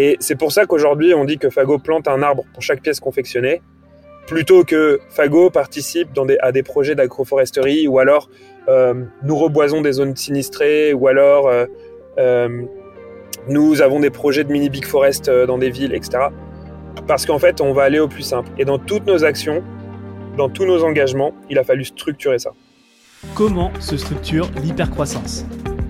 Et 0.00 0.16
c'est 0.20 0.36
pour 0.36 0.52
ça 0.52 0.64
qu'aujourd'hui, 0.64 1.12
on 1.12 1.24
dit 1.24 1.38
que 1.38 1.50
Fago 1.50 1.78
plante 1.78 2.06
un 2.06 2.22
arbre 2.22 2.44
pour 2.54 2.62
chaque 2.62 2.82
pièce 2.82 3.00
confectionnée, 3.00 3.62
plutôt 4.28 4.62
que 4.62 5.00
Fago 5.08 5.50
participe 5.50 6.10
à 6.40 6.52
des 6.52 6.62
projets 6.62 6.94
d'agroforesterie, 6.94 7.88
ou 7.88 7.98
alors 7.98 8.30
euh, 8.68 8.94
nous 9.24 9.36
reboisons 9.36 9.80
des 9.80 9.94
zones 9.94 10.14
sinistrées, 10.14 10.92
ou 10.92 11.08
alors 11.08 11.48
euh, 11.48 11.66
euh, 12.18 12.62
nous 13.48 13.82
avons 13.82 13.98
des 13.98 14.10
projets 14.10 14.44
de 14.44 14.52
mini 14.52 14.70
big 14.70 14.84
forest 14.84 15.28
dans 15.28 15.58
des 15.58 15.70
villes, 15.70 15.92
etc. 15.92 16.26
Parce 17.08 17.26
qu'en 17.26 17.40
fait, 17.40 17.60
on 17.60 17.72
va 17.72 17.82
aller 17.82 17.98
au 17.98 18.06
plus 18.06 18.22
simple. 18.22 18.50
Et 18.56 18.64
dans 18.64 18.78
toutes 18.78 19.06
nos 19.08 19.24
actions, 19.24 19.64
dans 20.36 20.48
tous 20.48 20.64
nos 20.64 20.84
engagements, 20.84 21.34
il 21.50 21.58
a 21.58 21.64
fallu 21.64 21.84
structurer 21.84 22.38
ça. 22.38 22.52
Comment 23.34 23.72
se 23.80 23.96
structure 23.96 24.48
l'hypercroissance? 24.62 25.44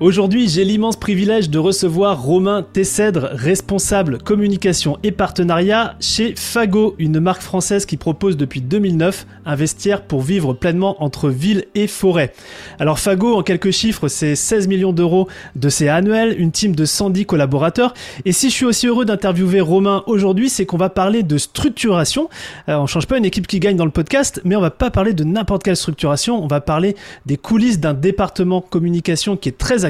Aujourd'hui, 0.00 0.48
j'ai 0.48 0.64
l'immense 0.64 0.96
privilège 0.96 1.50
de 1.50 1.58
recevoir 1.58 2.22
Romain 2.22 2.62
Tessèdre, 2.72 3.28
responsable 3.32 4.16
communication 4.16 4.96
et 5.02 5.12
partenariat 5.12 5.94
chez 6.00 6.34
Fago, 6.38 6.94
une 6.98 7.20
marque 7.20 7.42
française 7.42 7.84
qui 7.84 7.98
propose 7.98 8.38
depuis 8.38 8.62
2009 8.62 9.26
un 9.44 9.54
vestiaire 9.56 10.00
pour 10.00 10.22
vivre 10.22 10.54
pleinement 10.54 11.04
entre 11.04 11.28
ville 11.28 11.66
et 11.74 11.86
forêt. 11.86 12.32
Alors 12.78 12.98
Fago, 12.98 13.34
en 13.34 13.42
quelques 13.42 13.72
chiffres, 13.72 14.08
c'est 14.08 14.36
16 14.36 14.68
millions 14.68 14.94
d'euros 14.94 15.28
de 15.54 15.68
CA 15.68 15.96
annuel, 15.96 16.34
une 16.38 16.50
team 16.50 16.74
de 16.74 16.86
110 16.86 17.26
collaborateurs. 17.26 17.92
Et 18.24 18.32
si 18.32 18.48
je 18.48 18.54
suis 18.54 18.64
aussi 18.64 18.86
heureux 18.86 19.04
d'interviewer 19.04 19.60
Romain 19.60 20.02
aujourd'hui, 20.06 20.48
c'est 20.48 20.64
qu'on 20.64 20.78
va 20.78 20.88
parler 20.88 21.22
de 21.22 21.36
structuration. 21.36 22.30
Euh, 22.70 22.76
on 22.76 22.86
change 22.86 23.06
pas 23.06 23.18
une 23.18 23.26
équipe 23.26 23.46
qui 23.46 23.60
gagne 23.60 23.76
dans 23.76 23.84
le 23.84 23.90
podcast, 23.90 24.40
mais 24.46 24.56
on 24.56 24.62
va 24.62 24.70
pas 24.70 24.90
parler 24.90 25.12
de 25.12 25.24
n'importe 25.24 25.62
quelle 25.62 25.76
structuration. 25.76 26.42
On 26.42 26.46
va 26.46 26.62
parler 26.62 26.96
des 27.26 27.36
coulisses 27.36 27.80
d'un 27.80 27.92
département 27.92 28.62
communication 28.62 29.36
qui 29.36 29.50
est 29.50 29.58
très 29.58 29.84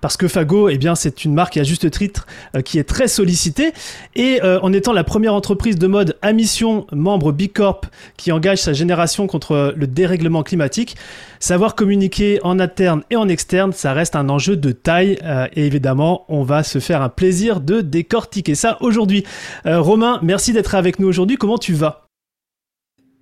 parce 0.00 0.16
que 0.16 0.28
Fago, 0.28 0.68
eh 0.68 0.78
bien, 0.78 0.94
c'est 0.94 1.24
une 1.24 1.34
marque 1.34 1.56
à 1.56 1.62
juste 1.62 1.90
titre 1.90 2.26
euh, 2.56 2.60
qui 2.60 2.78
est 2.78 2.84
très 2.84 3.08
sollicitée 3.08 3.72
et 4.14 4.40
euh, 4.42 4.60
en 4.60 4.72
étant 4.72 4.92
la 4.92 5.04
première 5.04 5.34
entreprise 5.34 5.76
de 5.76 5.86
mode 5.86 6.16
à 6.22 6.32
mission 6.32 6.86
membre 6.92 7.32
B 7.32 7.48
Corp 7.52 7.86
qui 8.16 8.32
engage 8.32 8.58
sa 8.58 8.72
génération 8.72 9.26
contre 9.26 9.74
le 9.76 9.86
dérèglement 9.86 10.42
climatique, 10.42 10.96
savoir 11.40 11.74
communiquer 11.74 12.40
en 12.42 12.58
interne 12.58 13.02
et 13.10 13.16
en 13.16 13.28
externe, 13.28 13.72
ça 13.72 13.92
reste 13.92 14.16
un 14.16 14.28
enjeu 14.28 14.56
de 14.56 14.72
taille 14.72 15.18
euh, 15.24 15.46
et 15.54 15.66
évidemment, 15.66 16.24
on 16.28 16.42
va 16.42 16.62
se 16.62 16.78
faire 16.78 17.02
un 17.02 17.08
plaisir 17.08 17.60
de 17.60 17.80
décortiquer 17.80 18.54
ça 18.54 18.78
aujourd'hui. 18.80 19.24
Romain, 19.64 20.18
merci 20.22 20.52
d'être 20.52 20.74
avec 20.74 20.98
nous 20.98 21.08
aujourd'hui. 21.08 21.36
Comment 21.36 21.58
tu 21.58 21.72
vas? 21.72 22.11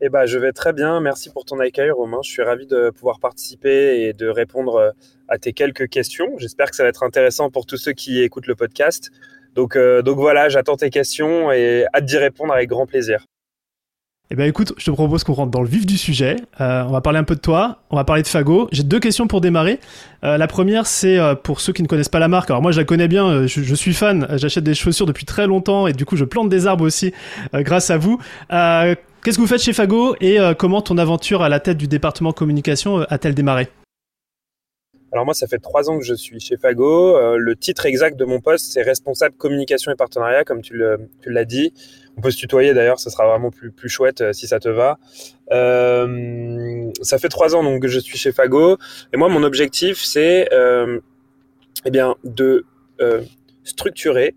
Eh 0.03 0.09
ben, 0.09 0.25
je 0.25 0.39
vais 0.39 0.53
très 0.53 0.73
bien. 0.73 0.99
Merci 1.01 1.29
pour 1.29 1.45
ton 1.45 1.61
accueil, 1.61 1.91
Romain. 1.91 2.21
Je 2.25 2.31
suis 2.31 2.43
ravi 2.43 2.67
de 2.67 2.89
pouvoir 2.89 3.21
participer 3.21 4.01
et 4.01 4.15
de 4.15 4.29
répondre 4.29 4.77
euh, 4.77 4.91
à 5.29 5.37
tes 5.37 5.53
quelques 5.53 5.89
questions. 5.89 6.39
J'espère 6.39 6.71
que 6.71 6.77
ça 6.77 6.85
va 6.85 6.89
être 6.89 7.03
intéressant 7.03 7.51
pour 7.51 7.67
tous 7.67 7.77
ceux 7.77 7.93
qui 7.93 8.23
écoutent 8.23 8.47
le 8.47 8.55
podcast. 8.55 9.11
Donc, 9.55 9.77
euh, 9.77 10.01
donc 10.01 10.17
voilà, 10.17 10.49
j'attends 10.49 10.77
tes 10.77 10.89
questions 10.89 11.53
et 11.53 11.85
hâte 11.93 12.07
d'y 12.07 12.17
répondre 12.17 12.55
avec 12.55 12.71
grand 12.71 12.87
plaisir. 12.87 13.27
Eh 14.31 14.37
bien 14.37 14.47
écoute, 14.47 14.73
je 14.79 14.85
te 14.87 14.91
propose 14.93 15.25
qu'on 15.25 15.35
rentre 15.35 15.51
dans 15.51 15.61
le 15.61 15.69
vif 15.69 15.85
du 15.85 15.99
sujet. 15.99 16.37
Euh, 16.61 16.85
on 16.85 16.93
va 16.93 17.01
parler 17.03 17.19
un 17.19 17.25
peu 17.25 17.35
de 17.35 17.41
toi, 17.41 17.83
on 17.91 17.97
va 17.97 18.05
parler 18.05 18.23
de 18.23 18.29
Fago. 18.29 18.69
J'ai 18.71 18.85
deux 18.85 19.01
questions 19.01 19.27
pour 19.27 19.41
démarrer. 19.41 19.81
La 20.23 20.47
première, 20.47 20.87
c'est 20.87 21.19
pour 21.43 21.61
ceux 21.61 21.73
qui 21.73 21.83
ne 21.83 21.89
connaissent 21.89 22.09
pas 22.09 22.21
la 22.21 22.29
marque. 22.29 22.49
Alors 22.49 22.63
moi, 22.63 22.71
je 22.71 22.79
la 22.79 22.85
connais 22.85 23.09
bien, 23.09 23.49
je, 23.49 23.75
suis 23.75 23.93
fan, 23.93 24.29
j'achète 24.37 24.63
des 24.63 24.75
chaussures 24.75 25.07
depuis 25.07 25.25
très 25.25 25.49
longtemps 25.49 25.89
et 25.89 25.95
du 25.95 26.05
coup, 26.05 26.15
je 26.17 26.25
plante 26.25 26.49
des 26.49 26.69
arbres 26.69 26.85
aussi 26.85 27.13
grâce 27.53 27.91
à 27.91 27.97
vous. 27.99 28.21
Qu'est-ce 29.23 29.37
que 29.37 29.43
vous 29.43 29.49
faites 29.49 29.61
chez 29.61 29.75
Fago 29.75 30.17
et 30.23 30.41
euh, 30.41 30.55
comment 30.55 30.81
ton 30.81 30.97
aventure 30.97 31.43
à 31.43 31.51
la 31.51 31.61
tête 31.61 31.77
du 31.77 31.89
département 31.89 32.33
communication 32.33 33.01
euh, 33.01 33.05
a-t-elle 33.11 33.35
démarré? 33.35 33.69
Alors 35.13 35.27
moi, 35.27 35.35
ça 35.35 35.47
fait 35.47 35.59
trois 35.59 35.91
ans 35.91 35.99
que 35.99 36.05
je 36.05 36.15
suis 36.15 36.41
chez 36.41 36.57
Fago. 36.57 37.19
Euh, 37.19 37.37
le 37.37 37.55
titre 37.55 37.85
exact 37.85 38.19
de 38.19 38.25
mon 38.25 38.41
poste, 38.41 38.73
c'est 38.73 38.81
responsable 38.81 39.35
communication 39.37 39.93
et 39.93 39.95
partenariat, 39.95 40.45
comme 40.45 40.63
tu 40.63 40.75
l'as 41.27 41.45
dit. 41.45 41.75
On 42.17 42.23
peut 42.23 42.31
se 42.31 42.39
tutoyer 42.39 42.73
d'ailleurs, 42.73 42.99
ce 42.99 43.11
sera 43.11 43.27
vraiment 43.27 43.51
plus, 43.51 43.71
plus 43.71 43.91
chouette 43.91 44.33
si 44.33 44.47
ça 44.47 44.59
te 44.59 44.71
va. 44.71 44.99
Ça 45.51 47.19
fait 47.19 47.29
trois 47.29 47.55
ans 47.55 47.63
donc 47.63 47.83
que 47.83 47.89
je 47.89 47.99
suis 47.99 48.17
chez 48.17 48.33
Fago. 48.33 48.79
Et 49.13 49.19
moi, 49.19 49.29
mon 49.29 49.43
objectif, 49.43 49.99
c'est 50.03 50.49
eh 50.53 51.91
bien, 51.91 52.15
de 52.25 52.65
structurer, 53.65 54.35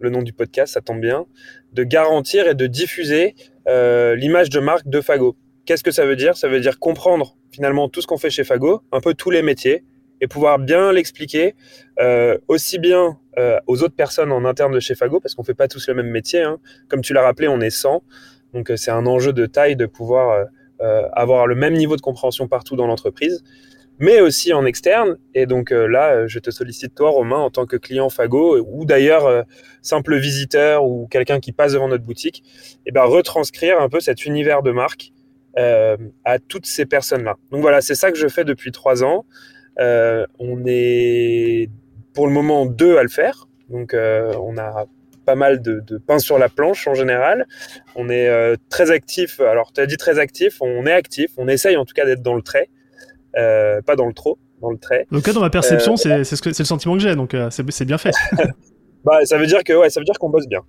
le 0.00 0.10
nom 0.10 0.22
du 0.22 0.32
podcast, 0.32 0.74
ça 0.74 0.80
tombe 0.80 1.00
bien, 1.00 1.26
de 1.72 1.84
garantir 1.84 2.48
et 2.48 2.54
de 2.54 2.66
diffuser 2.66 3.34
euh, 3.68 4.14
l'image 4.16 4.50
de 4.50 4.60
marque 4.60 4.88
de 4.88 5.00
Fago. 5.00 5.36
Qu'est-ce 5.66 5.84
que 5.84 5.90
ça 5.90 6.06
veut 6.06 6.16
dire? 6.16 6.36
Ça 6.36 6.48
veut 6.48 6.60
dire 6.60 6.78
comprendre 6.78 7.36
finalement 7.50 7.88
tout 7.88 8.00
ce 8.00 8.06
qu'on 8.06 8.18
fait 8.18 8.30
chez 8.30 8.44
Fago, 8.44 8.82
un 8.92 9.00
peu 9.00 9.14
tous 9.14 9.30
les 9.30 9.42
métiers, 9.42 9.84
et 10.20 10.26
pouvoir 10.26 10.58
bien 10.58 10.92
l'expliquer 10.92 11.54
euh, 12.00 12.36
aussi 12.48 12.78
bien 12.78 13.18
euh, 13.38 13.58
aux 13.66 13.82
autres 13.82 13.94
personnes 13.94 14.32
en 14.32 14.44
interne 14.44 14.72
de 14.72 14.80
chez 14.80 14.94
Fago, 14.94 15.20
parce 15.20 15.34
qu'on 15.34 15.44
fait 15.44 15.54
pas 15.54 15.68
tous 15.68 15.86
le 15.88 15.94
même 15.94 16.08
métier. 16.08 16.42
hein. 16.42 16.58
Comme 16.88 17.02
tu 17.02 17.12
l'as 17.12 17.22
rappelé, 17.22 17.48
on 17.48 17.60
est 17.60 17.70
100, 17.70 18.02
donc 18.54 18.72
c'est 18.76 18.90
un 18.90 19.06
enjeu 19.06 19.32
de 19.32 19.46
taille 19.46 19.76
de 19.76 19.86
pouvoir 19.86 20.46
avoir 21.12 21.48
le 21.48 21.56
même 21.56 21.74
niveau 21.74 21.96
de 21.96 22.00
compréhension 22.00 22.46
partout 22.46 22.76
dans 22.76 22.86
l'entreprise, 22.86 23.42
mais 23.98 24.20
aussi 24.20 24.52
en 24.52 24.64
externe. 24.64 25.16
Et 25.34 25.46
donc 25.46 25.72
euh, 25.72 25.86
là, 25.86 26.12
euh, 26.12 26.28
je 26.28 26.38
te 26.38 26.50
sollicite 26.50 26.94
toi, 26.94 27.10
Romain, 27.10 27.38
en 27.38 27.50
tant 27.50 27.66
que 27.66 27.76
client 27.76 28.08
Fago, 28.10 28.58
ou 28.58 28.84
d'ailleurs 28.84 29.26
euh, 29.26 29.42
simple 29.82 30.16
visiteur 30.16 30.84
ou 30.84 31.06
quelqu'un 31.08 31.40
qui 31.40 31.52
passe 31.52 31.72
devant 31.72 31.88
notre 31.88 32.04
boutique, 32.04 32.42
et 32.86 32.92
ben 32.92 33.04
retranscrire 33.04 33.80
un 33.80 33.88
peu 33.88 34.00
cet 34.00 34.24
univers 34.24 34.62
de 34.62 34.70
marque 34.70 35.12
euh, 35.58 35.96
à 36.24 36.38
toutes 36.38 36.66
ces 36.66 36.86
personnes-là. 36.86 37.36
Donc 37.50 37.60
voilà, 37.60 37.80
c'est 37.80 37.94
ça 37.94 38.12
que 38.12 38.18
je 38.18 38.28
fais 38.28 38.44
depuis 38.44 38.72
trois 38.72 39.02
ans. 39.02 39.24
Euh, 39.80 40.26
on 40.38 40.62
est 40.66 41.70
pour 42.14 42.26
le 42.26 42.32
moment 42.32 42.66
deux 42.66 42.96
à 42.98 43.02
le 43.02 43.08
faire. 43.08 43.48
Donc 43.68 43.94
euh, 43.94 44.32
on 44.40 44.56
a 44.58 44.86
pas 45.24 45.34
mal 45.34 45.60
de, 45.60 45.80
de 45.80 45.98
pain 45.98 46.18
sur 46.18 46.38
la 46.38 46.48
planche 46.48 46.88
en 46.88 46.94
général. 46.94 47.46
On 47.96 48.08
est 48.08 48.28
euh, 48.28 48.56
très 48.70 48.90
actif. 48.90 49.40
Alors 49.40 49.72
tu 49.72 49.80
as 49.80 49.86
dit 49.86 49.96
très 49.98 50.18
actif, 50.18 50.62
on 50.62 50.86
est 50.86 50.92
actif. 50.92 51.30
On 51.36 51.48
essaye 51.48 51.76
en 51.76 51.84
tout 51.84 51.94
cas 51.94 52.06
d'être 52.06 52.22
dans 52.22 52.34
le 52.34 52.42
trait, 52.42 52.70
euh, 53.36 53.80
pas 53.82 53.96
dans 53.96 54.06
le 54.06 54.14
trop, 54.14 54.38
dans 54.60 54.70
le 54.70 54.78
trait. 54.78 55.06
Tout 55.10 55.20
cas, 55.20 55.32
dans 55.32 55.40
ma 55.40 55.50
perception, 55.50 55.96
c'est 55.96 56.24
c'est 56.24 56.36
ce 56.36 56.48
le 56.48 56.64
sentiment 56.64 56.94
que 56.94 57.00
j'ai, 57.00 57.14
donc 57.14 57.34
euh, 57.34 57.48
c'est 57.50 57.84
bien 57.84 57.98
fait. 57.98 58.12
Bah, 59.04 59.24
ça 59.24 59.38
veut 59.38 59.46
dire 59.46 59.62
que 59.62 59.72
ouais, 59.72 59.90
ça 59.90 60.00
veut 60.00 60.04
dire 60.04 60.18
qu'on 60.18 60.28
bosse 60.28 60.48
bien. 60.48 60.60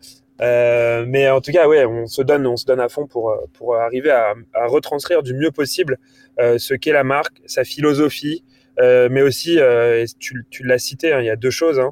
Euh, 0.42 1.03
mais 1.08 1.30
en 1.30 1.42
tout 1.42 1.52
cas, 1.52 1.68
ouais, 1.68 1.84
on 1.86 2.06
se 2.06 2.22
donne, 2.22 2.46
on 2.47 2.56
se 2.56 2.66
donne 2.66 2.80
à 2.80 2.88
fond 2.88 3.08
pour 3.08 3.31
euh, 3.31 3.38
pour 3.53 3.75
arriver 3.75 4.12
à, 4.12 4.34
à 4.53 4.68
retranscrire 4.68 5.24
du 5.24 5.34
mieux 5.34 5.52
possible 5.52 5.97
euh, 6.40 6.58
ce 6.58 6.74
qu'est 6.74 6.94
la 6.94 7.03
marque, 7.03 7.42
sa 7.47 7.64
philosophie, 7.64 8.46
euh, 8.80 9.09
mais 9.12 9.22
aussi, 9.22 9.59
euh, 9.59 10.03
et 10.03 10.06
tu, 10.20 10.46
tu 10.50 10.64
l'as 10.64 10.78
cité, 10.78 11.12
hein, 11.12 11.20
il 11.20 11.26
y 11.26 11.30
a 11.30 11.36
deux 11.36 11.50
choses. 11.50 11.80
Hein, 11.80 11.91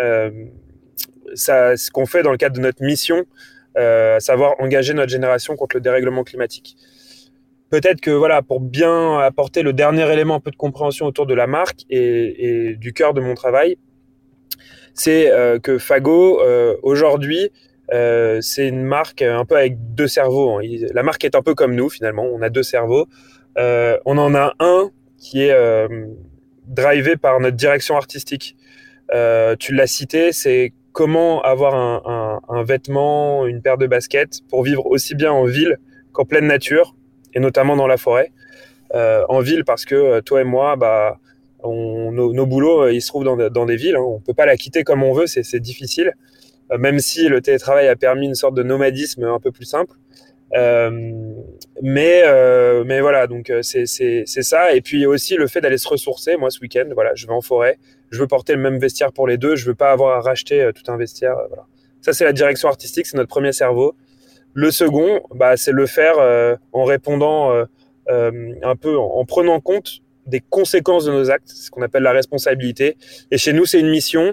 euh, 0.00 0.30
ça, 1.34 1.76
ce 1.76 1.90
qu'on 1.90 2.06
fait 2.06 2.22
dans 2.22 2.32
le 2.32 2.38
cadre 2.38 2.56
de 2.56 2.60
notre 2.60 2.82
mission, 2.82 3.24
euh, 3.78 4.16
à 4.16 4.20
savoir 4.20 4.54
engager 4.60 4.94
notre 4.94 5.10
génération 5.10 5.54
contre 5.54 5.76
le 5.76 5.80
dérèglement 5.80 6.24
climatique. 6.24 6.76
Peut-être 7.74 8.00
que 8.00 8.12
voilà, 8.12 8.40
pour 8.40 8.60
bien 8.60 9.18
apporter 9.18 9.62
le 9.62 9.72
dernier 9.72 10.08
élément 10.12 10.36
un 10.36 10.40
peu 10.40 10.52
de 10.52 10.56
compréhension 10.56 11.06
autour 11.06 11.26
de 11.26 11.34
la 11.34 11.48
marque 11.48 11.80
et, 11.90 12.76
du 12.78 12.92
cœur 12.92 13.14
de 13.14 13.20
mon 13.20 13.34
travail, 13.34 13.78
c'est 14.92 15.28
euh, 15.32 15.58
que 15.58 15.78
Fago 15.78 16.40
euh, 16.40 16.76
aujourd'hui 16.84 17.50
euh, 17.92 18.40
c'est 18.40 18.68
une 18.68 18.84
marque 18.84 19.22
un 19.22 19.44
peu 19.44 19.56
avec 19.56 19.74
deux 19.92 20.06
cerveaux. 20.06 20.56
hein. 20.56 20.62
La 20.92 21.02
marque 21.02 21.24
est 21.24 21.34
un 21.34 21.42
peu 21.42 21.56
comme 21.56 21.74
nous 21.74 21.88
finalement. 21.88 22.22
On 22.22 22.42
a 22.42 22.48
deux 22.48 22.62
cerveaux. 22.62 23.08
On 23.56 24.18
en 24.18 24.36
a 24.36 24.54
un 24.60 24.90
qui 25.18 25.42
est 25.42 25.88
drivé 26.68 27.16
par 27.16 27.40
notre 27.40 27.56
direction 27.56 27.96
artistique. 27.96 28.54
Tu 29.58 29.74
l'as 29.74 29.88
cité, 29.88 30.30
c'est 30.30 30.72
comment 30.92 31.42
avoir 31.42 31.74
un 31.74 32.62
vêtement, 32.62 33.46
une 33.46 33.62
paire 33.62 33.78
de 33.78 33.88
baskets 33.88 34.42
pour 34.48 34.62
vivre 34.62 34.86
aussi 34.86 35.16
bien 35.16 35.32
en 35.32 35.44
ville 35.44 35.80
qu'en 36.12 36.24
pleine 36.24 36.46
nature 36.46 36.94
et 37.34 37.40
notamment 37.40 37.76
dans 37.76 37.86
la 37.86 37.96
forêt. 37.96 38.32
Euh, 38.94 39.24
en 39.28 39.40
ville 39.40 39.64
parce 39.64 39.84
que 39.84 39.94
euh, 39.94 40.20
toi 40.20 40.40
et 40.40 40.44
moi, 40.44 40.76
bah, 40.76 41.18
on- 41.62 42.12
nos, 42.12 42.32
nos 42.32 42.46
boulots, 42.46 42.82
euh, 42.84 42.92
ils 42.92 43.00
se 43.02 43.08
trouvent 43.08 43.24
dans, 43.24 43.36
dans 43.36 43.66
des 43.66 43.76
villes. 43.76 43.96
Hein. 43.96 44.02
On 44.06 44.20
peut 44.20 44.34
pas 44.34 44.46
la 44.46 44.56
quitter 44.56 44.84
comme 44.84 45.02
on 45.02 45.12
veut, 45.12 45.26
c'est 45.26 45.60
difficile. 45.60 46.12
Même 46.78 46.98
si 46.98 47.28
le 47.28 47.40
télétravail 47.40 47.88
a 47.88 47.96
permis 47.96 48.26
une 48.26 48.34
sorte 48.34 48.54
de 48.54 48.62
nomadisme 48.62 49.24
un 49.24 49.38
peu 49.38 49.50
plus 49.52 49.64
simple. 49.66 49.92
Mais, 51.82 52.22
mais 52.84 53.00
voilà, 53.00 53.26
donc 53.26 53.52
c'est 53.62 53.84
ça. 54.26 54.72
Et 54.74 54.80
puis 54.80 55.04
aussi 55.06 55.34
le 55.36 55.46
fait 55.46 55.60
d'aller 55.60 55.78
se 55.78 55.88
ressourcer. 55.88 56.36
Moi, 56.36 56.50
ce 56.50 56.60
week-end, 56.60 56.86
voilà, 56.94 57.14
je 57.14 57.26
vais 57.26 57.32
en 57.32 57.42
forêt. 57.42 57.78
Je 58.10 58.18
veux 58.18 58.26
porter 58.26 58.54
le 58.54 58.60
même 58.60 58.78
vestiaire 58.78 59.12
pour 59.12 59.26
les 59.26 59.36
deux. 59.36 59.56
Je 59.56 59.66
veux 59.66 59.74
pas 59.74 59.90
avoir 59.92 60.16
à 60.16 60.20
racheter 60.20 60.70
tout 60.74 60.90
un 60.90 60.96
vestiaire. 60.96 61.36
voilà. 61.48 61.64
Ça, 62.00 62.12
c'est 62.12 62.24
la 62.24 62.32
direction 62.32 62.68
artistique, 62.68 63.06
c'est 63.06 63.16
notre 63.16 63.28
premier 63.30 63.52
cerveau. 63.52 63.94
Le 64.54 64.70
second, 64.70 65.20
bah, 65.34 65.56
c'est 65.56 65.72
le 65.72 65.86
faire 65.86 66.18
euh, 66.18 66.54
en 66.72 66.84
répondant 66.84 67.52
euh, 67.52 67.64
euh, 68.08 68.54
un 68.62 68.76
peu, 68.76 68.96
en, 68.96 69.16
en 69.16 69.24
prenant 69.24 69.60
compte 69.60 70.00
des 70.26 70.40
conséquences 70.40 71.04
de 71.04 71.12
nos 71.12 71.30
actes, 71.30 71.48
ce 71.48 71.70
qu'on 71.70 71.82
appelle 71.82 72.04
la 72.04 72.12
responsabilité. 72.12 72.96
Et 73.30 73.36
chez 73.36 73.52
nous, 73.52 73.66
c'est 73.66 73.80
une 73.80 73.90
mission, 73.90 74.32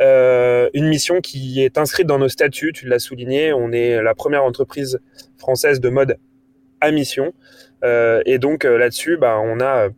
euh, 0.00 0.68
une 0.74 0.88
mission 0.88 1.20
qui 1.20 1.62
est 1.62 1.78
inscrite 1.78 2.06
dans 2.06 2.18
nos 2.18 2.28
statuts. 2.28 2.72
Tu 2.72 2.86
l'as 2.86 2.98
souligné, 2.98 3.52
on 3.52 3.72
est 3.72 4.00
la 4.02 4.14
première 4.14 4.44
entreprise 4.44 5.00
française 5.38 5.80
de 5.80 5.88
mode 5.88 6.18
à 6.80 6.90
mission. 6.90 7.32
Euh, 7.82 8.22
et 8.26 8.38
donc 8.38 8.64
euh, 8.64 8.76
là-dessus, 8.76 9.16
bah, 9.16 9.40
on 9.42 9.60
a 9.60 9.88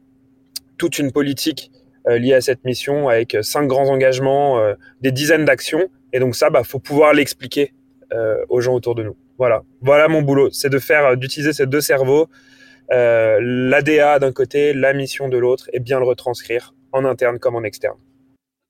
toute 0.78 0.98
une 0.98 1.12
politique 1.12 1.70
liée 2.06 2.34
à 2.34 2.42
cette 2.42 2.64
mission 2.64 3.08
avec 3.08 3.36
cinq 3.40 3.66
grands 3.66 3.88
engagements, 3.88 4.62
des 5.00 5.10
dizaines 5.10 5.46
d'actions. 5.46 5.88
Et 6.12 6.20
donc 6.20 6.36
ça, 6.36 6.50
bah, 6.50 6.62
faut 6.62 6.78
pouvoir 6.78 7.14
l'expliquer 7.14 7.72
aux 8.48 8.60
gens 8.60 8.74
autour 8.74 8.94
de 8.94 9.02
nous. 9.02 9.16
Voilà, 9.38 9.62
voilà 9.80 10.08
mon 10.08 10.22
boulot, 10.22 10.50
c'est 10.50 10.70
de 10.70 10.78
faire, 10.78 11.16
d'utiliser 11.16 11.52
ces 11.52 11.66
deux 11.66 11.80
cerveaux 11.80 12.28
euh, 12.92 13.38
l'ADA 13.40 14.18
d'un 14.18 14.32
côté, 14.32 14.72
la 14.74 14.92
mission 14.92 15.28
de 15.28 15.38
l'autre, 15.38 15.70
et 15.72 15.80
bien 15.80 15.98
le 15.98 16.04
retranscrire 16.04 16.74
en 16.92 17.04
interne 17.04 17.38
comme 17.38 17.56
en 17.56 17.62
externe. 17.62 17.96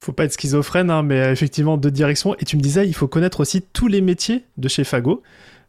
Faut 0.05 0.13
pas 0.13 0.25
être 0.25 0.33
schizophrène, 0.33 0.91
hein, 0.91 1.03
mais 1.03 1.33
effectivement 1.33 1.77
deux 1.77 1.91
directions. 1.91 2.35
Et 2.37 2.45
tu 2.45 2.57
me 2.57 2.63
disais, 2.63 2.87
il 2.87 2.95
faut 2.95 3.09
connaître 3.09 3.41
aussi 3.41 3.63
tous 3.63 3.89
les 3.89 4.01
métiers 4.01 4.45
de 4.57 4.69
chez 4.69 4.85
Fago. 4.85 5.23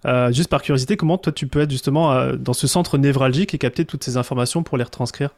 Euh, 0.06 0.32
juste 0.32 0.50
par 0.50 0.62
curiosité, 0.62 0.98
comment 0.98 1.18
toi 1.18 1.34
tu 1.34 1.48
peux 1.48 1.62
être 1.62 1.72
justement 1.72 2.12
euh, 2.12 2.34
dans 2.34 2.54
ce 2.54 2.68
centre 2.68 2.98
névralgique 2.98 3.54
et 3.54 3.58
capter 3.58 3.86
toutes 3.86 4.04
ces 4.04 4.18
informations 4.18 4.62
pour 4.62 4.78
les 4.78 4.84
retranscrire? 4.84 5.34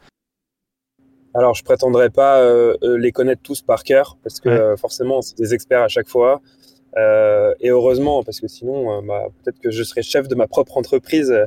Alors 1.34 1.54
je 1.54 1.62
prétendrai 1.62 2.10
pas 2.10 2.42
les 2.82 3.12
connaître 3.12 3.42
tous 3.42 3.62
par 3.62 3.84
cœur 3.84 4.16
parce 4.24 4.40
que 4.40 4.74
forcément 4.76 5.22
c'est 5.22 5.36
des 5.36 5.54
experts 5.54 5.82
à 5.82 5.88
chaque 5.88 6.08
fois. 6.08 6.40
Euh, 6.96 7.54
et 7.60 7.70
heureusement, 7.70 8.22
parce 8.22 8.40
que 8.40 8.48
sinon, 8.48 8.98
euh, 8.98 9.00
bah, 9.02 9.26
peut-être 9.42 9.58
que 9.60 9.70
je 9.70 9.82
serais 9.82 10.02
chef 10.02 10.28
de 10.28 10.34
ma 10.34 10.46
propre 10.46 10.76
entreprise 10.76 11.30
euh, 11.30 11.46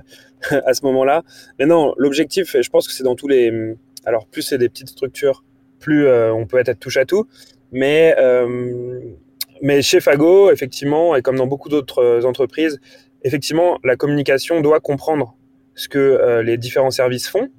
à 0.65 0.73
ce 0.73 0.85
moment-là. 0.85 1.23
Mais 1.59 1.65
non, 1.65 1.93
l'objectif, 1.97 2.55
je 2.59 2.69
pense 2.69 2.87
que 2.87 2.93
c'est 2.93 3.03
dans 3.03 3.15
tous 3.15 3.27
les. 3.27 3.75
Alors, 4.05 4.27
plus 4.27 4.41
c'est 4.41 4.57
des 4.57 4.69
petites 4.69 4.89
structures, 4.89 5.43
plus 5.79 6.09
on 6.09 6.47
peut 6.47 6.57
être 6.57 6.79
touche 6.79 6.97
à 6.97 7.05
tout. 7.05 7.27
Mais, 7.71 8.15
mais 9.61 9.83
chez 9.83 9.99
Fago, 9.99 10.51
effectivement, 10.51 11.15
et 11.15 11.21
comme 11.21 11.35
dans 11.35 11.45
beaucoup 11.45 11.69
d'autres 11.69 12.25
entreprises, 12.25 12.79
effectivement, 13.23 13.77
la 13.83 13.95
communication 13.95 14.61
doit 14.61 14.79
comprendre 14.79 15.37
ce 15.75 15.87
que 15.87 16.41
les 16.41 16.57
différents 16.57 16.89
services 16.89 17.29
font. 17.29 17.49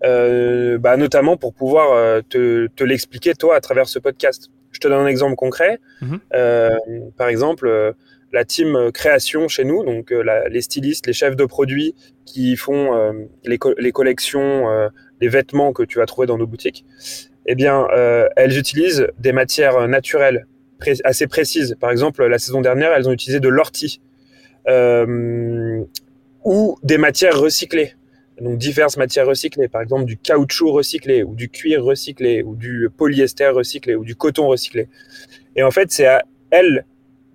bah, 0.00 0.96
notamment 0.96 1.36
pour 1.36 1.54
pouvoir 1.54 2.22
te 2.28 2.84
l'expliquer 2.84 3.34
toi 3.34 3.56
à 3.56 3.60
travers 3.60 3.88
ce 3.88 3.98
podcast. 3.98 4.52
Je 4.72 4.78
te 4.78 4.88
donne 4.88 5.00
un 5.00 5.06
exemple 5.06 5.36
concret. 5.36 5.78
Mhm. 6.00 6.20
Euh, 6.34 6.70
par 7.16 7.28
exemple, 7.28 7.66
euh, 7.66 7.92
la 8.32 8.44
team 8.44 8.90
création 8.92 9.48
chez 9.48 9.64
nous, 9.64 9.84
donc 9.84 10.12
euh, 10.12 10.22
les 10.48 10.60
stylistes, 10.60 11.06
les 11.06 11.12
chefs 11.12 11.36
de 11.36 11.44
produits 11.44 11.94
qui 12.24 12.56
font 12.56 12.92
les, 13.44 13.58
les, 13.78 13.92
collections, 13.92 14.68
les 15.20 15.28
vêtements 15.28 15.72
que 15.72 15.82
tu 15.82 15.98
vas 15.98 16.06
trouver 16.06 16.28
dans 16.28 16.38
nos 16.38 16.46
boutiques, 16.46 16.84
eh 17.46 17.56
bien, 17.56 17.88
elles 18.36 18.56
utilisent 18.56 19.08
des 19.18 19.32
matières 19.32 19.88
naturelles 19.88 20.46
assez 21.02 21.26
précises. 21.26 21.76
Par 21.80 21.90
exemple, 21.90 22.24
la 22.24 22.38
saison 22.38 22.60
dernière, 22.60 22.92
elles 22.92 23.08
ont 23.08 23.12
utilisé 23.12 23.40
de 23.40 23.48
l'ortie 23.48 24.00
ou 26.44 26.78
des 26.84 26.98
matières 26.98 27.36
recyclées 27.36 27.94
donc 28.40 28.58
diverses 28.58 28.96
matières 28.96 29.26
recyclées, 29.26 29.68
par 29.68 29.82
exemple 29.82 30.04
du 30.04 30.16
caoutchouc 30.16 30.72
recyclé 30.72 31.22
ou 31.22 31.34
du 31.34 31.48
cuir 31.48 31.84
recyclé 31.84 32.42
ou 32.42 32.56
du 32.56 32.88
polyester 32.96 33.48
recyclé 33.48 33.94
ou 33.94 34.04
du 34.04 34.16
coton 34.16 34.48
recyclé. 34.48 34.88
Et 35.56 35.62
en 35.62 35.70
fait, 35.70 35.90
c'est 35.90 36.06
à 36.06 36.24
elles, 36.50 36.84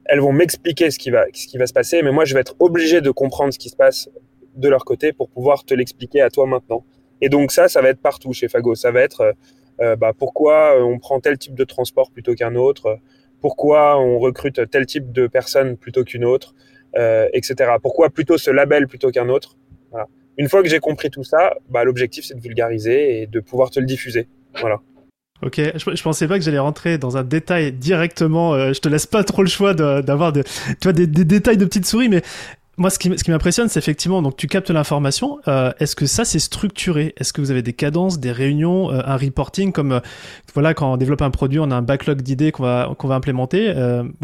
elles 0.05 0.19
vont 0.19 0.33
m'expliquer 0.33 0.91
ce 0.91 0.99
qui 0.99 1.09
va, 1.09 1.25
se 1.33 1.73
passer, 1.73 2.01
mais 2.01 2.11
moi, 2.11 2.25
je 2.25 2.33
vais 2.33 2.41
être 2.41 2.55
obligé 2.59 3.01
de 3.01 3.11
comprendre 3.11 3.53
ce 3.53 3.59
qui 3.59 3.69
se 3.69 3.75
passe 3.75 4.09
de 4.55 4.69
leur 4.69 4.85
côté 4.85 5.13
pour 5.13 5.29
pouvoir 5.29 5.65
te 5.65 5.73
l'expliquer 5.73 6.21
à 6.21 6.29
toi 6.29 6.45
maintenant. 6.45 6.85
Et 7.21 7.29
donc 7.29 7.51
ça, 7.51 7.67
ça 7.67 7.81
va 7.81 7.89
être 7.89 8.01
partout 8.01 8.33
chez 8.33 8.47
Fago. 8.47 8.75
Ça 8.75 8.91
va 8.91 9.01
être 9.01 9.21
euh, 9.21 9.33
euh, 9.81 9.95
bah, 9.95 10.13
pourquoi 10.17 10.81
on 10.81 10.99
prend 10.99 11.19
tel 11.19 11.37
type 11.37 11.55
de 11.55 11.63
transport 11.63 12.11
plutôt 12.11 12.33
qu'un 12.33 12.55
autre, 12.55 12.99
pourquoi 13.41 13.99
on 13.99 14.19
recrute 14.19 14.69
tel 14.69 14.85
type 14.85 15.11
de 15.11 15.27
personne 15.27 15.77
plutôt 15.77 16.03
qu'une 16.03 16.25
autre, 16.25 16.55
euh, 16.97 17.27
etc. 17.33 17.73
Pourquoi 17.81 18.09
plutôt 18.09 18.37
ce 18.37 18.51
label 18.51 18.87
plutôt 18.87 19.11
qu'un 19.11 19.29
autre. 19.29 19.57
Voilà. 19.91 20.07
Une 20.37 20.49
fois 20.49 20.63
que 20.63 20.69
j'ai 20.69 20.79
compris 20.79 21.09
tout 21.09 21.23
ça, 21.23 21.53
bah, 21.69 21.83
l'objectif 21.83 22.25
c'est 22.25 22.35
de 22.35 22.41
vulgariser 22.41 23.21
et 23.21 23.27
de 23.27 23.39
pouvoir 23.39 23.69
te 23.69 23.79
le 23.79 23.85
diffuser. 23.85 24.27
Voilà. 24.59 24.79
Ok, 25.41 25.59
je, 25.59 25.95
je, 25.95 26.01
pensais 26.01 26.27
pas 26.27 26.39
que 26.39 26.45
j'allais 26.45 26.59
rentrer 26.59 26.97
dans 26.97 27.17
un 27.17 27.23
détail 27.23 27.73
directement. 27.73 28.53
Euh, 28.53 28.71
je 28.71 28.79
te 28.79 28.87
laisse 28.87 29.05
pas 29.05 29.23
trop 29.23 29.43
le 29.43 29.49
choix 29.49 29.73
d'avoir 29.73 30.31
des, 30.31 30.43
détails 31.07 31.57
de 31.57 31.65
petites 31.65 31.85
souris, 31.85 32.07
mais 32.07 32.21
moi, 32.77 32.89
ce 32.89 32.97
qui, 32.99 33.09
m'impressionne, 33.29 33.67
c'est 33.67 33.79
effectivement, 33.79 34.21
donc 34.21 34.37
tu 34.37 34.47
captes 34.47 34.69
l'information. 34.69 35.39
Euh, 35.47 35.71
est-ce 35.79 35.95
que 35.95 36.05
ça, 36.05 36.23
c'est 36.23 36.39
structuré? 36.39 37.13
Est-ce 37.17 37.33
que 37.33 37.41
vous 37.41 37.51
avez 37.51 37.61
des 37.61 37.73
cadences, 37.73 38.19
des 38.19 38.31
réunions, 38.31 38.91
euh, 38.91 39.01
un 39.05 39.17
reporting 39.17 39.73
comme, 39.73 40.01
voilà, 40.53 40.73
quand 40.73 40.93
on 40.93 40.97
développe 40.97 41.21
un 41.21 41.31
produit, 41.31 41.59
on 41.59 41.69
a 41.69 41.75
un 41.75 41.81
backlog 41.81 42.21
d'idées 42.21 42.51
qu'on 42.51 42.63
va, 42.63 42.95
implémenter, 43.09 43.73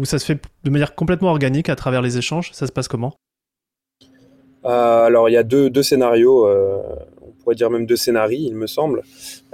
ou 0.00 0.04
ça 0.06 0.18
se 0.18 0.24
fait 0.24 0.42
de 0.64 0.70
manière 0.70 0.94
complètement 0.94 1.28
organique 1.28 1.68
à 1.68 1.76
travers 1.76 2.00
les 2.00 2.16
échanges 2.16 2.50
Ça 2.52 2.66
se 2.66 2.72
passe 2.72 2.88
comment? 2.88 3.14
Alors 4.64 5.28
il 5.28 5.32
y 5.32 5.36
a 5.36 5.42
deux, 5.42 5.70
deux 5.70 5.82
scénarios, 5.82 6.46
euh, 6.46 6.80
on 7.20 7.32
pourrait 7.42 7.56
dire 7.56 7.70
même 7.70 7.86
deux 7.86 7.96
scénarios, 7.96 8.38
il 8.40 8.54
me 8.54 8.66
semble. 8.66 9.02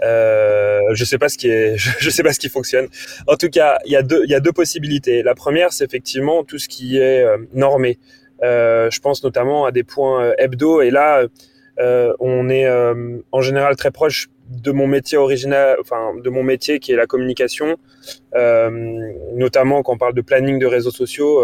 Euh, 0.03 0.81
je 0.93 1.05
sais 1.05 1.19
pas 1.19 1.29
ce 1.29 1.39
qui 1.39 1.49
est, 1.49 1.77
je, 1.77 2.11
sais 2.11 2.23
pas 2.23 2.33
ce 2.33 2.39
qui 2.39 2.49
fonctionne. 2.49 2.89
En 3.27 3.37
tout 3.37 3.49
cas, 3.49 3.79
il 3.87 3.93
y 3.93 3.97
a 3.97 4.03
deux, 4.03 4.23
il 4.25 4.31
y 4.31 4.35
a 4.35 4.41
deux 4.41 4.53
possibilités. 4.53 5.23
La 5.23 5.35
première, 5.35 5.73
c'est 5.73 5.85
effectivement 5.85 6.45
tout 6.45 6.59
ce 6.59 6.69
qui 6.69 6.99
est 6.99 7.23
euh, 7.23 7.39
normé. 7.55 7.99
Euh, 8.43 8.91
je 8.91 9.01
pense 9.01 9.25
notamment 9.25 9.65
à 9.65 9.73
des 9.73 9.83
points 9.83 10.33
hebdo, 10.39 10.81
et 10.81 10.91
là, 10.91 11.25
on 12.21 12.49
est 12.49 12.69
en 13.33 13.41
général 13.41 13.77
très 13.77 13.91
proche 13.91 14.29
de 14.49 14.73
mon 14.73 14.87
métier 14.87 15.17
original, 15.19 15.77
enfin 15.81 16.13
de 16.23 16.31
mon 16.31 16.43
métier 16.43 16.81
qui 16.81 16.93
est 16.93 16.97
la 16.97 17.07
communication, 17.07 17.77
notamment 18.35 19.83
quand 19.83 19.95
on 19.95 19.99
parle 19.99 20.15
de 20.15 20.21
planning 20.21 20.59
de 20.59 20.67
réseaux 20.67 20.91
sociaux 20.91 21.41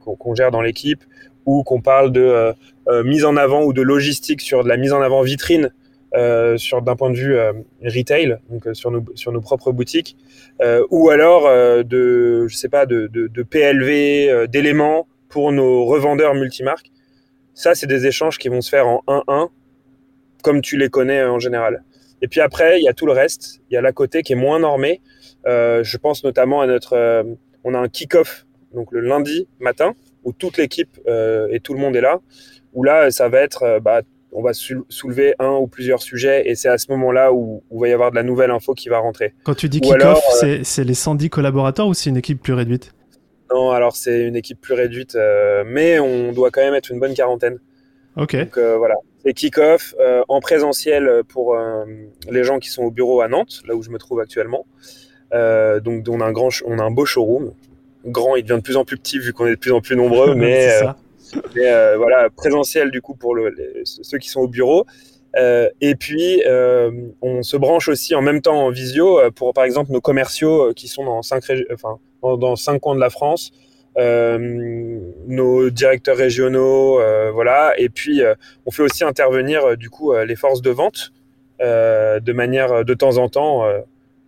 qu'on 0.00 0.34
gère 0.34 0.50
dans 0.50 0.62
l'équipe, 0.62 1.02
ou 1.46 1.62
qu'on 1.62 1.80
parle 1.80 2.12
de 2.12 2.22
euh, 2.22 2.52
euh, 2.88 3.02
mise 3.02 3.24
en 3.24 3.36
avant 3.36 3.62
ou 3.64 3.72
de 3.72 3.82
logistique 3.82 4.40
sur 4.40 4.64
de 4.64 4.68
la 4.68 4.76
mise 4.76 4.92
en 4.92 5.00
avant 5.00 5.22
vitrine 5.22 5.72
euh, 6.14 6.56
sur 6.56 6.82
d'un 6.82 6.96
point 6.96 7.10
de 7.10 7.16
vue 7.16 7.36
retail, 7.82 8.38
donc 8.48 8.68
sur 8.74 8.90
nos 8.90 9.04
sur 9.14 9.32
nos 9.32 9.40
propres 9.40 9.72
boutiques, 9.72 10.16
ou 10.90 11.10
alors 11.10 11.48
de 11.84 12.46
je 12.46 12.56
sais 12.56 12.68
pas 12.68 12.86
de, 12.86 13.08
de, 13.08 13.26
de 13.26 13.42
PLV 13.42 14.46
d'éléments 14.46 15.08
pour 15.28 15.50
nos 15.50 15.84
revendeurs 15.84 16.34
multimarques. 16.34 16.92
Ça, 17.52 17.74
c'est 17.74 17.86
des 17.88 18.06
échanges 18.06 18.38
qui 18.38 18.48
vont 18.48 18.60
se 18.60 18.68
faire 18.68 18.86
en 18.86 19.02
1-1, 19.08 19.48
comme 20.42 20.60
tu 20.60 20.76
les 20.76 20.88
connais 20.88 21.24
en 21.24 21.40
général. 21.40 21.82
Et 22.22 22.28
puis 22.28 22.40
après, 22.40 22.78
il 22.80 22.84
y 22.84 22.88
a 22.88 22.92
tout 22.92 23.06
le 23.06 23.12
reste. 23.12 23.60
Il 23.70 23.74
y 23.74 23.76
a 23.76 23.80
la 23.80 23.92
côté 23.92 24.22
qui 24.22 24.34
est 24.34 24.36
moins 24.36 24.60
normé. 24.60 25.00
je 25.44 25.96
pense 25.96 26.22
notamment 26.22 26.60
à 26.60 26.68
notre, 26.68 27.24
on 27.64 27.74
a 27.74 27.78
un 27.78 27.88
kick-off 27.88 28.46
donc 28.74 28.90
le 28.92 29.00
lundi 29.00 29.48
matin 29.60 29.94
où 30.24 30.32
toute 30.32 30.56
l'équipe 30.56 30.98
euh, 31.06 31.48
et 31.50 31.60
tout 31.60 31.74
le 31.74 31.80
monde 31.80 31.94
est 31.96 32.00
là, 32.00 32.20
où 32.72 32.82
là, 32.82 33.10
ça 33.10 33.28
va 33.28 33.40
être, 33.40 33.62
euh, 33.62 33.80
bah, 33.80 34.02
on 34.32 34.42
va 34.42 34.52
soulever 34.52 35.34
un 35.38 35.52
ou 35.52 35.68
plusieurs 35.68 36.02
sujets 36.02 36.48
et 36.48 36.56
c'est 36.56 36.68
à 36.68 36.76
ce 36.76 36.90
moment-là 36.90 37.32
où, 37.32 37.62
il 37.70 37.78
va 37.78 37.88
y 37.88 37.92
avoir 37.92 38.10
de 38.10 38.16
la 38.16 38.24
nouvelle 38.24 38.50
info 38.50 38.74
qui 38.74 38.88
va 38.88 38.98
rentrer. 38.98 39.32
Quand 39.44 39.54
tu 39.54 39.68
dis 39.68 39.80
kick-off, 39.80 40.20
euh, 40.42 40.60
c'est 40.64 40.82
les 40.82 40.94
110 40.94 41.30
collaborateurs 41.30 41.86
ou 41.86 41.94
c'est 41.94 42.10
une 42.10 42.16
équipe 42.16 42.42
plus 42.42 42.52
réduite? 42.52 42.92
Non, 43.52 43.70
alors 43.70 43.94
c'est 43.94 44.22
une 44.22 44.34
équipe 44.34 44.60
plus 44.60 44.74
réduite, 44.74 45.16
mais 45.66 46.00
on 46.00 46.32
doit 46.32 46.50
quand 46.50 46.62
même 46.62 46.74
être 46.74 46.90
une 46.90 46.98
bonne 46.98 47.14
quarantaine. 47.14 47.60
Ok. 48.16 48.34
Donc 48.34 48.58
voilà, 48.58 48.96
c'est 49.22 49.34
kick-off 49.34 49.94
en 50.26 50.40
présentiel 50.40 51.22
pour 51.28 51.56
les 52.28 52.42
gens 52.42 52.58
qui 52.58 52.70
sont 52.70 52.82
au 52.82 52.90
bureau 52.90 53.20
à 53.20 53.28
Nantes, 53.28 53.62
là 53.68 53.76
où 53.76 53.82
je 53.84 53.90
me 53.90 53.98
trouve 53.98 54.18
actuellement. 54.18 54.66
donc 55.30 56.08
on 56.08 56.20
a 56.20 56.24
un 56.24 56.32
grand, 56.32 56.48
on 56.66 56.80
a 56.80 56.82
un 56.82 56.90
beau 56.90 57.04
showroom 57.04 57.52
grand, 58.06 58.36
il 58.36 58.44
devient 58.44 58.58
de 58.58 58.62
plus 58.62 58.76
en 58.76 58.84
plus 58.84 58.96
petit 58.96 59.18
vu 59.18 59.32
qu'on 59.32 59.46
est 59.46 59.52
de 59.52 59.56
plus 59.56 59.72
en 59.72 59.80
plus 59.80 59.96
nombreux, 59.96 60.34
mais, 60.36 60.82
euh, 60.82 60.88
euh, 61.56 61.96
voilà, 61.96 62.28
présentiel 62.30 62.90
du 62.90 63.00
coup 63.00 63.14
pour 63.14 63.34
le, 63.34 63.54
ceux 63.84 64.18
qui 64.18 64.28
sont 64.28 64.40
au 64.40 64.48
bureau. 64.48 64.86
Euh, 65.36 65.68
et 65.80 65.96
puis, 65.96 66.42
on 67.22 67.42
se 67.42 67.56
branche 67.56 67.88
aussi 67.88 68.14
en 68.14 68.22
même 68.22 68.40
temps 68.40 68.66
en 68.66 68.70
visio 68.70 69.18
pour, 69.32 69.52
par 69.52 69.64
exemple, 69.64 69.92
nos 69.92 70.00
commerciaux 70.00 70.72
qui 70.74 70.88
sont 70.88 71.04
dans 71.04 71.22
cinq, 71.22 71.44
enfin, 71.72 71.98
dans 72.22 72.56
cinq 72.56 72.80
coins 72.80 72.94
de 72.94 73.00
la 73.00 73.10
France, 73.10 73.50
nos 73.96 75.70
directeurs 75.70 76.16
régionaux, 76.16 77.00
voilà. 77.32 77.74
Et 77.78 77.88
puis, 77.88 78.22
on 78.64 78.70
fait 78.70 78.82
aussi 78.82 79.02
intervenir 79.02 79.76
du 79.76 79.90
coup 79.90 80.14
les 80.14 80.36
forces 80.36 80.62
de 80.62 80.70
vente 80.70 81.12
de 81.58 82.32
manière 82.32 82.84
de 82.84 82.94
temps 82.94 83.18
en 83.18 83.28
temps 83.28 83.64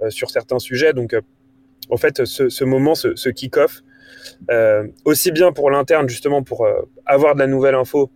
sur 0.09 0.31
certains 0.31 0.59
sujets. 0.59 0.93
Donc, 0.93 1.15
en 1.91 1.97
fait, 1.97 2.25
ce, 2.25 2.65
moment, 2.65 2.95
ce, 2.95 3.29
kick-off, 3.29 3.83
euh, 4.51 4.87
aussi 5.05 5.33
bien 5.33 5.53
pour 5.53 5.71
l'interne, 5.71 6.09
justement, 6.09 6.43
pour 6.43 6.65
euh, 6.65 6.83
avoir 7.05 7.35
de 7.35 7.41
la 7.41 7.47
nouvelle 7.47 7.75
info, 7.75 8.11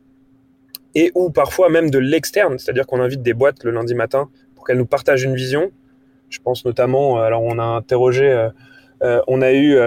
et 0.95 1.13
ou 1.15 1.31
parfois 1.31 1.69
même 1.69 1.91
de 1.91 1.99
l'externe, 1.99 2.59
c'est-à-dire 2.59 2.87
qu'on 2.87 3.01
invite 3.01 3.23
des 3.23 3.33
boîtes 3.33 3.63
le 3.63 3.71
lundi 3.71 3.95
matin 3.95 4.29
pour 4.57 4.67
qu'elles 4.67 4.79
nous 4.79 4.87
partagent 4.87 5.23
une 5.23 5.37
vision. 5.37 5.71
Je 6.31 6.41
pense 6.41 6.65
notamment, 6.65 7.19
euh, 7.19 7.23
alors 7.23 7.43
on 7.43 7.59
a 7.59 7.65
interrogé, 7.65 8.49
on 9.03 9.41
a 9.41 9.53
eu, 9.53 9.79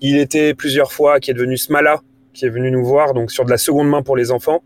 il 0.00 0.18
était 0.18 0.54
plusieurs 0.54 0.92
fois, 0.92 1.20
qui 1.20 1.30
est 1.30 1.34
devenu 1.34 1.56
Smala, 1.56 2.00
qui 2.32 2.46
est 2.46 2.48
venu 2.48 2.70
nous 2.70 2.84
voir, 2.84 3.14
donc 3.14 3.30
sur 3.30 3.44
de 3.44 3.50
la 3.50 3.58
seconde 3.58 3.88
main 3.88 4.02
pour 4.02 4.16
les 4.16 4.32
enfants. 4.32 4.62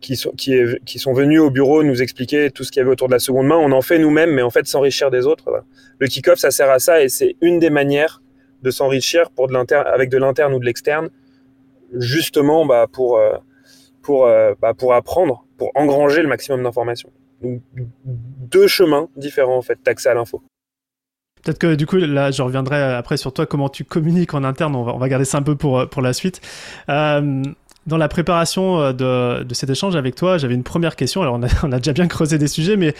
Qui 0.00 0.16
sont, 0.16 0.30
qui, 0.32 0.98
sont 0.98 1.12
venus 1.12 1.40
au 1.40 1.50
bureau 1.50 1.82
nous 1.82 2.02
expliquer 2.02 2.50
tout 2.50 2.64
ce 2.64 2.72
qu'il 2.72 2.80
y 2.80 2.82
avait 2.82 2.90
autour 2.90 3.08
de 3.08 3.12
la 3.12 3.18
seconde 3.18 3.46
main. 3.46 3.56
On 3.56 3.72
en 3.72 3.82
fait 3.82 3.98
nous-mêmes, 3.98 4.30
mais 4.30 4.42
en 4.42 4.50
fait 4.50 4.66
s'enrichir 4.66 5.10
des 5.10 5.26
autres. 5.26 5.64
Le 5.98 6.06
kick-off, 6.06 6.38
ça 6.38 6.50
sert 6.50 6.70
à 6.70 6.78
ça 6.78 7.02
et 7.02 7.08
c'est 7.08 7.36
une 7.40 7.58
des 7.58 7.70
manières 7.70 8.22
de 8.62 8.70
s'enrichir 8.70 9.30
pour 9.30 9.48
de 9.48 9.74
avec 9.74 10.10
de 10.10 10.18
l'interne 10.18 10.54
ou 10.54 10.58
de 10.58 10.64
l'externe, 10.64 11.10
justement 11.94 12.66
bah, 12.66 12.86
pour, 12.90 13.18
euh, 13.18 13.36
pour, 14.02 14.26
euh, 14.26 14.54
bah, 14.60 14.74
pour 14.74 14.94
apprendre, 14.94 15.44
pour 15.58 15.70
engranger 15.74 16.22
le 16.22 16.28
maximum 16.28 16.62
d'informations. 16.62 17.10
deux 17.42 18.66
chemins 18.66 19.08
différents 19.16 19.56
en 19.56 19.62
fait 19.62 19.78
d'accès 19.84 20.08
à 20.08 20.14
l'info. 20.14 20.42
Peut-être 21.42 21.58
que 21.58 21.74
du 21.74 21.86
coup, 21.86 21.96
là, 21.96 22.30
je 22.30 22.42
reviendrai 22.42 22.82
après 22.82 23.16
sur 23.16 23.32
toi, 23.32 23.46
comment 23.46 23.70
tu 23.70 23.84
communiques 23.84 24.34
en 24.34 24.44
interne. 24.44 24.76
On 24.76 24.82
va, 24.82 24.94
on 24.94 24.98
va 24.98 25.08
garder 25.08 25.24
ça 25.24 25.38
un 25.38 25.42
peu 25.42 25.56
pour, 25.56 25.88
pour 25.88 26.02
la 26.02 26.12
suite. 26.12 26.42
Euh, 26.90 27.42
dans 27.86 27.96
la 27.96 28.08
préparation 28.08 28.80
euh, 28.80 28.92
de, 28.92 29.44
de, 29.44 29.54
cet 29.54 29.70
échange 29.70 29.96
avec 29.96 30.14
toi, 30.14 30.38
j'avais 30.38 30.54
une 30.54 30.62
première 30.62 30.96
question. 30.96 31.22
Alors, 31.22 31.34
on 31.34 31.42
a, 31.42 31.48
on 31.62 31.72
a, 31.72 31.78
déjà 31.78 31.92
bien 31.92 32.06
creusé 32.08 32.38
des 32.38 32.48
sujets, 32.48 32.76
mais 32.76 32.94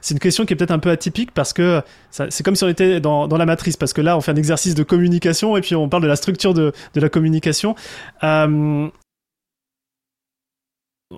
c'est 0.00 0.14
une 0.14 0.20
question 0.20 0.44
qui 0.44 0.52
est 0.52 0.56
peut-être 0.56 0.70
un 0.70 0.78
peu 0.78 0.90
atypique 0.90 1.30
parce 1.32 1.52
que 1.52 1.82
c'est 2.10 2.42
comme 2.42 2.56
si 2.56 2.64
on 2.64 2.68
était 2.68 3.00
dans, 3.00 3.28
dans, 3.28 3.36
la 3.36 3.46
matrice. 3.46 3.76
Parce 3.76 3.92
que 3.92 4.00
là, 4.00 4.16
on 4.16 4.20
fait 4.20 4.32
un 4.32 4.36
exercice 4.36 4.74
de 4.74 4.82
communication 4.82 5.56
et 5.56 5.60
puis 5.60 5.74
on 5.74 5.88
parle 5.88 6.02
de 6.02 6.08
la 6.08 6.16
structure 6.16 6.54
de, 6.54 6.72
de 6.94 7.00
la 7.00 7.08
communication. 7.08 7.74
Euh, 8.22 8.88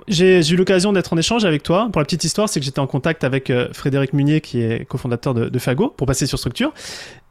j'ai 0.09 0.41
eu 0.49 0.57
l'occasion 0.57 0.93
d'être 0.93 1.13
en 1.13 1.17
échange 1.17 1.45
avec 1.45 1.63
toi. 1.63 1.89
Pour 1.93 2.01
la 2.01 2.05
petite 2.05 2.25
histoire, 2.25 2.49
c'est 2.49 2.61
que 2.61 2.67
j'étais 2.67 2.79
en 2.79 2.87
contact 2.87 3.25
avec 3.25 3.51
euh, 3.51 3.69
Frédéric 3.73 4.13
Munier, 4.13 4.41
qui 4.41 4.63
est 4.63 4.87
cofondateur 4.87 5.35
de, 5.35 5.59
Fago, 5.59 5.89
pour 5.89 6.07
passer 6.07 6.27
sur 6.27 6.39
Structure. 6.39 6.73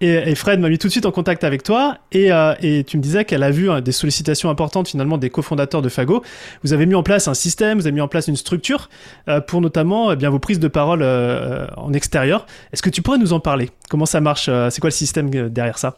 Et, 0.02 0.36
Fred 0.36 0.60
m'a 0.60 0.70
mis 0.70 0.78
tout 0.78 0.88
de 0.88 0.92
suite 0.92 1.06
en 1.06 1.12
contact 1.12 1.44
avec 1.44 1.64
toi. 1.64 1.98
Et, 2.12 2.32
euh, 2.32 2.54
tu 2.86 2.98
me 2.98 3.02
disais 3.02 3.26
qu'elle 3.26 3.44
a 3.44 3.52
vu 3.52 3.70
hein, 3.70 3.82
des 3.82 3.92
sollicitations 3.92 4.50
importantes 4.50 4.88
finalement 4.88 5.18
des 5.18 5.30
cofondateurs 5.30 5.82
de 5.82 5.90
Fago. 5.90 6.24
Vous 6.64 6.74
avez 6.74 6.86
mis 6.86 6.96
en 6.96 7.04
place 7.04 7.28
un 7.28 7.34
système, 7.34 7.80
vous 7.80 7.88
avez 7.88 7.96
mis 7.96 8.02
en 8.02 8.08
place 8.08 8.28
une 8.28 8.36
structure 8.36 8.90
euh, 9.30 9.42
pour 9.42 9.62
notamment 9.62 10.12
eh 10.12 10.16
bien 10.16 10.30
vos 10.30 10.40
prises 10.40 10.60
de 10.60 10.68
parole 10.68 11.04
en 11.04 11.94
extérieur. 11.94 12.46
Est-ce 12.74 12.82
que 12.82 12.90
tu 12.90 13.02
pourrais 13.02 13.18
nous 13.18 13.34
en 13.34 13.40
parler? 13.40 13.70
Comment 13.90 14.06
ça 14.06 14.22
marche? 14.22 14.50
C'est 14.70 14.82
quoi 14.82 14.90
le 14.90 14.96
système 14.96 15.30
derrière 15.50 15.78
ça? 15.78 15.98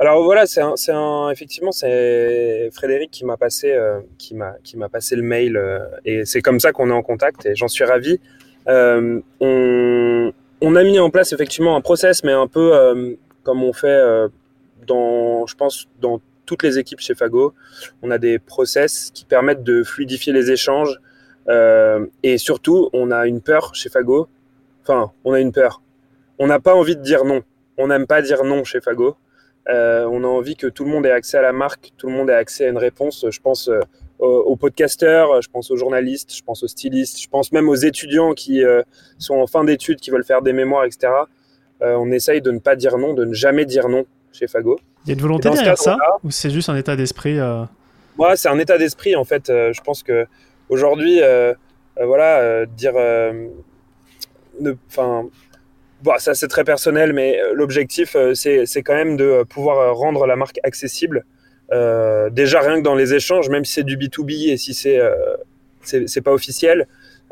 Alors 0.00 0.22
voilà, 0.22 0.46
c'est 0.46 0.60
un, 0.60 1.30
effectivement, 1.30 1.72
c'est 1.72 2.70
Frédéric 2.72 3.10
qui 3.10 3.24
m'a 3.24 3.36
passé, 3.36 3.72
euh, 3.72 3.98
qui 4.16 4.36
m'a, 4.36 4.54
qui 4.62 4.76
m'a 4.76 4.88
passé 4.88 5.16
le 5.16 5.22
mail 5.22 5.56
euh, 5.56 5.80
et 6.04 6.24
c'est 6.24 6.40
comme 6.40 6.60
ça 6.60 6.70
qu'on 6.70 6.90
est 6.90 6.92
en 6.92 7.02
contact 7.02 7.46
et 7.46 7.56
j'en 7.56 7.66
suis 7.66 7.82
ravi. 7.82 8.20
Euh, 8.68 9.20
on, 9.40 10.32
on, 10.60 10.76
a 10.76 10.84
mis 10.84 11.00
en 11.00 11.10
place 11.10 11.32
effectivement 11.32 11.74
un 11.74 11.80
process, 11.80 12.22
mais 12.22 12.30
un 12.30 12.46
peu 12.46 13.18
comme 13.42 13.64
on 13.64 13.72
fait 13.72 14.00
dans, 14.86 15.46
je 15.46 15.56
pense, 15.56 15.88
dans 16.00 16.20
toutes 16.46 16.62
les 16.62 16.78
équipes 16.78 17.00
chez 17.00 17.16
Fago. 17.16 17.54
On 18.02 18.12
a 18.12 18.18
des 18.18 18.38
process 18.38 19.10
qui 19.12 19.24
permettent 19.24 19.64
de 19.64 19.82
fluidifier 19.82 20.32
les 20.32 20.52
échanges 20.52 21.00
et 22.22 22.38
surtout, 22.38 22.88
on 22.92 23.10
a 23.10 23.26
une 23.26 23.40
peur 23.40 23.74
chez 23.74 23.88
Fago. 23.88 24.28
Enfin, 24.82 25.10
on 25.24 25.32
a 25.32 25.40
une 25.40 25.50
peur. 25.50 25.82
On 26.38 26.46
n'a 26.46 26.60
pas 26.60 26.74
envie 26.74 26.94
de 26.94 27.02
dire 27.02 27.24
non. 27.24 27.42
On 27.78 27.88
n'aime 27.88 28.06
pas 28.06 28.22
dire 28.22 28.44
non 28.44 28.62
chez 28.62 28.80
Fago. 28.80 29.16
Euh, 29.68 30.08
on 30.10 30.24
a 30.24 30.26
envie 30.26 30.56
que 30.56 30.66
tout 30.66 30.84
le 30.84 30.90
monde 30.90 31.04
ait 31.04 31.10
accès 31.10 31.36
à 31.36 31.42
la 31.42 31.52
marque, 31.52 31.92
tout 31.98 32.06
le 32.06 32.12
monde 32.14 32.30
ait 32.30 32.34
accès 32.34 32.66
à 32.66 32.68
une 32.68 32.78
réponse. 32.78 33.26
Je 33.30 33.40
pense 33.40 33.68
euh, 33.68 33.80
aux, 34.18 34.56
podcasteurs, 34.56 35.42
je 35.42 35.48
pense 35.50 35.70
aux 35.70 35.76
journalistes, 35.76 36.34
je 36.34 36.42
pense 36.42 36.62
aux 36.62 36.68
stylistes, 36.68 37.20
je 37.20 37.28
pense 37.28 37.52
même 37.52 37.68
aux 37.68 37.74
étudiants 37.74 38.32
qui 38.32 38.64
euh, 38.64 38.82
sont 39.18 39.34
en 39.34 39.46
fin 39.46 39.64
d'études, 39.64 40.00
qui 40.00 40.10
veulent 40.10 40.24
faire 40.24 40.42
des 40.42 40.54
mémoires, 40.54 40.84
etc. 40.84 41.12
on 41.80 42.10
essaye 42.10 42.40
de 42.40 42.50
ne 42.50 42.58
pas 42.58 42.76
dire 42.76 42.96
non, 42.96 43.12
de 43.12 43.24
ne 43.24 43.34
jamais 43.34 43.66
dire 43.66 43.88
non 43.88 44.06
chez 44.32 44.48
Fago. 44.48 44.80
Il 45.04 45.10
y 45.10 45.12
a 45.12 45.14
une 45.14 45.20
volonté 45.20 45.50
derrière 45.50 45.78
ça 45.78 45.96
ou 46.24 46.30
c'est 46.30 46.50
juste 46.50 46.68
un 46.68 46.76
état 46.76 46.96
d'esprit 46.96 47.38
Ouais, 48.16 48.36
c'est 48.36 48.48
un 48.48 48.58
état 48.58 48.78
d'esprit 48.78 49.14
en 49.14 49.24
fait. 49.24 49.44
je 49.46 49.80
pense 49.82 50.02
que 50.02 50.26
aujourd'hui, 50.70 51.20
voilà, 51.96 52.66
dire, 52.66 52.94
enfin 54.88 55.28
Bon, 56.02 56.12
ça 56.18 56.34
c'est 56.34 56.46
très 56.46 56.62
personnel, 56.62 57.12
mais 57.12 57.40
euh, 57.40 57.54
l'objectif 57.54 58.14
euh, 58.14 58.32
c'est 58.32 58.82
quand 58.82 58.94
même 58.94 59.16
de 59.16 59.24
euh, 59.24 59.44
pouvoir 59.44 59.96
rendre 59.96 60.26
la 60.26 60.36
marque 60.36 60.60
accessible. 60.62 61.24
Euh, 61.72 62.30
déjà 62.30 62.60
rien 62.60 62.76
que 62.78 62.84
dans 62.84 62.94
les 62.94 63.14
échanges, 63.14 63.48
même 63.48 63.64
si 63.64 63.74
c'est 63.74 63.82
du 63.82 63.96
B2B 63.96 64.52
et 64.52 64.56
si 64.56 64.74
c'est 64.74 65.00
c'est 65.82 66.20
pas 66.20 66.32
officiel, 66.32 66.86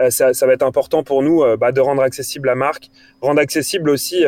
ça, 0.09 0.33
ça, 0.33 0.47
va 0.47 0.53
être 0.55 0.63
important 0.63 1.03
pour 1.03 1.23
nous 1.23 1.43
bah, 1.59 1.73
de 1.73 1.81
rendre 1.81 2.03
accessible 2.03 2.49
la 2.49 2.55
marque, 2.55 2.89
rendre 3.21 3.41
accessible 3.41 3.91
aussi 3.91 4.25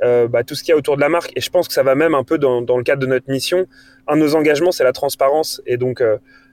bah, 0.00 0.44
tout 0.44 0.54
ce 0.54 0.62
qu'il 0.62 0.70
y 0.70 0.74
a 0.74 0.76
autour 0.76 0.96
de 0.96 1.00
la 1.00 1.08
marque. 1.08 1.32
Et 1.36 1.40
je 1.40 1.50
pense 1.50 1.66
que 1.66 1.74
ça 1.74 1.82
va 1.82 1.94
même 1.94 2.14
un 2.14 2.22
peu 2.24 2.38
dans, 2.38 2.62
dans 2.62 2.76
le 2.76 2.84
cadre 2.84 3.02
de 3.02 3.06
notre 3.06 3.28
mission. 3.30 3.66
Un 4.06 4.16
de 4.16 4.20
nos 4.20 4.36
engagements, 4.36 4.70
c'est 4.70 4.84
la 4.84 4.92
transparence. 4.92 5.60
Et 5.66 5.76
donc 5.76 6.02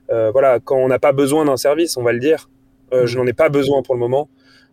voilà, 0.10 0.60
quand 0.64 0.78
on 0.78 0.88
n'a 0.88 1.00
pas 1.00 1.12
besoin 1.12 1.46
d'un 1.46 1.58
service, 1.58 1.96
on 1.98 2.04
va 2.04 2.12
le 2.12 2.20
dire. 2.20 2.50
Je 2.92 3.18
n'en 3.18 3.28
ai 3.28 3.34
pas 3.34 3.50
besoin 3.50 3.84
pour 3.84 3.94
le 3.94 4.00
moment. 4.00 4.30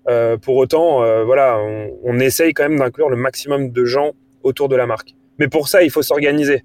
Euh, 0.09 0.39
pour 0.39 0.57
autant, 0.57 1.03
euh, 1.03 1.25
voilà, 1.25 1.61
on, 2.03 2.19
essaye 2.19 2.55
quand 2.55 2.63
même 2.67 2.79
d'inclure 2.79 3.11
le 3.11 3.17
maximum 3.17 3.71
de 3.71 3.85
gens 3.85 4.13
autour 4.43 4.69
de 4.69 4.77
la 4.77 4.87
marque. 4.87 5.15
Mais 5.39 5.49
pour 5.49 5.69
ça, 5.69 5.83
il 5.83 5.91
faut 5.91 6.03
s'organiser. 6.03 6.65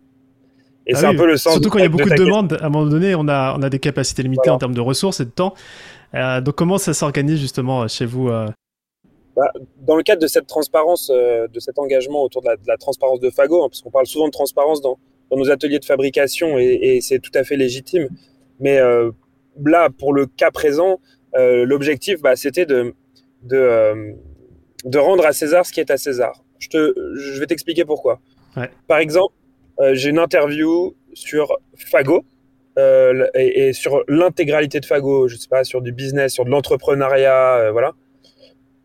Et 0.87 0.93
ah 0.95 0.97
c'est 0.97 1.05
un 1.05 1.15
peu 1.15 1.27
le 1.27 1.35
sens. 1.35 1.53
Surtout 1.53 1.69
quand 1.69 1.79
il 1.79 1.83
y 1.83 1.85
a 1.85 1.89
beaucoup 1.89 2.09
de, 2.09 2.15
demandes, 2.15 2.57
à 2.61 2.65
un 2.65 2.69
moment 2.69 2.85
donné, 2.89 3.15
on 3.15 3.27
a, 3.27 3.55
on 3.57 3.61
a 3.61 3.69
des 3.69 3.79
capacités 3.79 4.23
limitées 4.23 4.49
en 4.49 4.57
termes 4.57 4.73
de 4.73 4.81
ressources 4.81 5.19
et 5.19 5.25
de 5.25 5.29
temps. 5.29 5.53
Euh, 6.13 6.41
donc 6.41 6.55
comment 6.55 6.77
ça 6.77 6.93
s'organise 6.93 7.39
justement 7.39 7.87
chez 7.87 8.05
vous 8.05 8.27
bah, 8.27 9.51
Dans 9.81 9.95
le 9.95 10.03
cadre 10.03 10.21
de 10.21 10.27
cette 10.27 10.47
transparence, 10.47 11.09
de 11.09 11.59
cet 11.59 11.79
engagement 11.79 12.23
autour 12.23 12.41
de 12.41 12.49
la, 12.65 12.77
transparence 12.77 13.19
de 13.19 13.29
Fago, 13.29 13.63
hein, 13.63 13.67
parce 13.69 13.81
qu'on 13.81 13.91
parle 13.91 14.07
souvent 14.07 14.27
de 14.27 14.31
transparence 14.31 14.81
dans, 14.81 14.97
dans, 15.31 15.37
nos 15.37 15.49
ateliers 15.49 15.79
de 15.79 15.85
fabrication 15.85 16.57
et, 16.57 16.79
et 16.81 17.01
c'est 17.01 17.19
tout 17.19 17.31
à 17.33 17.43
fait 17.43 17.57
légitime. 17.57 18.07
Mais 18.59 18.79
là, 19.65 19.89
pour 19.89 20.13
le 20.13 20.27
cas 20.27 20.51
présent, 20.51 20.99
l'objectif, 21.35 22.21
bah, 22.21 22.35
c'était 22.35 22.65
de, 22.65 22.93
de, 23.43 23.57
euh, 23.57 24.13
de 24.85 24.97
rendre 24.97 25.25
à 25.25 25.33
César 25.33 25.65
ce 25.65 25.71
qui 25.71 25.79
est 25.79 25.91
à 25.91 25.97
César. 25.97 26.43
Je, 26.59 26.69
te, 26.69 26.93
je 27.15 27.39
vais 27.39 27.45
t'expliquer 27.45 27.85
pourquoi. 27.85 28.19
Par 28.87 28.99
exemple, 28.99 29.33
euh, 29.79 29.95
j'ai 29.95 30.09
une 30.09 30.19
interview 30.19 30.95
sur 31.13 31.57
Fago 31.75 32.23
euh, 32.77 33.27
et, 33.33 33.73
sur 33.73 34.03
l'intégralité 34.07 34.79
de 34.79 34.85
Fago, 34.85 35.27
je 35.27 35.35
sais 35.35 35.49
pas, 35.49 35.63
sur 35.63 35.81
du 35.81 35.91
business, 35.91 36.33
sur 36.33 36.45
de 36.45 36.49
l'entrepreneuriat, 36.49 37.71
voilà. 37.71 37.93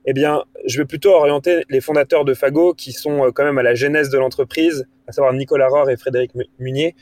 Eh 0.07 0.15
bien, 0.15 0.43
je 0.65 0.79
vais 0.79 0.87
plutôt 0.87 1.11
orienter 1.11 1.65
les 1.69 1.83
fondateurs 1.83 2.25
de 2.25 2.33
Fago 2.33 2.73
qui 2.73 2.93
sont 2.93 3.31
quand 3.35 3.45
même 3.45 3.59
à 3.59 3.63
la 3.63 3.75
genèse 3.75 4.09
de 4.09 4.17
l'entreprise, 4.17 4.87
à 5.07 5.13
savoir 5.13 5.35
Nicolas 5.35 5.69
Rohr 5.69 5.91
et 5.91 5.99
Frédéric 5.99 6.33
Munier, 6.59 6.97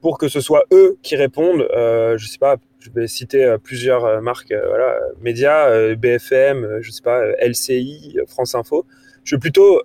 pour 0.00 0.18
que 0.18 0.26
ce 0.26 0.40
soit 0.40 0.64
eux 0.72 0.98
qui 1.02 1.14
répondent, 1.14 1.68
je 1.72 2.26
sais 2.26 2.38
pas, 2.38 2.56
je 2.82 2.90
vais 2.90 3.06
citer 3.06 3.44
euh, 3.44 3.58
plusieurs 3.58 4.04
euh, 4.04 4.20
marques, 4.20 4.50
euh, 4.50 4.66
voilà, 4.68 4.98
médias, 5.20 5.94
BFM, 5.94 6.80
je 6.80 6.90
sais 6.90 7.02
pas, 7.02 7.22
LCI, 7.40 8.18
France 8.26 8.54
Info. 8.54 8.86
Je 9.24 9.36
vais 9.36 9.40
plutôt 9.40 9.82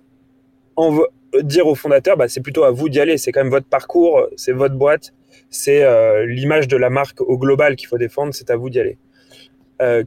dire 1.42 1.66
aux 1.66 1.74
fondateurs, 1.74 2.16
bah, 2.16 2.28
c'est 2.28 2.40
plutôt 2.40 2.64
à 2.64 2.70
vous 2.70 2.88
d'y 2.88 3.00
aller. 3.00 3.18
C'est 3.18 3.32
quand 3.32 3.40
même 3.40 3.50
votre 3.50 3.68
parcours, 3.68 4.26
c'est 4.36 4.52
votre 4.52 4.74
boîte, 4.74 5.12
c'est 5.50 5.84
l'image 6.26 6.66
de 6.68 6.76
la 6.76 6.90
marque 6.90 7.20
au 7.20 7.38
global 7.38 7.76
qu'il 7.76 7.88
faut 7.88 7.98
défendre. 7.98 8.34
C'est 8.34 8.50
à 8.50 8.56
vous 8.56 8.70
d'y 8.70 8.80
aller. 8.80 8.98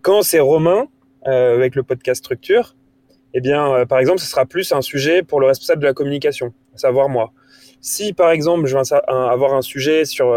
quand 0.01 0.21
c'est 0.21 0.39
Romain 0.39 0.87
avec 1.23 1.75
le 1.75 1.83
podcast 1.83 2.19
Structure, 2.23 2.75
eh 3.33 3.41
bien, 3.41 3.85
par 3.85 3.99
exemple, 3.99 4.19
ce 4.19 4.27
sera 4.27 4.45
plus 4.45 4.71
un 4.73 4.81
sujet 4.81 5.23
pour 5.23 5.39
le 5.39 5.47
responsable 5.47 5.81
de 5.81 5.87
la 5.87 5.93
communication, 5.93 6.53
à 6.75 6.77
savoir 6.77 7.07
moi. 7.07 7.31
Si, 7.79 8.13
par 8.13 8.31
exemple, 8.31 8.65
je 8.67 8.77
vais 8.77 8.83
avoir 9.07 9.53
un 9.53 9.61
sujet 9.61 10.05
sur 10.05 10.33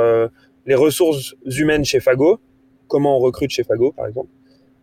les 0.66 0.74
ressources 0.74 1.34
humaines 1.44 1.84
chez 1.84 2.00
Fago, 2.00 2.40
comment 2.88 3.16
on 3.16 3.20
recrute 3.20 3.50
chez 3.50 3.64
Fago, 3.64 3.92
par 3.92 4.06
exemple, 4.06 4.30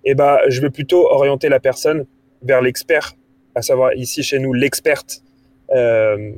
eh 0.03 0.15
ben, 0.15 0.37
je 0.47 0.61
vais 0.61 0.69
plutôt 0.69 1.07
orienter 1.11 1.49
la 1.49 1.59
personne 1.59 2.05
vers 2.41 2.61
l'expert, 2.61 3.13
à 3.55 3.61
savoir 3.61 3.93
ici 3.93 4.23
chez 4.23 4.39
nous 4.39 4.53
l'experte 4.53 5.23
euh, 5.73 6.31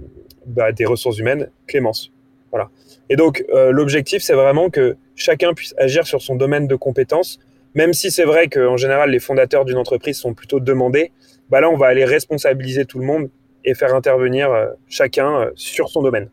bah, 0.46 0.72
des 0.72 0.86
ressources 0.86 1.18
humaines, 1.18 1.50
Clémence. 1.68 2.12
Voilà. 2.52 2.70
Et 3.10 3.16
donc, 3.16 3.44
euh, 3.54 3.72
l'objectif, 3.72 4.22
c'est 4.22 4.34
vraiment 4.34 4.70
que 4.70 4.98
chacun 5.16 5.54
puisse 5.54 5.74
agir 5.78 6.06
sur 6.06 6.22
son 6.22 6.36
domaine 6.36 6.68
de 6.68 6.76
compétences, 6.76 7.40
même 7.74 7.94
si 7.94 8.12
c'est 8.12 8.26
vrai 8.26 8.48
qu'en 8.48 8.78
général, 8.78 9.10
les 9.10 9.20
fondateurs 9.20 9.66
d'une 9.66 9.78
entreprise 9.78 10.18
sont 10.18 10.34
plutôt 10.34 10.60
demandés, 10.60 11.12
bah 11.50 11.62
là, 11.62 11.70
on 11.70 11.78
va 11.78 11.88
aller 11.88 12.06
responsabiliser 12.06 12.86
tout 12.86 13.00
le 13.00 13.06
monde 13.06 13.30
et 13.66 13.74
faire 13.74 13.96
intervenir 13.96 14.52
euh, 14.52 14.68
chacun 14.88 15.50
sur 15.56 15.90
son 15.90 16.02
domaine. 16.02 16.30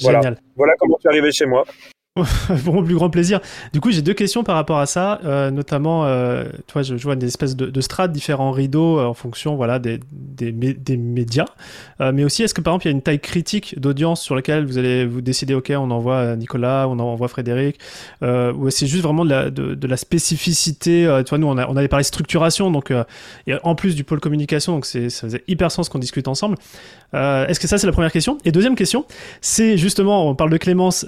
Voilà. 0.00 0.34
voilà 0.56 0.74
comment 0.78 0.96
tu 0.98 1.08
es 1.08 1.10
arrivé 1.10 1.30
chez 1.30 1.44
moi. 1.44 1.66
pour 2.64 2.74
mon 2.74 2.82
plus 2.82 2.96
grand 2.96 3.08
plaisir. 3.08 3.38
Du 3.72 3.80
coup, 3.80 3.92
j'ai 3.92 4.02
deux 4.02 4.14
questions 4.14 4.42
par 4.42 4.56
rapport 4.56 4.80
à 4.80 4.86
ça, 4.86 5.20
euh, 5.24 5.52
notamment, 5.52 6.06
euh, 6.06 6.44
toi, 6.66 6.82
je, 6.82 6.96
vois 6.96 7.14
des 7.14 7.28
espèces 7.28 7.54
de, 7.54 7.66
de 7.66 7.80
strates, 7.80 8.10
différents 8.10 8.50
rideaux 8.50 8.98
euh, 8.98 9.04
en 9.04 9.14
fonction, 9.14 9.54
voilà, 9.54 9.78
des, 9.78 10.00
des, 10.10 10.96
médias. 10.96 11.46
Mais 12.00 12.24
aussi, 12.24 12.42
est-ce 12.42 12.54
que 12.54 12.60
par 12.60 12.72
exemple, 12.72 12.86
il 12.86 12.88
y 12.88 12.92
a 12.92 12.96
une 12.96 13.02
taille 13.02 13.20
critique 13.20 13.78
d'audience 13.78 14.22
sur 14.22 14.34
laquelle 14.34 14.64
vous 14.66 14.78
allez 14.78 15.06
vous 15.06 15.20
décider, 15.20 15.54
ok, 15.54 15.72
on 15.76 15.90
envoie 15.90 16.34
Nicolas, 16.34 16.88
on 16.88 16.98
envoie 16.98 17.28
Frédéric, 17.28 17.78
ou 18.22 18.70
c'est 18.70 18.86
juste 18.86 19.02
vraiment 19.02 19.24
de 19.24 19.30
la, 19.30 19.50
de, 19.50 19.86
la 19.86 19.96
spécificité. 19.96 21.04
tu 21.24 21.28
vois, 21.28 21.38
nous, 21.38 21.46
on, 21.46 21.76
avait 21.76 21.88
parlé 21.88 22.02
structuration, 22.02 22.70
donc 22.70 22.92
en 23.62 23.74
plus 23.74 23.94
du 23.94 24.02
pôle 24.02 24.20
communication, 24.20 24.72
donc 24.72 24.86
ça 24.86 25.08
faisait 25.08 25.44
hyper 25.46 25.70
sens 25.70 25.88
qu'on 25.88 25.98
discute 25.98 26.26
ensemble. 26.26 26.56
est-ce 27.12 27.60
que 27.60 27.68
ça, 27.68 27.78
c'est 27.78 27.86
la 27.86 27.92
première 27.92 28.12
question? 28.12 28.38
Et 28.44 28.52
deuxième 28.52 28.76
question, 28.76 29.04
c'est 29.40 29.76
justement, 29.76 30.28
on 30.28 30.34
parle 30.34 30.50
de 30.50 30.58
Clémence. 30.58 31.06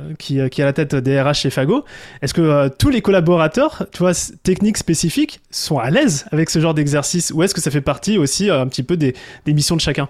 Euh, 0.00 0.14
qui, 0.18 0.38
qui 0.50 0.60
est 0.60 0.64
à 0.64 0.66
la 0.66 0.72
tête 0.72 0.94
des 0.94 1.20
RH 1.20 1.34
chez 1.34 1.50
Fago. 1.50 1.84
Est-ce 2.22 2.34
que 2.34 2.68
tous 2.68 2.90
les 2.90 3.00
collaborateurs, 3.00 3.86
tu 3.92 3.98
vois, 3.98 4.12
techniques 4.42 4.76
spécifiques, 4.76 5.40
sont 5.50 5.78
à 5.78 5.90
l'aise 5.90 6.26
avec 6.30 6.50
ce 6.50 6.58
genre 6.58 6.74
d'exercice? 6.74 7.32
Ou 7.32 7.42
est-ce 7.42 7.54
que 7.54 7.60
ça 7.60 7.70
fait 7.70 7.80
partie 7.80 8.18
aussi 8.18 8.50
un 8.50 8.66
petit 8.66 8.82
peu 8.82 8.96
des, 8.96 9.14
missions 9.46 9.76
de 9.76 9.80
chacun? 9.80 10.08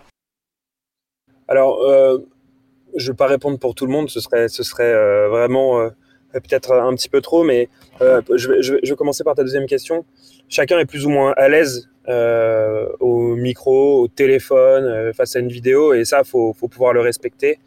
Alors, 1.49 1.81
je 2.97 3.07
ne 3.07 3.13
vais 3.13 3.17
pas 3.17 3.27
répondre 3.27 3.59
pour 3.59 3.75
tout 3.75 3.87
le 3.87 3.93
monde, 3.93 4.09
ce 4.11 4.21
serait, 4.21 5.29
vraiment 5.29 5.89
peut-être 6.33 6.73
un 6.73 6.95
petit 6.95 7.09
peu 7.09 7.21
trop, 7.21 7.45
mais 7.45 7.69
je 8.01 8.75
vais, 8.75 8.97
commencer 8.97 9.25
par 9.25 9.35
ta 9.35 9.43
deuxième 9.43 9.67
question. 9.67 10.05
Chacun 10.49 10.79
est 10.79 10.87
plus 10.87 11.07
ou 11.07 11.11
moins 11.11 11.33
à 11.37 11.49
l'aise 11.49 11.89
euh, 12.09 12.89
au 12.99 13.37
micro, 13.37 14.03
au 14.03 14.09
téléphone, 14.09 14.85
euh, 14.85 15.13
face 15.13 15.37
à 15.37 15.39
une 15.39 15.49
vidéo, 15.49 15.93
et 15.93 16.05
ça, 16.05 16.25
faut, 16.25 16.53
faut 16.53 16.67
pouvoir 16.67 16.93
le 16.93 17.01
respecter. 17.01 17.59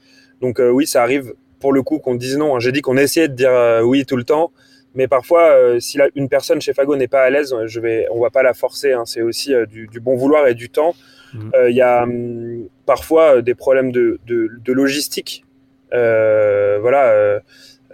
Donc 0.41 0.59
euh, 0.59 0.69
oui, 0.69 0.85
ça 0.85 1.03
arrive 1.03 1.33
pour 1.63 1.71
le 1.71 1.81
coup 1.81 1.99
qu'on 1.99 2.15
dise 2.15 2.37
non. 2.37 2.59
J'ai 2.59 2.73
dit 2.73 2.81
qu'on 2.81 2.97
essayait 2.97 3.29
de 3.29 3.35
dire 3.35 3.81
oui 3.83 4.05
tout 4.05 4.17
le 4.17 4.25
temps, 4.25 4.51
mais 4.95 5.07
parfois, 5.07 5.79
si 5.79 5.97
une 6.13 6.27
personne 6.27 6.59
chez 6.59 6.73
Fago 6.73 6.97
n'est 6.97 7.07
pas 7.07 7.23
à 7.23 7.29
l'aise, 7.29 7.55
je 7.65 7.79
vais, 7.79 8.05
on 8.11 8.19
va 8.19 8.29
pas 8.29 8.43
la 8.43 8.53
forcer. 8.53 8.91
Hein. 8.91 9.03
C'est 9.05 9.21
aussi 9.21 9.53
du, 9.69 9.87
du, 9.87 10.01
bon 10.01 10.17
vouloir 10.17 10.45
et 10.47 10.55
du 10.55 10.69
temps. 10.69 10.93
Mmh. 11.33 11.49
Il 11.69 11.75
y 11.75 11.81
a 11.81 12.03
hum, 12.03 12.67
parfois 12.85 13.41
des 13.41 13.55
problèmes 13.55 13.93
de, 13.93 14.19
de, 14.27 14.51
de 14.61 14.73
logistique. 14.73 15.45
voilà 15.91 17.41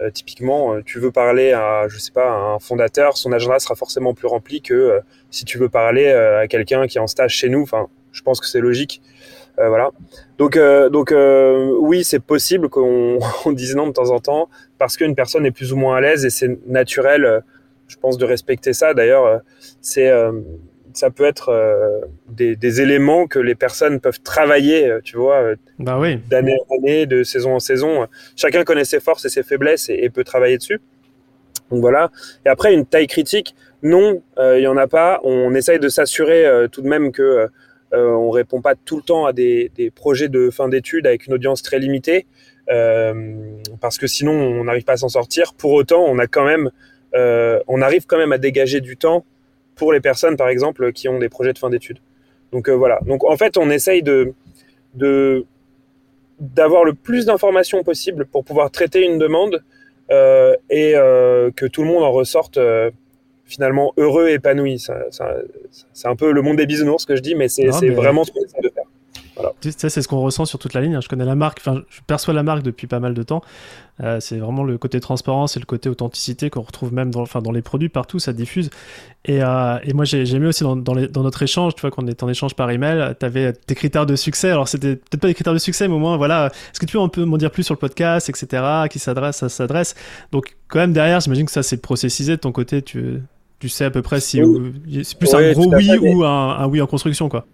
euh, 0.00 0.10
typiquement, 0.10 0.74
euh, 0.74 0.82
tu 0.82 0.98
veux 0.98 1.10
parler 1.12 1.52
à, 1.52 1.86
je 1.88 1.98
sais 1.98 2.12
pas, 2.12 2.30
un 2.30 2.58
fondateur, 2.58 3.18
son 3.18 3.32
agenda 3.32 3.58
sera 3.58 3.74
forcément 3.74 4.14
plus 4.14 4.28
rempli 4.28 4.62
que 4.62 4.72
euh, 4.72 5.00
si 5.30 5.44
tu 5.44 5.58
veux 5.58 5.68
parler 5.68 6.10
à 6.10 6.48
quelqu'un 6.48 6.86
qui 6.86 6.96
est 6.96 7.00
en 7.00 7.06
stage 7.06 7.34
chez 7.34 7.50
nous. 7.50 7.62
Enfin, 7.62 7.88
je 8.12 8.22
pense 8.22 8.40
que 8.40 8.46
c'est 8.46 8.60
logique. 8.60 9.02
Voilà. 9.68 9.90
Donc, 10.38 10.58
donc 10.90 11.14
oui, 11.80 12.04
c'est 12.04 12.20
possible 12.20 12.68
qu'on 12.68 13.18
dise 13.52 13.76
non 13.76 13.86
de 13.88 13.92
temps 13.92 14.10
en 14.10 14.20
temps 14.20 14.48
parce 14.78 14.96
qu'une 14.96 15.14
personne 15.14 15.46
est 15.46 15.50
plus 15.50 15.72
ou 15.72 15.76
moins 15.76 15.96
à 15.96 16.00
l'aise 16.00 16.24
et 16.24 16.30
c'est 16.30 16.58
naturel, 16.66 17.42
je 17.88 17.96
pense, 17.96 18.18
de 18.18 18.24
respecter 18.24 18.72
ça. 18.72 18.94
D'ailleurs, 18.94 19.40
c'est 19.80 20.10
ça 20.94 21.10
peut 21.10 21.24
être 21.24 21.50
euh, 21.50 22.00
des, 22.28 22.80
éléments 22.80 23.26
que 23.26 23.38
les 23.38 23.54
personnes 23.54 24.00
peuvent 24.00 24.20
travailler, 24.20 24.86
euh, 24.86 25.00
tu 25.02 25.16
vois, 25.16 25.36
euh, 25.36 25.56
bah 25.78 25.98
oui. 25.98 26.18
d'année 26.28 26.56
en 26.68 26.76
année, 26.76 27.06
de 27.06 27.22
saison 27.22 27.54
en 27.54 27.60
saison. 27.60 28.06
Chacun 28.36 28.64
connaît 28.64 28.84
ses 28.84 29.00
forces 29.00 29.24
et 29.24 29.28
ses 29.28 29.42
faiblesses 29.42 29.88
et, 29.88 30.08
peut 30.10 30.24
travailler 30.24 30.58
dessus. 30.58 30.80
Donc 31.70 31.80
voilà. 31.80 32.10
Et 32.44 32.48
après, 32.48 32.74
une 32.74 32.86
taille 32.86 33.06
critique, 33.06 33.54
non, 33.82 34.22
il 34.38 34.60
y 34.60 34.66
en 34.66 34.76
a 34.76 34.88
pas. 34.88 35.20
On 35.22 35.54
essaye 35.54 35.78
de 35.78 35.88
s'assurer 35.88 36.66
tout 36.72 36.82
de 36.82 36.88
même 36.88 37.12
que 37.12 37.48
on 37.92 38.30
répond 38.30 38.60
pas 38.60 38.74
tout 38.74 38.96
le 38.96 39.02
temps 39.02 39.26
à 39.26 39.32
des, 39.32 39.70
projets 39.94 40.28
de 40.28 40.50
fin 40.50 40.68
d'études 40.68 41.06
avec 41.06 41.26
une 41.26 41.34
audience 41.34 41.62
très 41.62 41.78
limitée, 41.78 42.26
parce 42.66 43.98
que 43.98 44.06
sinon 44.06 44.32
on 44.32 44.64
n'arrive 44.64 44.84
pas 44.84 44.92
à 44.92 44.98
s'en 44.98 45.08
sortir. 45.08 45.54
Pour 45.54 45.72
autant, 45.72 46.04
on 46.04 46.18
a 46.18 46.26
quand 46.26 46.44
même, 46.44 46.70
on 47.14 47.82
arrive 47.82 48.06
quand 48.06 48.18
même 48.18 48.32
à 48.32 48.38
dégager 48.38 48.80
du 48.80 48.96
temps 48.96 49.24
pour 49.80 49.92
les 49.92 50.00
personnes, 50.00 50.36
par 50.36 50.50
exemple, 50.50 50.92
qui 50.92 51.08
ont 51.08 51.18
des 51.18 51.30
projets 51.30 51.54
de 51.54 51.58
fin 51.58 51.70
d'études. 51.70 52.00
Donc 52.52 52.68
euh, 52.68 52.72
voilà. 52.72 53.00
Donc 53.06 53.24
en 53.24 53.36
fait, 53.36 53.56
on 53.56 53.70
essaye 53.70 54.02
de, 54.02 54.34
d'avoir 56.38 56.84
le 56.84 56.92
plus 56.94 57.26
d'informations 57.26 57.82
possible 57.82 58.26
pour 58.26 58.44
pouvoir 58.44 58.70
traiter 58.70 59.04
une 59.04 59.18
demande 59.18 59.62
euh, 60.10 60.54
et 60.68 60.92
euh, 60.96 61.50
que 61.54 61.66
tout 61.66 61.82
le 61.82 61.88
monde 61.88 62.02
en 62.02 62.12
ressorte 62.12 62.58
finalement 63.50 63.92
heureux 63.96 64.28
et 64.28 64.34
épanoui. 64.34 64.78
c'est 64.78 66.08
un 66.08 66.16
peu 66.16 66.32
le 66.32 66.42
monde 66.42 66.56
des 66.56 66.66
bisounours 66.66 67.04
que 67.04 67.16
je 67.16 67.20
dis, 67.20 67.34
mais 67.34 67.48
c'est 67.48 67.68
vraiment 67.90 68.24
ce 68.24 68.30
qu'on 68.30 68.44
essaie 68.44 68.62
de 68.62 68.70
faire. 68.70 68.84
Ça, 69.76 69.90
c'est 69.90 70.02
ce 70.02 70.08
qu'on 70.08 70.20
ressent 70.20 70.44
sur 70.44 70.58
toute 70.58 70.74
la 70.74 70.80
ligne. 70.80 70.96
Hein. 70.96 71.00
Je 71.00 71.08
connais 71.08 71.24
la 71.24 71.34
marque, 71.34 71.58
enfin, 71.60 71.82
je 71.88 72.00
perçois 72.06 72.34
la 72.34 72.42
marque 72.42 72.62
depuis 72.62 72.86
pas 72.86 73.00
mal 73.00 73.14
de 73.14 73.22
temps. 73.22 73.42
Euh, 74.02 74.18
c'est 74.20 74.38
vraiment 74.38 74.64
le 74.64 74.78
côté 74.78 74.98
transparence 74.98 75.56
et 75.56 75.60
le 75.60 75.66
côté 75.66 75.88
authenticité 75.88 76.48
qu'on 76.48 76.62
retrouve 76.62 76.92
même 76.92 77.10
dans, 77.10 77.20
enfin, 77.20 77.42
dans 77.42 77.52
les 77.52 77.60
produits 77.60 77.90
partout, 77.90 78.18
ça 78.18 78.32
diffuse. 78.32 78.70
Et, 79.26 79.42
euh, 79.42 79.78
et 79.84 79.92
moi, 79.92 80.04
j'ai 80.04 80.28
aimé 80.34 80.46
aussi 80.46 80.62
dans, 80.62 80.76
dans, 80.76 80.94
dans, 80.94 81.22
notre 81.22 81.42
échange, 81.42 81.74
tu 81.74 81.82
vois, 81.82 81.90
quand 81.90 82.02
on 82.02 82.06
est 82.06 82.22
en 82.22 82.28
échange 82.28 82.54
par 82.54 82.70
email, 82.70 83.14
tu 83.18 83.26
avais 83.26 83.52
tes 83.52 83.74
critères 83.74 84.06
de 84.06 84.16
succès. 84.16 84.50
Alors, 84.50 84.68
c'était 84.68 84.96
peut-être 84.96 85.20
pas 85.20 85.28
des 85.28 85.34
critères 85.34 85.52
de 85.52 85.58
succès, 85.58 85.86
mais 85.86 85.94
au 85.94 85.98
moins, 85.98 86.16
voilà, 86.16 86.46
est-ce 86.46 86.80
que 86.80 86.86
tu 86.86 86.92
peux 86.92 87.02
un 87.02 87.08
peu 87.08 87.24
m'en 87.24 87.36
dire 87.36 87.50
plus 87.50 87.62
sur 87.62 87.74
le 87.74 87.78
podcast, 87.78 88.28
etc., 88.28 88.62
à 88.64 88.88
qui 88.90 88.98
s'adresse, 88.98 89.36
ça 89.36 89.48
s'adresse. 89.48 89.94
Donc, 90.32 90.56
quand 90.68 90.78
même, 90.78 90.92
derrière, 90.92 91.20
j'imagine 91.20 91.46
que 91.46 91.52
ça, 91.52 91.62
c'est 91.62 91.82
processisé 91.82 92.32
de 92.32 92.40
ton 92.40 92.52
côté. 92.52 92.80
Tu, 92.80 93.20
tu 93.60 93.68
sais 93.68 93.84
à 93.84 93.90
peu 93.90 94.02
près 94.02 94.20
si 94.20 94.42
c'est 95.04 95.18
plus 95.18 95.32
un 95.34 95.52
gros 95.52 95.72
oui 95.74 95.96
ou 95.98 96.24
un, 96.24 96.56
un 96.58 96.66
oui 96.66 96.80
en 96.80 96.86
construction, 96.86 97.28
quoi 97.28 97.46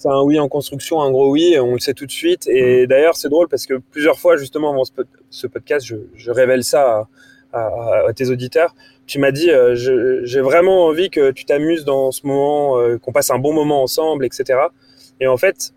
c'est 0.00 0.08
un 0.08 0.22
oui 0.22 0.38
en 0.38 0.48
construction, 0.48 1.02
un 1.02 1.10
gros 1.10 1.30
oui, 1.30 1.58
on 1.60 1.74
le 1.74 1.78
sait 1.78 1.92
tout 1.92 2.06
de 2.06 2.10
suite. 2.10 2.48
Et 2.48 2.84
mm. 2.84 2.86
d'ailleurs, 2.86 3.16
c'est 3.16 3.28
drôle 3.28 3.48
parce 3.48 3.66
que 3.66 3.74
plusieurs 3.74 4.18
fois, 4.18 4.38
justement, 4.38 4.70
avant 4.70 4.84
ce, 5.28 5.46
podcast, 5.46 5.86
je, 5.86 6.30
révèle 6.30 6.64
ça 6.64 7.06
à, 7.52 8.06
tes 8.16 8.30
auditeurs. 8.30 8.74
Tu 9.06 9.18
m'as 9.18 9.30
dit, 9.30 9.50
euh, 9.50 9.74
j'ai 10.24 10.40
vraiment 10.40 10.86
envie 10.86 11.10
que 11.10 11.32
tu 11.32 11.44
t'amuses 11.44 11.84
dans 11.84 12.12
ce 12.12 12.26
moment, 12.26 12.78
euh, 12.78 12.96
qu'on 12.96 13.12
passe 13.12 13.30
un 13.30 13.38
bon 13.38 13.52
moment 13.52 13.82
ensemble, 13.82 14.24
etc. 14.24 14.58
Et 15.20 15.26
en 15.26 15.36
fait, 15.36 15.74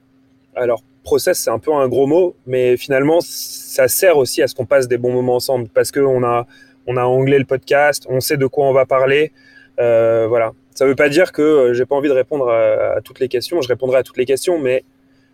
alors, 0.55 0.83
process, 1.03 1.39
c'est 1.39 1.49
un 1.49 1.59
peu 1.59 1.73
un 1.73 1.89
gros 1.89 2.07
mot, 2.07 2.33
mais 2.45 2.77
finalement, 2.77 3.19
ça 3.19 3.89
sert 3.89 4.15
aussi 4.15 4.41
à 4.41 4.47
ce 4.47 4.55
qu'on 4.55 4.65
passe 4.65 4.87
des 4.87 4.97
bons 4.97 5.11
moments 5.11 5.35
ensemble 5.35 5.67
parce 5.67 5.91
qu'on 5.91 6.23
a, 6.23 6.47
on 6.87 6.97
a 6.97 7.03
anglais 7.03 7.39
le 7.39 7.45
podcast, 7.45 8.05
on 8.09 8.19
sait 8.19 8.37
de 8.37 8.45
quoi 8.45 8.65
on 8.67 8.73
va 8.73 8.85
parler. 8.85 9.31
Euh, 9.79 10.27
voilà. 10.27 10.53
Ça 10.75 10.85
ne 10.85 10.89
veut 10.89 10.95
pas 10.95 11.09
dire 11.09 11.31
que 11.31 11.41
euh, 11.41 11.73
j'ai 11.73 11.85
pas 11.85 11.95
envie 11.95 12.09
de 12.09 12.13
répondre 12.13 12.49
à, 12.49 13.01
toutes 13.01 13.19
les 13.19 13.27
questions. 13.27 13.61
Je 13.61 13.67
répondrai 13.67 13.99
à 13.99 14.03
toutes 14.03 14.17
les 14.17 14.25
questions, 14.25 14.59
mais 14.59 14.83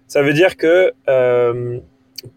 ça 0.08 0.22
veut 0.22 0.34
dire 0.34 0.58
que 0.58 0.92
euh, 1.08 1.80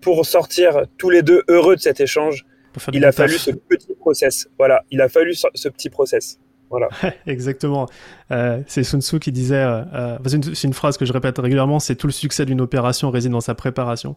pour 0.00 0.24
sortir 0.24 0.82
tous 0.98 1.10
les 1.10 1.22
deux 1.22 1.42
heureux 1.48 1.76
de 1.76 1.80
cet 1.80 2.00
échange, 2.00 2.46
il 2.92 3.04
a 3.04 3.12
fallu 3.12 3.34
ce 3.34 3.50
petit 3.50 3.94
process. 3.94 4.48
Voilà, 4.58 4.84
il 4.90 5.00
a 5.00 5.08
fallu 5.08 5.34
ce 5.34 5.68
petit 5.68 5.90
process. 5.90 6.38
Voilà. 6.70 6.88
Exactement. 7.26 7.86
Euh, 8.32 8.62
c'est 8.66 8.82
Sun 8.82 9.00
Tzu 9.00 9.18
qui 9.18 9.32
disait, 9.32 9.56
euh, 9.56 9.82
euh, 9.94 10.18
c'est 10.54 10.66
une, 10.66 10.72
phrase 10.72 10.96
que 10.96 11.04
je 11.04 11.12
répète 11.12 11.38
régulièrement, 11.38 11.80
c'est 11.80 11.96
tout 11.96 12.06
le 12.06 12.12
succès 12.12 12.46
d'une 12.46 12.60
opération 12.60 13.10
réside 13.10 13.32
dans 13.32 13.40
sa 13.40 13.54
préparation. 13.54 14.16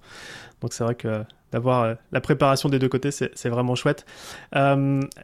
Donc 0.62 0.74
c'est 0.74 0.84
vrai 0.84 0.96
que 0.96 1.24
d'avoir 1.52 1.96
la 2.12 2.22
préparation 2.22 2.68
des 2.70 2.80
deux 2.80 2.90
côtés, 2.90 3.12
c'est 3.12 3.50
vraiment 3.50 3.76
chouette. 3.76 4.06
là, 4.52 4.76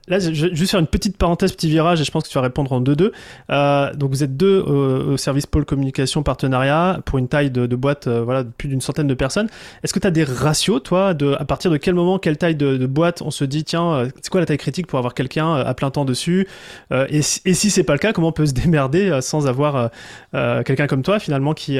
je 0.08 0.30
vais 0.30 0.56
juste 0.56 0.72
faire 0.72 0.80
une 0.80 0.88
petite 0.88 1.18
parenthèse, 1.18 1.52
petit 1.52 1.70
virage, 1.70 2.00
et 2.00 2.04
je 2.04 2.12
pense 2.12 2.24
que 2.24 2.30
tu 2.30 2.36
vas 2.36 2.42
répondre 2.42 2.72
en 2.72 2.80
deux-deux. 2.80 3.12
donc 3.50 4.10
vous 4.12 4.24
êtes 4.24 4.38
deux 4.38 4.60
au 4.60 5.18
service 5.18 5.46
pôle 5.46 5.66
communication 5.66 6.22
partenariat 6.22 7.00
pour 7.06 7.18
une 7.18 7.28
taille 7.28 7.50
de, 7.50 7.76
boîte, 7.76 8.08
voilà, 8.08 8.44
plus 8.44 8.70
d'une 8.70 8.82
centaine 8.82 9.08
de 9.08 9.14
personnes. 9.14 9.48
Est-ce 9.84 9.94
que 9.94 10.00
tu 10.00 10.08
as 10.08 10.12
des 10.12 10.24
ratios, 10.24 10.82
toi, 10.84 11.14
de 11.14 11.34
à 11.34 11.44
partir 11.44 11.72
de 11.72 11.78
quel 11.78 11.96
moment, 11.96 12.20
quelle 12.20 12.38
taille 12.38 12.56
de, 12.56 12.86
boîte 12.86 13.22
on 13.22 13.32
se 13.32 13.44
dit, 13.44 13.64
tiens, 13.64 14.08
c'est 14.22 14.30
quoi 14.30 14.42
la 14.42 14.46
taille 14.46 14.58
critique 14.58 14.88
pour 14.88 15.00
avoir 15.00 15.14
quelqu'un 15.14 15.56
à 15.56 15.74
plein 15.74 15.92
temps 15.92 16.06
dessus 16.06 16.48
et, 16.92 17.18
et, 17.18 17.22
si 17.54 17.70
c'est 17.70 17.84
pas 17.84 17.94
le 17.94 18.00
cas, 18.00 18.14
comment 18.14 18.30
on 18.30 18.34
peut 18.34 18.46
se 18.46 18.54
démerder 18.54 18.81
euh, 18.94 19.22
sans 19.22 19.48
avoir 19.48 19.76
euh, 19.76 19.88
euh, 20.34 20.64
quelqu'un 20.64 20.88
comme 20.88 21.04
toi 21.04 21.20
finalement 21.20 21.54
qui, 21.54 21.80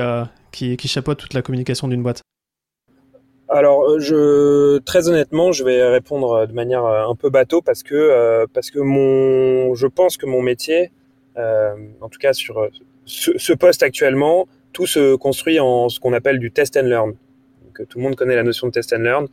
qui, 0.52 0.78
qui 0.78 0.88
chapeaute 0.88 1.20
toute 1.20 1.34
la 1.34 1.42
communication 1.42 1.88
d'une 1.88 2.04
boîte 2.04 2.22
alors, 3.54 4.00
je, 4.00 4.78
très 4.78 5.10
honnêtement, 5.10 5.52
je 5.52 5.66
vais 5.66 5.84
répondre 5.84 6.48
de 6.48 6.54
manière 6.54 6.86
un 6.86 7.16
peu 7.16 7.30
bateau 7.30 7.62
parce 7.62 7.84
que, 7.84 8.46
parce 8.54 8.72
que 8.72 8.80
mon, 8.80 9.76
je 9.76 9.88
pense 9.88 10.16
que 10.16 10.26
mon 10.26 10.42
métier, 10.42 10.94
en 11.36 12.08
tout 12.10 12.18
cas 12.18 12.32
sur 12.32 12.70
ce, 13.04 13.52
poste 13.52 13.84
actuellement, 13.84 14.48
tout 14.72 14.88
se 14.88 15.16
construit 15.16 15.60
en 15.60 15.90
ce 15.90 16.00
qu'on 16.00 16.14
appelle 16.14 16.40
du 16.40 16.52
test 16.52 16.78
and 16.78 16.84
learn. 16.84 17.10
Donc, 17.66 17.86
tout 17.90 17.98
le 17.98 18.06
monde 18.06 18.16
connaît 18.16 18.38
la 18.38 18.44
notion 18.44 18.68
de 18.68 18.72
test 18.72 18.94
and 18.94 19.00
learn. 19.00 19.28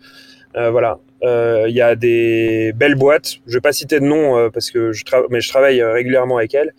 voilà, 0.52 0.98
il 1.22 1.72
y 1.72 1.80
a 1.80 1.94
des 1.94 2.72
belles 2.74 2.96
boîtes. 2.96 3.34
Je 3.46 3.54
vais 3.54 3.60
pas 3.60 3.72
citer 3.72 4.00
de 4.00 4.04
nom 4.04 4.50
parce 4.50 4.72
que 4.72 4.90
mais 5.30 5.40
je 5.40 5.48
travaille 5.48 5.80
régulièrement 5.80 6.38
avec 6.38 6.54
elles. 6.54 6.74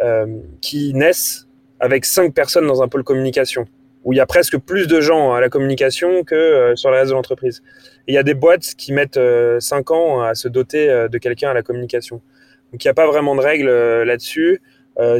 Euh, 0.00 0.26
qui 0.60 0.94
naissent 0.94 1.48
avec 1.80 2.04
cinq 2.04 2.32
personnes 2.32 2.68
dans 2.68 2.82
un 2.82 2.88
pôle 2.88 3.02
communication, 3.02 3.66
où 4.04 4.12
il 4.12 4.16
y 4.16 4.20
a 4.20 4.26
presque 4.26 4.56
plus 4.56 4.86
de 4.86 5.00
gens 5.00 5.32
à 5.32 5.40
la 5.40 5.48
communication 5.48 6.22
que 6.22 6.36
euh, 6.36 6.76
sur 6.76 6.90
le 6.90 6.98
reste 6.98 7.08
de 7.08 7.14
l'entreprise. 7.14 7.64
il 8.06 8.14
y 8.14 8.18
a 8.18 8.22
des 8.22 8.34
boîtes 8.34 8.76
qui 8.76 8.92
mettent 8.92 9.16
euh, 9.16 9.58
cinq 9.58 9.90
ans 9.90 10.20
à 10.20 10.36
se 10.36 10.46
doter 10.46 11.08
de 11.10 11.18
quelqu'un 11.18 11.50
à 11.50 11.54
la 11.54 11.64
communication. 11.64 12.22
Donc 12.70 12.84
il 12.84 12.86
n'y 12.86 12.90
a 12.90 12.94
pas 12.94 13.08
vraiment 13.08 13.34
de 13.34 13.40
règles 13.40 13.70
là-dessus. 14.04 14.62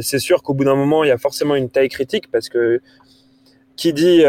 c'est 0.01 0.19
sûr 0.19 0.43
qu'au 0.43 0.53
bout 0.53 0.63
d'un 0.63 0.75
moment, 0.75 1.03
il 1.03 1.09
y 1.09 1.11
a 1.11 1.17
forcément 1.17 1.55
une 1.55 1.69
taille 1.69 1.89
critique 1.89 2.31
parce 2.31 2.47
que 2.47 2.79
qui 3.75 3.91
dit 3.91 4.23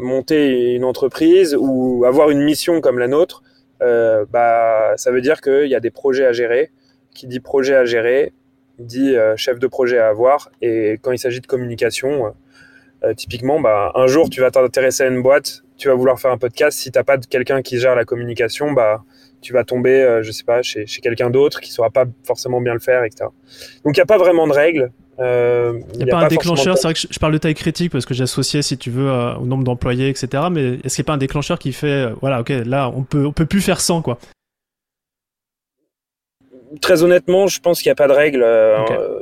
monter 0.00 0.74
une 0.74 0.84
entreprise 0.84 1.56
ou 1.58 2.04
avoir 2.04 2.30
une 2.30 2.42
mission 2.42 2.80
comme 2.80 2.98
la 2.98 3.06
nôtre, 3.06 3.42
bah, 3.80 4.94
ça 4.96 5.12
veut 5.12 5.20
dire 5.20 5.40
qu'il 5.40 5.68
y 5.68 5.74
a 5.76 5.80
des 5.80 5.90
projets 5.90 6.26
à 6.26 6.32
gérer. 6.32 6.72
Qui 7.14 7.26
dit 7.26 7.40
projet 7.40 7.74
à 7.74 7.84
gérer, 7.84 8.32
dit 8.78 9.16
euh, 9.16 9.36
chef 9.36 9.58
de 9.58 9.66
projet 9.66 9.98
à 9.98 10.08
avoir. 10.08 10.50
Et 10.62 10.98
quand 11.02 11.12
il 11.12 11.18
s'agit 11.18 11.40
de 11.40 11.46
communication, 11.46 12.26
euh, 12.26 12.30
euh, 13.04 13.14
typiquement, 13.14 13.60
bah, 13.60 13.92
un 13.94 14.06
jour, 14.06 14.30
tu 14.30 14.40
vas 14.40 14.50
t'intéresser 14.50 15.04
à 15.04 15.06
une 15.06 15.22
boîte, 15.22 15.62
tu 15.76 15.88
vas 15.88 15.94
vouloir 15.94 16.18
faire 16.18 16.30
un 16.30 16.38
podcast. 16.38 16.78
Si 16.78 16.90
tu 16.90 16.98
n'as 16.98 17.04
pas 17.04 17.18
quelqu'un 17.18 17.62
qui 17.62 17.78
gère 17.78 17.94
la 17.94 18.04
communication, 18.04 18.72
bah, 18.72 19.02
tu 19.40 19.52
vas 19.52 19.64
tomber, 19.64 20.20
je 20.22 20.32
sais 20.32 20.44
pas, 20.44 20.62
chez, 20.62 20.86
chez 20.86 21.00
quelqu'un 21.00 21.30
d'autre 21.30 21.60
qui 21.60 21.70
ne 21.70 21.74
saura 21.74 21.90
pas 21.90 22.06
forcément 22.24 22.60
bien 22.60 22.74
le 22.74 22.80
faire, 22.80 23.04
etc. 23.04 23.30
Donc, 23.84 23.96
il 23.96 24.00
n'y 24.00 24.02
a 24.02 24.06
pas 24.06 24.18
vraiment 24.18 24.48
de 24.48 24.52
règles. 24.52 24.90
Il 25.20 25.24
n'y 25.24 26.04
a, 26.04 26.06
pas, 26.06 26.24
un 26.24 26.28
déclencheur, 26.28 26.76
c'est 26.76 26.84
vrai 26.84 26.94
que 26.94 27.00
je, 27.00 27.18
parle 27.18 27.32
de 27.32 27.38
taille 27.38 27.54
critique 27.54 27.90
parce 27.90 28.06
que 28.06 28.14
j'associais, 28.14 28.62
si 28.62 28.78
tu 28.78 28.90
veux, 28.90 29.10
au 29.10 29.46
nombre 29.46 29.64
d'employés, 29.64 30.08
etc. 30.08 30.44
Mais 30.50 30.80
est-ce 30.84 30.96
qu'il 30.96 31.02
n'y 31.02 31.06
a 31.06 31.10
pas 31.10 31.12
un 31.14 31.18
déclencheur 31.18 31.58
qui 31.58 31.72
fait, 31.72 32.08
voilà, 32.20 32.40
ok, 32.40 32.50
là, 32.66 32.90
on 32.94 33.02
peut, 33.02 33.26
on 33.26 33.32
peut 33.32 33.46
plus 33.46 33.60
faire 33.60 33.80
sans, 33.80 34.02
quoi 34.02 34.18
très 36.80 37.02
honnêtement, 37.02 37.46
je 37.46 37.60
pense 37.60 37.80
qu'il 37.80 37.88
n'y 37.88 37.92
a 37.92 37.96
pas 37.96 38.08
de 38.08 38.12
règle. 38.12 38.44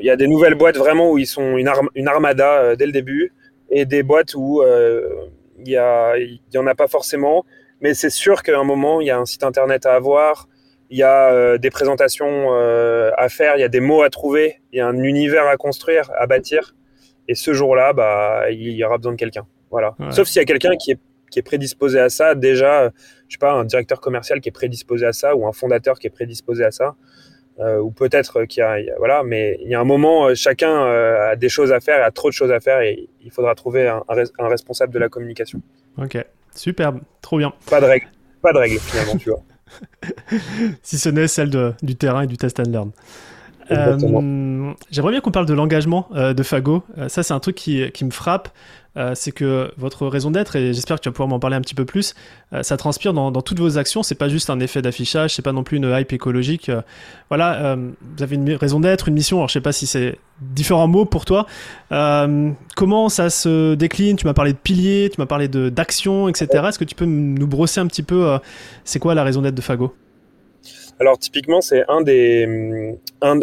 Il 0.01 0.07
y 0.07 0.11
a 0.11 0.17
des 0.17 0.29
nouvelles 0.29 0.55
boîtes 0.55 0.77
vraiment 0.77 1.11
où 1.11 1.19
ils 1.19 1.27
sont 1.27 1.57
une, 1.57 1.71
une 1.95 2.09
armada 2.09 2.77
dès 2.77 2.87
le 2.87 2.93
début 2.93 3.33
et 3.71 3.85
des 3.85 4.03
boîtes 4.03 4.35
où 4.35 4.63
il 5.65 6.41
n'y 6.53 6.59
en 6.59 6.67
a 6.67 6.75
pas 6.75 6.89
forcément. 6.89 7.45
Mais 7.81 7.95
c'est 7.95 8.11
sûr 8.11 8.43
qu'à 8.43 8.59
un 8.59 8.65
moment, 8.65 9.01
il 9.01 9.07
y 9.07 9.11
a 9.11 9.19
un 9.19 9.27
site 9.27 9.45
internet 9.45 9.87
à 9.87 9.95
avoir, 9.95 10.49
il 10.91 10.99
y 10.99 11.03
a 11.03 11.31
euh, 11.33 11.59
des 11.59 11.71
présentations 11.71 12.55
euh, 12.55 13.11
à 13.17 13.29
faire, 13.29 13.57
il 13.57 13.61
y 13.61 13.65
a 13.65 13.69
des 13.69 13.81
mots 13.81 14.03
à 14.03 14.11
trouver, 14.11 14.61
il 14.73 14.79
y 14.79 14.81
a 14.81 14.87
un 14.87 15.03
univers 15.03 15.47
à 15.47 15.57
construire, 15.57 16.11
à 16.19 16.27
bâtir. 16.27 16.75
Et 17.29 17.35
ce 17.35 17.53
jour-là, 17.53 17.93
bah, 17.93 18.51
il 18.51 18.73
y 18.73 18.85
aura 18.85 18.99
besoin 18.99 19.13
de 19.13 19.19
quelqu'un. 19.19 19.47
Voilà. 19.71 19.97
Sauf 20.11 20.29
s'il 20.29 20.41
y 20.41 20.43
a 20.43 20.45
quelqu'un 20.45 20.77
qui 20.77 20.93
est, 20.93 21.01
qui 21.31 21.41
est 21.41 21.43
prédisposé 21.43 21.99
à 21.99 22.09
ça, 22.09 22.37
déjà, 22.37 22.93
je 23.29 23.35
sais 23.35 23.39
pas, 23.39 23.53
un 23.53 23.65
directeur 23.65 24.01
commercial 24.01 24.41
qui 24.41 24.49
est 24.49 24.53
prédisposé 24.53 25.05
à 25.07 25.13
ça, 25.13 25.35
ou 25.35 25.47
un 25.47 25.53
fondateur 25.53 25.99
qui 25.99 26.07
est 26.07 26.11
prédisposé 26.11 26.65
à 26.65 26.71
ça. 26.71 26.95
Euh, 27.59 27.79
ou 27.79 27.91
peut-être 27.91 28.45
qu'il 28.45 28.61
y, 28.61 28.63
a, 28.63 28.77
voilà, 28.99 29.23
mais 29.23 29.59
il 29.63 29.71
y 29.71 29.75
a 29.75 29.81
un 29.81 29.85
moment, 29.85 30.35
chacun 30.35 30.85
a 30.85 31.37
des 31.37 31.49
choses 31.49 31.73
à 31.73 31.81
faire, 31.81 32.05
a 32.05 32.11
trop 32.11 32.29
de 32.29 32.35
choses 32.35 32.53
à 32.53 32.61
faire, 32.61 32.81
et 32.81 33.09
il 33.25 33.31
faudra 33.31 33.55
trouver 33.55 33.89
un, 33.89 34.03
un 34.39 34.49
responsable 34.49 34.93
de 34.93 34.99
la 34.99 35.09
communication. 35.09 35.63
Ok, 35.97 36.19
superbe, 36.55 37.01
trop 37.23 37.39
bien. 37.39 37.55
Pas 37.71 37.81
de 37.81 37.87
règle, 37.87 38.09
pas 38.43 38.53
de 38.53 38.59
règle 38.59 38.79
finalement, 38.79 39.17
tu 39.17 39.31
vois. 39.31 39.43
si 40.83 40.99
ce 40.99 41.09
n'est 41.09 41.29
celle 41.29 41.51
de, 41.51 41.73
du 41.83 41.97
terrain 41.97 42.23
et 42.23 42.27
du 42.27 42.37
test 42.37 42.61
and 42.61 42.71
learn. 42.71 42.91
Euh, 43.71 44.73
j'aimerais 44.91 45.13
bien 45.13 45.21
qu'on 45.21 45.31
parle 45.31 45.47
de 45.47 45.55
l'engagement 45.55 46.09
euh, 46.15 46.35
de 46.35 46.43
Fago. 46.43 46.83
Euh, 46.99 47.09
ça, 47.09 47.23
c'est 47.23 47.35
un 47.35 47.41
truc 47.41 47.57
qui, 47.57 47.91
qui 47.93 48.05
me 48.05 48.11
frappe. 48.11 48.49
c'est 49.15 49.33
que 49.33 49.71
votre 49.77 50.07
raison 50.07 50.31
d'être, 50.31 50.57
et 50.57 50.73
j'espère 50.73 50.97
que 50.97 51.03
tu 51.03 51.11
vas 51.11 51.13
pouvoir 51.13 51.29
m'en 51.29 51.39
parler 51.39 51.55
un 51.55 51.61
petit 51.61 51.75
peu 51.75 51.85
plus, 51.85 52.15
ça 52.63 52.79
transpire 52.79 53.13
dans, 53.13 53.31
dans, 53.31 53.43
toutes 53.43 53.59
vos 53.59 53.77
actions. 53.77 54.03
C'est 54.03 54.15
pas 54.15 54.31
juste 54.31 54.49
un 54.49 54.59
effet 54.59 54.81
d'affichage, 54.81 55.35
c'est 55.35 55.43
pas 55.43 55.53
non 55.53 55.65
plus 55.65 55.77
une 55.77 55.95
hype 55.95 56.15
écologique. 56.15 56.71
voilà, 57.29 57.77
vous 57.77 58.23
avez 58.23 58.37
une 58.37 58.55
raison 58.55 58.81
d'être, 58.81 59.09
une 59.09 59.15
mission. 59.15 59.37
Alors, 59.37 59.49
je 59.49 59.53
sais 59.53 59.61
pas 59.61 59.73
si 59.73 59.87
c'est 59.87 60.19
différents 60.41 60.89
mots 60.89 61.05
pour 61.05 61.27
toi. 61.27 61.45
comment 62.75 63.11
ça 63.11 63.29
se 63.29 63.75
décline? 63.75 64.17
Tu 64.17 64.27
m'as 64.27 64.35
parlé 64.35 64.55
de 64.55 64.59
piliers, 64.59 65.11
tu 65.13 65.21
m'as 65.21 65.27
parlé 65.27 65.49
d'action, 65.49 66.29
etc. 66.29 66.65
Est-ce 66.69 66.79
que 66.79 66.85
tu 66.85 66.95
peux 66.95 67.05
nous 67.05 67.47
brosser 67.47 67.81
un 67.81 67.87
petit 67.89 68.03
peu 68.03 68.39
C'est 68.85 68.99
quoi 68.99 69.15
la 69.15 69.25
raison 69.25 69.43
d'être 69.43 69.55
de 69.55 69.61
Fago? 69.61 69.95
Alors 70.99 71.19
typiquement, 71.19 71.61
c'est 71.61 71.85
un 71.89 72.01
des, 72.01 72.97
un, 73.21 73.41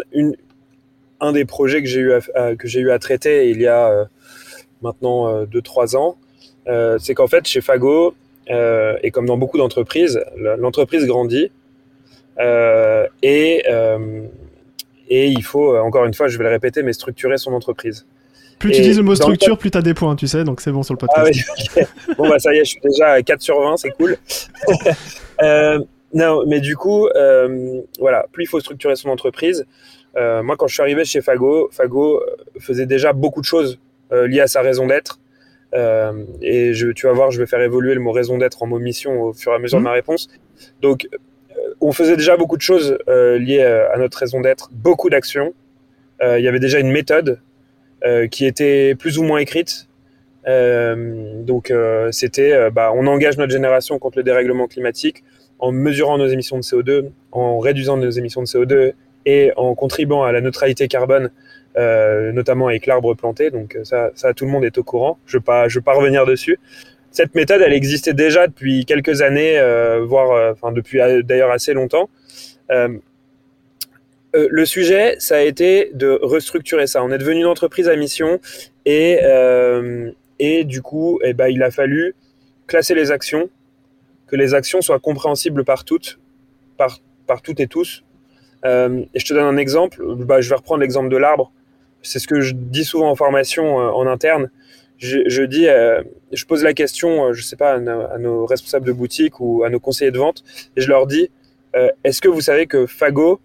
un 1.20 1.32
des 1.32 1.44
projets 1.44 1.82
que 1.82 1.88
j'ai 1.88 2.00
eu, 2.00 2.12
à, 2.12 2.56
que 2.56 2.66
j'ai 2.66 2.80
eu 2.80 2.90
à 2.90 2.98
traiter 2.98 3.50
il 3.50 3.60
y 3.60 3.66
a 3.66 3.88
euh, 3.90 4.04
maintenant 4.82 5.44
2-3 5.44 5.94
euh, 5.94 5.98
ans. 5.98 6.16
Euh, 6.66 6.98
c'est 6.98 7.14
qu'en 7.14 7.26
fait, 7.26 7.46
chez 7.46 7.60
Fago, 7.60 8.14
et 8.48 9.10
comme 9.10 9.26
dans 9.26 9.38
beaucoup 9.38 9.56
d'entreprises, 9.56 10.22
l'entreprise 10.36 11.06
grandit 11.06 11.50
et, 12.38 13.62
et 15.08 15.26
il 15.28 15.42
faut, 15.42 15.76
encore 15.78 16.04
une 16.04 16.14
fois, 16.14 16.28
je 16.28 16.36
vais 16.36 16.44
le 16.44 16.50
répéter, 16.50 16.82
mais 16.82 16.92
structurer 16.92 17.38
son 17.38 17.52
entreprise. 17.52 18.06
Plus 18.58 18.70
tu 18.70 18.82
dis 18.82 18.94
le 18.94 19.02
mot 19.02 19.14
structure, 19.14 19.58
plus 19.58 19.70
tu 19.70 19.78
as 19.78 19.82
des 19.82 19.94
points, 19.94 20.14
tu 20.16 20.26
sais, 20.26 20.44
donc 20.44 20.60
c'est 20.60 20.70
bon 20.70 20.82
sur 20.82 20.94
le 20.94 20.98
podcast. 20.98 21.26
Ah 21.26 21.62
oui, 21.76 22.14
Bon, 22.16 22.28
bah 22.28 22.38
ça 22.38 22.54
y 22.54 22.58
est, 22.58 22.64
je 22.64 22.70
suis 22.70 22.80
déjà 22.82 23.12
à 23.12 23.22
4 23.22 23.40
sur 23.40 23.60
20, 23.60 23.76
c'est 23.76 23.90
cool. 23.90 24.16
Non, 26.14 26.44
mais 26.46 26.60
du 26.60 26.76
coup, 26.76 27.08
euh, 27.08 27.80
voilà, 27.98 28.26
plus 28.30 28.44
il 28.44 28.46
faut 28.46 28.60
structurer 28.60 28.94
son 28.94 29.08
entreprise. 29.08 29.66
Euh, 30.16 30.44
moi, 30.44 30.56
quand 30.56 30.68
je 30.68 30.74
suis 30.74 30.82
arrivé 30.82 31.04
chez 31.04 31.20
Fago, 31.20 31.68
Fago 31.72 32.20
euh, 32.20 32.36
faisait 32.60 32.86
déjà 32.86 33.12
beaucoup 33.12 33.40
de 33.40 33.46
choses 33.46 33.78
liées 34.12 34.40
à 34.40 34.46
sa 34.46 34.62
raison 34.62 34.86
d'être. 34.86 35.18
et 36.40 36.72
je, 36.72 36.92
tu 36.92 37.06
vas 37.08 37.12
voir, 37.12 37.32
je 37.32 37.40
vais 37.40 37.46
faire 37.46 37.60
évoluer 37.60 37.94
le 37.94 38.00
mot 38.00 38.12
raison 38.12 38.38
d'être 38.38 38.62
en 38.62 38.66
mot 38.66 38.78
mission 38.78 39.22
au 39.22 39.32
fur 39.32 39.50
et 39.50 39.56
à 39.56 39.58
mesure 39.58 39.78
de 39.78 39.82
mmh. 39.82 39.84
ma 39.86 39.90
réponse. 39.90 40.28
Donc, 40.80 41.08
on 41.80 41.90
faisait 41.90 42.16
déjà 42.16 42.36
beaucoup 42.36 42.56
de 42.56 42.62
choses 42.62 42.96
liées 43.08 43.64
à 43.64 43.98
notre 43.98 44.16
raison 44.18 44.40
d'être, 44.40 44.70
beaucoup 44.72 45.10
d'actions. 45.10 45.52
Il 46.22 46.44
y 46.44 46.46
avait 46.46 46.60
déjà 46.60 46.78
une 46.78 46.92
méthode 46.92 47.40
qui 48.30 48.46
était 48.46 48.94
plus 48.94 49.18
ou 49.18 49.24
moins 49.24 49.38
écrite. 49.38 49.88
donc, 50.46 51.72
c'était, 52.12 52.70
bah, 52.70 52.92
on 52.94 53.08
engage 53.08 53.36
notre 53.36 53.52
génération 53.52 53.98
contre 53.98 54.18
le 54.18 54.22
dérèglement 54.22 54.68
climatique 54.68 55.24
en 55.64 55.72
mesurant 55.72 56.18
nos 56.18 56.26
émissions 56.26 56.58
de 56.58 56.62
CO2, 56.62 57.10
en 57.32 57.58
réduisant 57.58 57.96
nos 57.96 58.10
émissions 58.10 58.42
de 58.42 58.46
CO2 58.46 58.92
et 59.24 59.50
en 59.56 59.74
contribuant 59.74 60.22
à 60.22 60.30
la 60.30 60.42
neutralité 60.42 60.88
carbone, 60.88 61.30
euh, 61.78 62.32
notamment 62.32 62.68
avec 62.68 62.84
l'arbre 62.84 63.14
planté. 63.14 63.50
Donc 63.50 63.78
ça, 63.82 64.10
ça, 64.14 64.34
tout 64.34 64.44
le 64.44 64.50
monde 64.50 64.66
est 64.66 64.76
au 64.76 64.82
courant. 64.82 65.18
Je 65.24 65.38
ne 65.38 65.40
vais, 65.40 65.80
pas, 65.80 65.94
revenir 65.94 66.26
dessus. 66.26 66.58
Cette 67.10 67.34
méthode, 67.34 67.62
elle 67.62 67.72
existait 67.72 68.12
déjà 68.12 68.46
depuis 68.46 68.84
quelques 68.84 69.22
années, 69.22 69.58
euh, 69.58 70.04
voire 70.04 70.32
euh, 70.32 70.52
enfin, 70.52 70.70
depuis 70.70 70.98
d'ailleurs 71.22 71.50
assez 71.50 71.72
longtemps. 71.72 72.10
le 74.34 74.66
sujet, 74.66 75.16
ça 75.18 75.36
a 75.36 75.40
été 75.40 75.92
de 75.94 76.18
restructurer 76.20 76.86
ça. 76.86 77.02
On 77.02 77.10
est 77.10 77.18
devenu 77.18 77.40
une 77.40 77.46
entreprise 77.46 77.88
à 77.88 77.96
mission 77.96 78.38
et, 78.84 79.18
et 80.38 80.64
du 80.64 80.82
coup, 80.82 81.20
eh 81.24 81.32
ben, 81.32 81.48
il 81.48 81.62
a 81.62 81.70
fallu 81.70 82.14
classer 82.66 82.94
les 82.94 83.10
actions 83.10 83.48
que 84.34 84.38
les 84.40 84.52
actions 84.52 84.82
soient 84.82 84.98
compréhensibles 84.98 85.64
par 85.64 85.84
toutes, 85.84 86.18
par, 86.76 87.40
toutes 87.40 87.60
et 87.60 87.68
tous. 87.68 88.02
Euh, 88.64 89.04
et 89.14 89.20
je 89.20 89.24
te 89.24 89.32
donne 89.32 89.44
un 89.44 89.56
exemple. 89.56 90.02
Bah, 90.16 90.40
je 90.40 90.48
vais 90.48 90.56
reprendre 90.56 90.80
l'exemple 90.80 91.08
de 91.08 91.16
l'arbre. 91.16 91.52
C'est 92.02 92.18
ce 92.18 92.26
que 92.26 92.40
je 92.40 92.52
dis 92.52 92.84
souvent 92.84 93.10
en 93.10 93.14
formation 93.14 93.78
euh, 93.78 93.90
en 93.92 94.08
interne. 94.08 94.50
Je, 94.98 95.42
dis, 95.42 95.68
euh, 95.68 96.02
je 96.32 96.44
pose 96.46 96.64
la 96.64 96.72
question, 96.72 97.32
je 97.32 97.42
sais 97.42 97.54
pas, 97.54 97.74
à 97.74 98.18
nos, 98.18 98.44
responsables 98.46 98.86
de 98.86 98.92
boutique 98.92 99.38
ou 99.38 99.62
à 99.62 99.70
nos 99.70 99.78
conseillers 99.78 100.10
de 100.10 100.18
vente, 100.18 100.42
et 100.76 100.80
je 100.80 100.88
leur 100.88 101.06
dis, 101.06 101.30
est-ce 102.04 102.22
que 102.22 102.28
vous 102.28 102.40
savez 102.40 102.66
que 102.66 102.86
Fago 102.86 103.40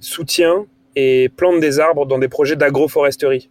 soutient 0.00 0.66
et 0.96 1.28
plante 1.28 1.60
des 1.60 1.78
arbres 1.78 2.04
dans 2.04 2.18
des 2.18 2.28
projets 2.28 2.56
d'agroforesterie? 2.56 3.48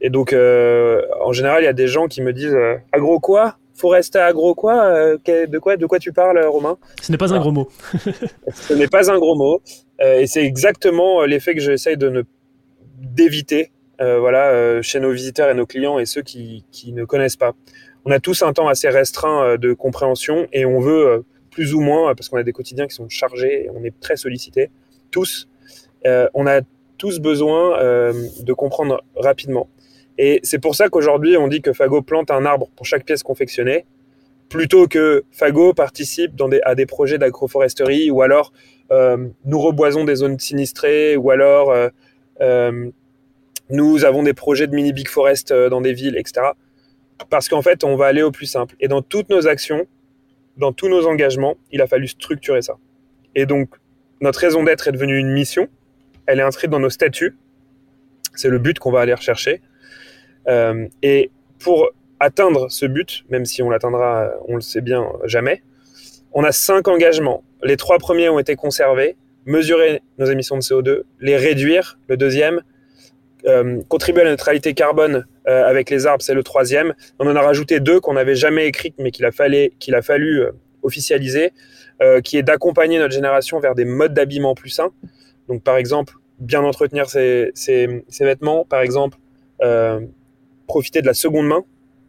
Et 0.00 0.08
donc, 0.08 0.32
en 0.32 1.32
général, 1.32 1.62
il 1.62 1.66
y 1.66 1.68
a 1.68 1.74
des 1.74 1.88
gens 1.88 2.06
qui 2.06 2.22
me 2.22 2.32
disent, 2.32 2.56
agro 2.92 3.20
quoi? 3.20 3.58
Rester 3.88 4.18
agro 4.18 4.54
quoi 4.54 4.84
euh, 4.84 5.16
De 5.26 5.58
quoi 5.58 5.76
de 5.76 5.86
quoi 5.86 5.98
tu 5.98 6.12
parles, 6.12 6.44
Romain? 6.44 6.78
Ce 7.02 7.10
n'est 7.10 7.18
pas 7.18 7.32
un 7.32 7.38
gros 7.38 7.52
mot. 7.52 7.68
Ce 8.52 8.74
n'est 8.74 8.88
pas 8.88 9.10
un 9.10 9.18
gros 9.18 9.34
mot. 9.34 9.62
Euh, 10.00 10.20
et 10.20 10.26
c'est 10.26 10.44
exactement 10.44 11.24
l'effet 11.24 11.54
que 11.54 11.60
j'essaye 11.60 11.96
de 11.96 12.08
ne 12.08 12.22
d'éviter 12.98 13.70
euh, 14.00 14.18
voilà, 14.18 14.82
chez 14.82 15.00
nos 15.00 15.10
visiteurs 15.10 15.50
et 15.50 15.54
nos 15.54 15.66
clients 15.66 15.98
et 15.98 16.06
ceux 16.06 16.22
qui, 16.22 16.64
qui, 16.70 16.92
ne 16.92 17.04
connaissent 17.04 17.36
pas. 17.36 17.52
On 18.04 18.10
a 18.10 18.18
tous 18.18 18.42
un 18.42 18.52
temps 18.52 18.68
assez 18.68 18.88
restreint 18.88 19.56
de 19.56 19.72
compréhension 19.72 20.46
et 20.52 20.64
on 20.64 20.80
veut 20.80 21.24
plus 21.50 21.74
ou 21.74 21.80
moins, 21.80 22.14
parce 22.14 22.28
qu'on 22.28 22.38
a 22.38 22.42
des 22.42 22.52
quotidiens 22.52 22.86
qui 22.86 22.94
sont 22.94 23.08
chargés, 23.08 23.64
et 23.64 23.70
on 23.70 23.84
est 23.84 23.98
très 24.00 24.16
sollicités, 24.16 24.70
tous, 25.10 25.48
on 26.06 26.46
a 26.46 26.60
tous 26.96 27.18
besoin 27.18 27.78
de 28.12 28.52
comprendre 28.54 29.02
rapidement. 29.16 29.68
Et 30.22 30.38
c'est 30.42 30.58
pour 30.58 30.74
ça 30.74 30.90
qu'aujourd'hui, 30.90 31.38
on 31.38 31.48
dit 31.48 31.62
que 31.62 31.72
Fago 31.72 32.02
plante 32.02 32.30
un 32.30 32.44
arbre 32.44 32.68
pour 32.76 32.84
chaque 32.84 33.06
pièce 33.06 33.22
confectionnée, 33.22 33.86
plutôt 34.50 34.86
que 34.86 35.24
Fago 35.30 35.72
participe 35.72 36.32
à 36.62 36.74
des 36.74 36.84
projets 36.84 37.16
d'agroforesterie, 37.16 38.10
ou 38.10 38.20
alors 38.20 38.52
euh, 38.92 39.28
nous 39.46 39.58
reboisons 39.58 40.04
des 40.04 40.16
zones 40.16 40.38
sinistrées, 40.38 41.16
ou 41.16 41.30
alors 41.30 41.70
euh, 41.70 41.88
euh, 42.42 42.90
nous 43.70 44.04
avons 44.04 44.22
des 44.22 44.34
projets 44.34 44.66
de 44.66 44.74
mini 44.74 44.92
big 44.92 45.08
forest 45.08 45.54
dans 45.54 45.80
des 45.80 45.94
villes, 45.94 46.18
etc. 46.18 46.48
Parce 47.30 47.48
qu'en 47.48 47.62
fait, 47.62 47.82
on 47.82 47.96
va 47.96 48.04
aller 48.04 48.22
au 48.22 48.30
plus 48.30 48.44
simple. 48.44 48.76
Et 48.78 48.88
dans 48.88 49.00
toutes 49.00 49.30
nos 49.30 49.46
actions, 49.46 49.86
dans 50.58 50.74
tous 50.74 50.90
nos 50.90 51.06
engagements, 51.06 51.56
il 51.72 51.80
a 51.80 51.86
fallu 51.86 52.08
structurer 52.08 52.60
ça. 52.60 52.76
Et 53.34 53.46
donc, 53.46 53.70
notre 54.20 54.40
raison 54.40 54.64
d'être 54.64 54.86
est 54.86 54.92
devenue 54.92 55.16
une 55.16 55.30
mission. 55.32 55.68
Elle 56.26 56.40
est 56.40 56.42
inscrite 56.42 56.68
dans 56.68 56.78
nos 56.78 56.90
statuts. 56.90 57.38
C'est 58.34 58.50
le 58.50 58.58
but 58.58 58.78
qu'on 58.78 58.92
va 58.92 59.00
aller 59.00 59.14
rechercher. 59.14 59.62
Euh, 60.48 60.86
et 61.02 61.30
pour 61.58 61.90
atteindre 62.18 62.70
ce 62.70 62.86
but, 62.86 63.24
même 63.30 63.44
si 63.44 63.62
on 63.62 63.70
l'atteindra, 63.70 64.30
on 64.46 64.54
le 64.54 64.60
sait 64.60 64.80
bien, 64.80 65.06
jamais, 65.24 65.62
on 66.32 66.44
a 66.44 66.52
cinq 66.52 66.88
engagements. 66.88 67.42
Les 67.62 67.76
trois 67.76 67.98
premiers 67.98 68.28
ont 68.28 68.38
été 68.38 68.56
conservés, 68.56 69.16
mesurer 69.46 70.02
nos 70.18 70.26
émissions 70.26 70.56
de 70.56 70.62
CO2, 70.62 71.02
les 71.20 71.36
réduire, 71.36 71.98
le 72.08 72.16
deuxième, 72.16 72.62
euh, 73.46 73.80
contribuer 73.88 74.20
à 74.20 74.24
la 74.24 74.30
neutralité 74.32 74.74
carbone 74.74 75.26
euh, 75.48 75.64
avec 75.64 75.88
les 75.88 76.06
arbres, 76.06 76.22
c'est 76.22 76.34
le 76.34 76.42
troisième. 76.42 76.94
On 77.18 77.26
en 77.26 77.36
a 77.36 77.40
rajouté 77.40 77.80
deux 77.80 78.00
qu'on 78.00 78.14
n'avait 78.14 78.34
jamais 78.34 78.66
écrites, 78.66 78.96
mais 78.98 79.10
qu'il 79.10 79.24
a, 79.24 80.02
fallu 80.02 80.42
officialiser, 80.82 81.52
qui 82.24 82.38
est 82.38 82.42
d'accompagner 82.42 82.98
notre 82.98 83.12
génération 83.12 83.60
vers 83.60 83.74
des 83.74 83.84
modes 83.84 84.14
d'habillement 84.14 84.54
plus 84.54 84.70
sains. 84.70 84.90
Donc, 85.48 85.62
par 85.62 85.76
exemple, 85.76 86.14
bien 86.38 86.62
entretenir 86.62 87.10
ses, 87.10 87.50
ses 87.54 88.02
vêtements, 88.20 88.64
par 88.64 88.80
exemple, 88.80 89.18
profiter 90.70 91.02
de 91.02 91.06
la 91.06 91.14
seconde 91.14 91.48
main, 91.48 91.64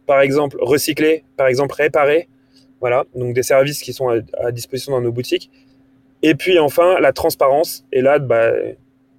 par 0.06 0.20
exemple 0.20 0.56
recycler, 0.60 1.24
par 1.36 1.48
exemple 1.48 1.74
réparer, 1.74 2.28
voilà, 2.80 3.04
donc 3.16 3.34
des 3.34 3.42
services 3.42 3.80
qui 3.82 3.92
sont 3.92 4.08
à, 4.08 4.52
disposition 4.52 4.92
dans 4.92 5.00
nos 5.00 5.12
boutiques. 5.12 5.50
Et 6.22 6.34
puis 6.36 6.58
enfin 6.60 7.00
la 7.00 7.12
transparence. 7.12 7.84
Et 7.92 8.00
là, 8.02 8.20
bah, 8.20 8.52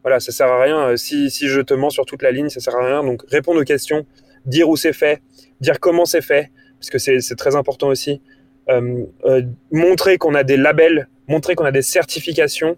voilà, 0.01 0.21
ça 0.21 0.31
sert 0.31 0.47
à 0.47 0.61
rien. 0.61 0.95
Si, 0.95 1.29
si 1.29 1.47
je 1.47 1.59
te 1.59 1.73
mens 1.73 1.89
sur 1.89 2.05
toute 2.05 2.23
la 2.23 2.31
ligne, 2.31 2.49
ça 2.49 2.61
sert 2.61 2.75
à 2.75 2.85
rien. 2.85 3.03
Donc 3.03 3.23
répondre 3.27 3.59
aux 3.59 3.65
questions, 3.65 4.05
dire 4.45 4.69
où 4.69 4.77
c'est 4.77 4.93
fait, 4.93 5.21
dire 5.59 5.79
comment 5.81 6.05
c'est 6.05 6.21
fait, 6.21 6.51
parce 6.79 6.89
que 6.89 6.97
c'est 6.97 7.35
très 7.35 7.55
important 7.55 7.87
aussi. 7.89 8.21
Euh, 8.69 9.03
euh, 9.25 9.41
montrer 9.71 10.17
qu'on 10.17 10.35
a 10.35 10.43
des 10.43 10.55
labels, 10.55 11.09
montrer 11.27 11.55
qu'on 11.55 11.65
a 11.65 11.71
des 11.71 11.81
certifications 11.81 12.77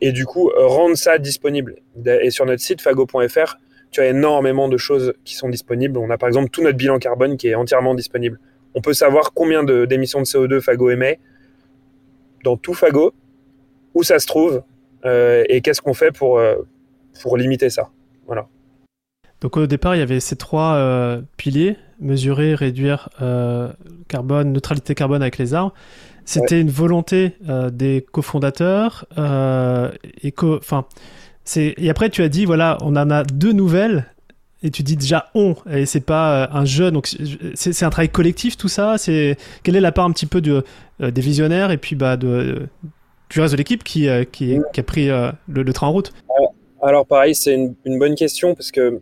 et 0.00 0.10
du 0.10 0.26
coup 0.26 0.50
rendre 0.56 0.96
ça 0.96 1.18
disponible. 1.18 1.76
Et 2.24 2.30
sur 2.30 2.44
notre 2.44 2.60
site 2.60 2.80
fago.fr, 2.80 3.58
tu 3.94 4.00
as 4.00 4.08
énormément 4.08 4.68
de 4.68 4.76
choses 4.76 5.14
qui 5.24 5.34
sont 5.36 5.48
disponibles. 5.48 5.98
On 5.98 6.10
a 6.10 6.18
par 6.18 6.28
exemple 6.28 6.50
tout 6.50 6.62
notre 6.62 6.76
bilan 6.76 6.98
carbone 6.98 7.36
qui 7.36 7.48
est 7.48 7.54
entièrement 7.54 7.94
disponible. 7.94 8.40
On 8.74 8.80
peut 8.80 8.92
savoir 8.92 9.32
combien 9.32 9.62
d'émissions 9.62 10.20
de, 10.20 10.24
CO2 10.24 10.60
Fago 10.60 10.90
émet 10.90 11.20
dans 12.42 12.56
tout 12.56 12.74
Fago, 12.74 13.14
où 13.94 14.02
ça 14.02 14.18
se 14.18 14.26
trouve 14.26 14.62
et 15.04 15.60
qu'est-ce 15.62 15.80
qu'on 15.80 15.94
fait 15.94 16.10
pour, 16.10 16.40
pour 17.20 17.36
limiter 17.36 17.70
ça. 17.70 17.90
Voilà. 18.26 18.48
Donc 19.44 19.58
au 19.58 19.66
départ, 19.66 19.94
il 19.94 19.98
y 19.98 20.02
avait 20.02 20.20
ces 20.20 20.36
trois 20.36 20.74
euh, 20.74 21.20
piliers 21.36 21.76
mesurer, 22.00 22.54
réduire 22.54 23.10
euh, 23.20 23.70
carbone, 24.08 24.52
neutralité 24.52 24.94
carbone 24.94 25.20
avec 25.20 25.36
les 25.36 25.52
arbres. 25.52 25.74
C'était 26.24 26.58
une 26.58 26.70
volonté 26.70 27.36
euh, 27.48 27.68
des 27.68 28.04
cofondateurs. 28.10 29.04
et, 29.18 30.34
enfin, 30.40 30.86
et 31.56 31.90
après, 31.90 32.10
tu 32.10 32.22
as 32.22 32.28
dit 32.28 32.44
voilà, 32.44 32.78
on 32.82 32.96
en 32.96 33.10
a 33.10 33.24
deux 33.24 33.52
nouvelles. 33.52 34.06
Et 34.62 34.70
tu 34.70 34.82
dis 34.82 34.96
déjà 34.96 35.26
on, 35.34 35.56
et 35.70 35.84
c'est 35.84 36.00
pas 36.00 36.48
un 36.50 36.64
jeu, 36.64 36.90
donc 36.90 37.06
c'est 37.54 37.82
un 37.82 37.90
travail 37.90 38.08
collectif 38.08 38.56
tout 38.56 38.68
ça? 38.68 38.96
C'est 38.96 39.36
quelle 39.62 39.76
est 39.76 39.80
la 39.80 39.92
part 39.92 40.06
un 40.06 40.10
petit 40.10 40.24
peu 40.24 40.40
de, 40.40 40.64
des 41.00 41.20
visionnaires 41.20 41.70
et 41.70 41.76
puis 41.76 41.96
bah 41.96 42.16
du 42.16 42.30
reste 43.36 43.52
de 43.52 43.58
l'équipe 43.58 43.84
qui, 43.84 44.08
qui, 44.32 44.56
a 44.56 44.82
pris 44.82 45.08
le, 45.08 45.72
train 45.74 45.88
en 45.88 45.92
route? 45.92 46.14
Alors 46.84 47.06
pareil, 47.06 47.34
c'est 47.34 47.54
une, 47.54 47.98
bonne 47.98 48.14
question 48.14 48.54
parce 48.54 48.70
que 48.70 49.00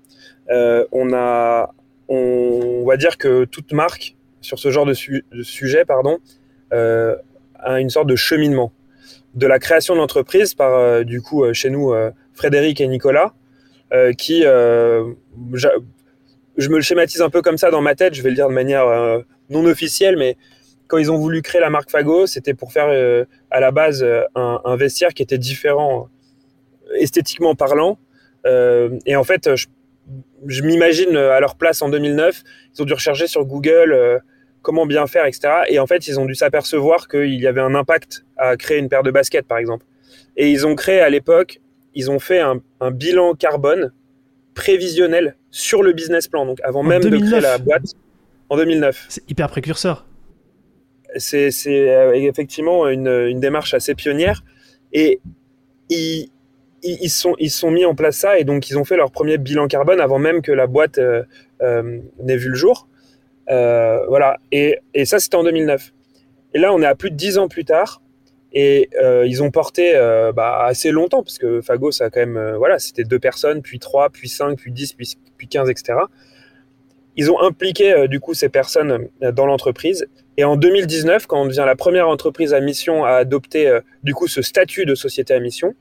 euh, 0.50 0.84
on 0.92 1.12
a, 1.12 1.74
on, 2.08 2.84
va 2.86 2.96
dire 2.96 3.18
que 3.18 3.44
toute 3.44 3.72
marque 3.72 4.16
sur 4.40 4.60
ce 4.60 4.70
genre 4.70 4.86
de, 4.86 4.94
sujet, 4.94 5.84
pardon, 5.84 6.18
euh, 6.72 7.16
a 7.58 7.80
une 7.80 7.90
sorte 7.90 8.06
de 8.06 8.14
cheminement 8.14 8.72
de 9.34 9.48
la 9.48 9.58
création 9.58 9.94
de 9.94 9.98
l'entreprise 9.98 10.54
par 10.54 10.74
euh, 10.74 11.02
du 11.02 11.22
coup 11.22 11.44
chez 11.52 11.70
nous 11.70 11.92
Frédéric 12.34 12.80
et 12.80 12.88
Nicolas, 12.88 13.34
qui 14.18 14.42
je 14.42 15.14
me 16.68 16.76
le 16.76 16.82
schématise 16.82 17.22
un 17.22 17.30
peu 17.30 17.42
comme 17.42 17.58
ça 17.58 17.70
dans 17.70 17.82
ma 17.82 17.94
tête, 17.94 18.14
je 18.14 18.22
vais 18.22 18.30
le 18.30 18.34
dire 18.34 18.48
de 18.48 18.54
manière 18.54 18.86
non 19.50 19.64
officielle, 19.66 20.16
mais 20.16 20.36
quand 20.86 20.98
ils 20.98 21.10
ont 21.10 21.18
voulu 21.18 21.42
créer 21.42 21.60
la 21.60 21.70
marque 21.70 21.90
Fago, 21.90 22.26
c'était 22.26 22.54
pour 22.54 22.72
faire 22.72 22.88
à 23.50 23.60
la 23.60 23.70
base 23.70 24.04
un, 24.34 24.76
vestiaire 24.76 25.14
qui 25.14 25.22
était 25.22 25.38
différent 25.38 26.08
esthétiquement 26.98 27.54
parlant. 27.54 27.98
Euh, 28.46 28.98
et 29.06 29.16
en 29.16 29.24
fait, 29.24 29.50
je, 29.54 30.62
m'imagine 30.62 31.16
à 31.16 31.40
leur 31.40 31.56
place 31.56 31.82
en 31.82 31.88
2009, 31.88 32.42
ils 32.74 32.82
ont 32.82 32.84
dû 32.84 32.92
rechercher 32.92 33.26
sur 33.26 33.44
Google 33.44 33.92
euh, 33.92 34.18
comment 34.62 34.86
bien 34.86 35.06
faire, 35.06 35.26
etc. 35.26 35.48
Et 35.68 35.78
en 35.78 35.86
fait, 35.86 36.08
ils 36.08 36.18
ont 36.18 36.24
dû 36.24 36.34
s'apercevoir 36.34 37.08
qu'il 37.08 37.40
y 37.40 37.46
avait 37.46 37.60
un 37.60 37.74
impact 37.74 38.24
à 38.36 38.56
créer 38.56 38.78
une 38.78 38.88
paire 38.88 39.02
de 39.02 39.10
baskets, 39.10 39.46
par 39.46 39.58
exemple. 39.58 39.86
Et 40.36 40.50
ils 40.50 40.66
ont 40.66 40.74
créé 40.74 41.00
à 41.00 41.10
l'époque, 41.10 41.60
ils 41.94 42.10
ont 42.10 42.18
fait 42.18 42.40
un, 42.40 42.60
bilan 42.90 43.34
carbone 43.34 43.92
prévisionnel 44.54 45.36
sur 45.50 45.82
le 45.82 45.92
business 45.92 46.28
plan, 46.28 46.46
donc 46.46 46.58
avant 46.62 46.82
même 46.82 47.02
de 47.02 47.16
créer 47.16 47.40
la 47.40 47.58
boîte, 47.58 47.94
en 48.48 48.56
2009. 48.56 49.06
C'est 49.08 49.30
hyper 49.30 49.48
précurseur. 49.48 50.06
C'est 51.16 51.50
euh, 51.66 52.12
effectivement 52.14 52.88
une, 52.88 53.08
une, 53.08 53.40
démarche 53.40 53.74
assez 53.74 53.94
pionnière. 53.94 54.44
Et 54.92 55.20
ils, 55.90 56.30
ils, 56.82 57.10
sont, 57.10 57.34
ils 57.38 57.50
sont 57.50 57.70
mis 57.70 57.84
en 57.84 57.94
place 57.94 58.16
ça 58.16 58.38
et 58.38 58.44
donc 58.44 58.68
ils 58.70 58.78
ont 58.78 58.84
fait 58.84 58.96
leur 58.96 59.10
premier 59.10 59.38
bilan 59.38 59.68
carbone 59.68 60.00
avant 60.00 60.18
même 60.18 60.42
que 60.42 60.52
la 60.52 60.66
boîte 60.66 60.98
euh, 60.98 61.22
euh, 61.62 62.00
n'ait 62.22 62.36
vu 62.36 62.48
le 62.48 62.54
jour. 62.54 62.88
Euh, 63.50 64.04
voilà. 64.08 64.38
Et, 64.50 64.78
et 64.94 65.04
ça, 65.04 65.18
c'était 65.18 65.36
en 65.36 65.44
2009. 65.44 65.92
Et 66.54 66.58
là, 66.58 66.72
on 66.72 66.82
est 66.82 66.86
à 66.86 66.94
plus 66.94 67.10
de 67.10 67.16
10 67.16 67.38
ans 67.38 67.48
plus 67.48 67.64
tard 67.64 68.01
et 68.52 68.90
ils 69.24 69.42
ont 69.42 69.50
porté 69.50 69.92
bah, 70.34 70.64
assez 70.64 70.90
longtemps 70.90 71.22
parce 71.22 71.38
que 71.38 71.60
Fago, 71.60 71.90
ça 71.90 72.10
quand 72.10 72.20
même, 72.20 72.54
voilà, 72.56 72.78
c'était 72.78 73.04
deux 73.04 73.18
personnes, 73.18 73.62
puis 73.62 73.78
trois, 73.78 74.10
puis 74.10 74.28
cinq, 74.28 74.58
puis 74.58 74.72
10, 74.72 74.94
puis, 74.94 75.48
15, 75.48 75.70
etc. 75.70 75.98
Ils 77.16 77.30
ont 77.30 77.40
impliqué 77.40 78.06
du 78.08 78.20
coup 78.20 78.34
ces 78.34 78.48
personnes 78.48 79.08
dans 79.20 79.46
l'entreprise. 79.46 80.06
Et 80.36 80.44
en 80.44 80.56
2019, 80.56 81.26
quand 81.26 81.42
on 81.42 81.46
devient 81.46 81.64
la 81.66 81.76
première 81.76 82.08
entreprise 82.08 82.52
à 82.54 82.60
mission 82.60 83.04
à 83.04 83.12
adopter 83.12 83.78
du 84.02 84.14
coup 84.14 84.28
ce 84.28 84.42
statut 84.42 84.84
de 84.84 84.94
société 84.94 85.32
à 85.32 85.40
mission, 85.40 85.74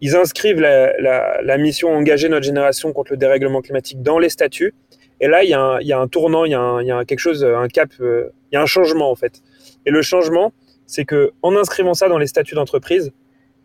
ils 0.00 0.14
inscrivent 0.14 0.60
la, 0.60 1.58
mission 1.58 1.94
Engager 1.94 2.28
notre 2.28 2.44
génération 2.44 2.92
contre 2.92 3.12
le 3.12 3.16
dérèglement 3.16 3.62
climatique 3.62 4.02
dans 4.02 4.18
les 4.18 4.28
statuts. 4.28 4.74
Et 5.20 5.28
là, 5.28 5.42
il 5.42 5.48
y, 5.48 5.54
a 5.54 5.98
un, 5.98 6.08
tournant, 6.08 6.44
y 6.44 6.54
a, 6.54 7.04
quelque 7.06 7.18
chose, 7.18 7.44
un 7.44 7.68
cap, 7.68 7.88
euh, 8.00 8.28
il 8.52 8.56
y 8.56 8.58
a 8.58 8.62
un 8.62 8.66
changement 8.66 9.10
en 9.10 9.14
fait. 9.14 9.42
Et 9.86 9.90
le 9.90 10.02
changement, 10.02 10.52
c'est 10.86 11.04
que 11.04 11.32
en 11.42 11.56
inscrivant 11.56 11.94
ça 11.94 12.08
dans 12.08 12.18
les 12.18 12.26
statuts 12.26 12.54
d'entreprise, 12.54 13.12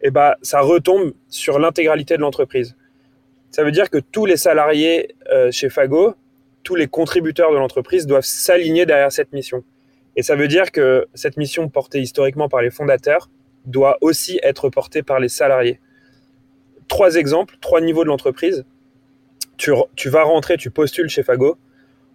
eh 0.01 0.11
ben, 0.11 0.33
ça 0.41 0.61
retombe 0.61 1.13
sur 1.29 1.59
l'intégralité 1.59 2.15
de 2.15 2.21
l'entreprise. 2.21 2.75
Ça 3.51 3.63
veut 3.63 3.71
dire 3.71 3.89
que 3.89 3.97
tous 3.97 4.25
les 4.25 4.37
salariés 4.37 5.15
euh, 5.31 5.51
chez 5.51 5.69
Fago, 5.69 6.15
tous 6.63 6.75
les 6.75 6.87
contributeurs 6.87 7.51
de 7.51 7.57
l'entreprise 7.57 8.07
doivent 8.07 8.25
s'aligner 8.25 8.85
derrière 8.85 9.11
cette 9.11 9.33
mission. 9.33 9.63
Et 10.15 10.23
ça 10.23 10.35
veut 10.35 10.47
dire 10.47 10.71
que 10.71 11.07
cette 11.13 11.37
mission 11.37 11.69
portée 11.69 12.01
historiquement 12.01 12.49
par 12.49 12.61
les 12.61 12.69
fondateurs 12.69 13.29
doit 13.65 13.97
aussi 14.01 14.39
être 14.43 14.69
portée 14.69 15.03
par 15.03 15.19
les 15.19 15.29
salariés 15.29 15.79
trois 16.91 17.15
exemples, 17.15 17.55
trois 17.61 17.79
niveaux 17.79 18.03
de 18.03 18.09
l'entreprise. 18.09 18.65
Tu, 19.55 19.71
vas 20.09 20.23
rentrer, 20.23 20.57
tu 20.57 20.71
postules 20.71 21.07
chez 21.07 21.23
Fago. 21.23 21.57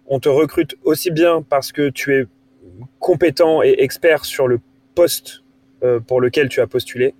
On 0.05 0.19
te 0.19 0.29
recrute 0.29 0.75
aussi 0.83 1.09
bien 1.09 1.41
parce 1.41 1.71
que 1.71 1.89
tu 1.89 2.15
es 2.15 2.25
compétent 2.99 3.63
et 3.63 3.75
expert 3.79 4.23
sur 4.23 4.47
le 4.47 4.59
poste 4.97 5.43
euh, 5.83 5.99
pour 5.99 6.21
lequel 6.21 6.49
tu 6.49 6.59
as 6.59 6.65
postulé, 6.65 7.13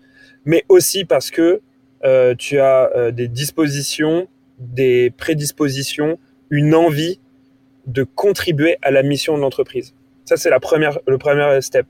mais 0.46 0.66
aussi 0.68 1.06
parce 1.06 1.30
que 1.30 1.62
euh, 2.06 2.34
tu 2.36 2.60
as 2.60 2.90
euh, 2.96 3.12
des 3.12 3.28
dispositions, 3.28 4.28
des 4.58 5.14
prédispositions, 5.16 6.18
une 6.50 6.74
envie 6.74 7.20
de 7.86 8.04
contribuer 8.04 8.78
à 8.82 8.90
la 8.90 9.04
mission 9.04 9.38
de 9.38 9.44
l'entreprise. 9.44 9.94
Ça, 10.26 10.38
c'est 10.38 10.50
la 10.50 10.60
première, 10.60 10.98
le 11.06 11.20
premier 11.20 11.62
step. 11.62 11.86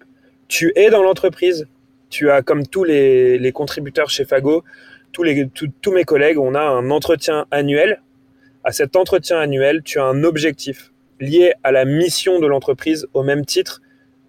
Tu 0.49 0.73
es 0.75 0.89
dans 0.89 1.03
l'entreprise, 1.03 1.67
tu 2.09 2.29
as, 2.29 2.41
comme 2.41 2.67
tous 2.67 2.83
les, 2.83 3.51
contributeurs 3.53 4.09
chez 4.09 4.25
Fago, 4.25 4.65
tous, 5.13 5.23
les, 5.23 5.49
tous 5.81 5.91
mes 5.93 6.03
collègues, 6.03 6.37
on 6.37 6.53
a 6.53 6.61
un 6.61 6.91
entretien 6.91 7.45
annuel. 7.49 8.01
À 8.65 8.73
cet 8.73 8.97
entretien 8.97 9.39
annuel, 9.39 9.83
tu 9.83 9.99
as 9.99 10.03
un 10.03 10.25
objectif 10.25 10.91
lié 11.21 11.53
à 11.63 11.71
la 11.71 11.85
mission 11.85 12.39
de 12.41 12.47
l'entreprise 12.47 13.07
au 13.13 13.23
même 13.23 13.45
titre 13.45 13.81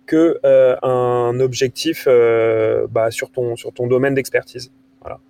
que 0.08 0.40
euh, 0.44 0.74
un 0.82 1.38
objectif 1.38 2.06
euh, 2.08 2.86
bah, 2.90 3.12
sur, 3.12 3.30
ton, 3.30 3.54
sur 3.54 3.72
ton 3.72 3.86
domaine 3.86 4.14
d'expertise. 4.14 4.72
Voilà. 5.00 5.20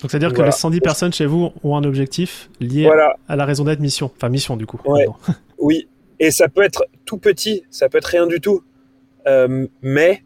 Donc 0.00 0.10
c'est-à-dire 0.10 0.32
que 0.32 0.40
les 0.40 0.52
110 0.52 0.80
personnes 0.80 1.12
chez 1.12 1.26
vous 1.26 1.52
ont 1.62 1.76
un 1.76 1.84
objectif 1.84 2.48
lié 2.60 2.88
à 3.28 3.36
la 3.36 3.44
raison 3.44 3.64
d'être 3.64 3.80
mission. 3.80 4.10
Enfin 4.16 4.30
mission 4.30 4.56
du 4.56 4.64
coup. 4.64 4.80
oui, 5.58 5.88
et 6.18 6.30
ça 6.30 6.48
peut 6.48 6.62
être 6.62 6.86
tout 7.04 7.18
petit, 7.18 7.64
ça 7.70 7.90
peut 7.90 7.98
être 7.98 8.06
rien 8.06 8.26
du 8.26 8.40
tout, 8.40 8.62
euh, 9.26 9.66
mais 9.82 10.22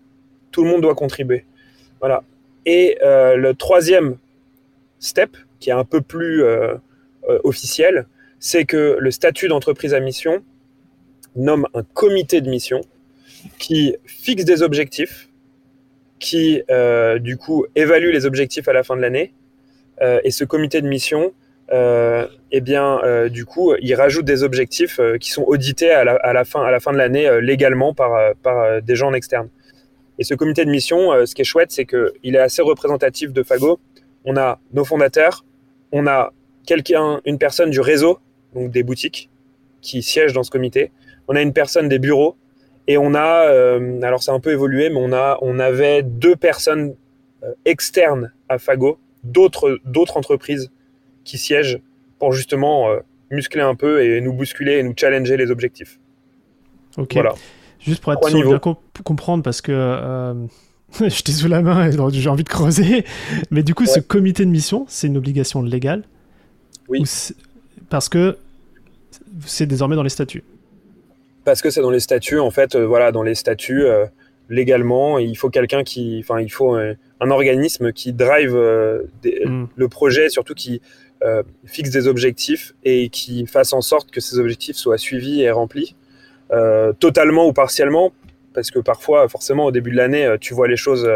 tout 0.53 0.63
le 0.63 0.71
monde 0.71 0.83
doit 0.83 0.95
contribuer. 0.95 1.45
Voilà. 1.99 2.23
Et 2.67 2.99
le 3.03 3.53
troisième 3.53 4.17
step, 5.01 5.37
qui 5.59 5.71
est 5.71 5.75
un 5.75 5.85
peu 5.85 6.01
plus 6.01 6.45
officiel, 7.43 8.07
c'est 8.39 8.65
que 8.65 8.97
le 8.99 9.11
statut 9.11 9.49
d'entreprise 9.49 9.93
à 9.93 10.01
mission 10.01 10.43
nomme 11.37 11.67
un 11.75 11.83
comité 11.83 12.41
de 12.41 12.49
mission 12.49 12.81
qui 13.59 13.97
fixe 14.07 14.45
des 14.45 14.63
objectifs, 14.63 15.29
qui 16.19 16.63
euh, 16.71 17.19
du 17.19 17.37
coup 17.37 17.67
évalue 17.75 18.11
les 18.11 18.27
objectifs 18.27 18.69
à 18.69 18.73
la 18.73 18.83
fin 18.83 18.97
de 18.97 19.03
l'année. 19.03 19.33
et 20.01 20.31
ce 20.31 20.45
comité 20.45 20.83
de 20.83 20.89
mission, 20.89 21.33
eh 21.71 22.61
bien, 22.61 23.01
du 23.29 23.45
coup, 23.45 23.75
il 23.81 23.95
rajoute 23.95 24.25
des 24.25 24.43
objectifs 24.43 24.99
qui 25.21 25.31
sont 25.31 25.45
audités 25.45 25.91
à 25.91 26.05
la, 26.05 26.45
fin, 26.45 26.63
à 26.65 26.71
la 26.71 26.81
fin 26.81 26.93
de 26.93 26.99
l'année 26.99 27.29
légalement 27.41 27.95
par, 27.95 28.35
par 28.43 28.83
des 28.83 28.97
gens 28.97 29.09
en 29.09 29.15
externe. 29.15 29.49
Et 30.19 30.25
ce 30.25 30.35
comité 30.35 30.65
de 30.65 30.71
mission, 30.71 31.25
ce 31.25 31.33
qui 31.35 31.43
est 31.43 31.45
chouette, 31.45 31.71
c'est 31.71 31.87
qu'il 31.87 32.35
est 32.35 32.45
assez 32.49 32.61
représentatif 32.61 33.33
de 33.33 33.43
Fago 33.43 33.79
on 34.25 34.37
a 34.37 34.59
nos 34.73 34.85
fondateurs, 34.85 35.45
on 35.93 36.07
a 36.07 36.33
quelqu'un, 36.67 37.21
une 37.25 37.39
personne 37.39 37.71
du 37.71 37.81
réseau, 37.81 38.19
donc 38.55 38.71
des 38.71 38.83
boutiques, 38.83 39.31
qui 39.81 40.03
siège 40.03 40.33
dans 40.33 40.43
ce 40.43 40.51
comité. 40.51 40.93
On 41.29 41.37
a 41.37 41.43
une 41.43 41.53
personne 41.53 41.89
des 41.89 41.99
bureaux 41.99 42.37
et 42.87 42.99
on 42.99 43.15
a, 43.15 43.49
euh, 43.49 44.01
alors 44.03 44.23
c'est 44.23 44.31
un 44.31 44.41
peu 44.41 44.53
évolué, 44.53 44.91
mais 44.91 44.99
on 44.99 45.13
a, 45.13 45.39
on 45.41 45.59
avait 45.59 46.03
deux 46.03 46.37
personnes 46.37 46.95
euh, 47.43 47.53
externes 47.65 48.33
à 48.49 48.59
Fago, 48.59 48.99
d'autres, 49.23 49.81
entreprises 50.15 50.71
qui 51.25 51.39
siègent 51.39 51.81
pour 52.19 52.33
justement 52.33 52.91
euh, 52.91 52.99
muscler 53.31 53.63
un 53.63 53.75
peu 53.75 54.05
et 54.05 54.21
nous 54.21 54.35
bousculer 54.35 54.75
et 54.75 54.83
nous 54.83 54.93
challenger 54.97 55.37
les 55.37 55.51
objectifs. 55.51 55.99
Ok. 56.99 57.15
Voilà. 57.15 57.35
Juste 57.81 58.03
pour 58.03 58.13
être 58.13 58.29
sûr 58.29 58.41
de 58.41 58.59
bien 58.59 58.77
comprendre, 59.05 59.43
parce 59.43 59.61
que 59.61 60.47
je 61.01 61.23
t'ai 61.23 61.33
sous 61.33 61.49
la 61.49 61.61
main 61.61 61.89
et 61.89 61.93
j'ai 62.13 62.29
envie 62.29 62.45
de 62.45 62.49
creuser. 62.49 63.05
Mais 63.51 63.63
du 63.63 63.75
coup, 63.75 63.85
ce 63.87 64.01
comité 64.01 64.45
de 64.45 64.51
mission, 64.51 64.87
c'est 64.89 65.07
une 65.07 65.17
obligation 65.17 65.63
légale? 65.63 66.05
Oui. 66.89 67.03
Parce 67.91 68.09
que 68.09 68.39
c'est 69.45 69.67
désormais 69.67 69.97
dans 69.97 70.03
les 70.03 70.11
statuts? 70.11 70.45
Parce 71.45 71.63
que 71.63 71.71
c'est 71.71 71.81
dans 71.81 71.91
les 71.91 72.01
statuts, 72.01 72.39
en 72.39 72.51
fait, 72.51 72.75
euh, 72.75 72.85
voilà, 72.85 73.13
dans 73.13 73.23
les 73.23 73.35
statuts, 73.35 73.85
euh, 73.85 74.07
légalement. 74.49 75.19
il 75.19 75.37
faut 75.37 75.51
quelqu'un 75.51 75.85
qui, 75.85 76.21
enfin, 76.23 76.41
il 76.41 76.51
faut 76.51 76.75
un, 76.75 77.31
organisme 77.31 77.93
qui 77.93 78.13
drive 78.13 78.55
mm. 78.55 79.65
le 79.75 79.89
projet, 79.89 80.29
surtout 80.29 80.55
qui 80.55 80.83
fixe 81.65 81.89
des 81.89 82.07
objectifs 82.07 82.75
et 82.85 83.09
qui 83.09 83.47
fasse 83.47 83.73
en 83.73 83.81
sorte 83.81 84.11
que 84.11 84.21
ces 84.21 84.39
objectifs 84.39 84.77
soient 84.77 84.99
suivis 84.99 85.41
et 85.41 85.51
remplis, 85.51 85.97
totalement 87.01 87.47
ou 87.47 87.55
partiellement, 87.55 88.13
parce 88.53 88.71
que 88.71 88.79
parfois, 88.79 89.27
forcément, 89.31 89.65
au 89.65 89.71
début 89.71 89.91
de 89.91 89.97
l'année, 89.97 90.37
tu 90.39 90.53
vois 90.53 90.69
les 90.69 90.77
choses 90.77 91.09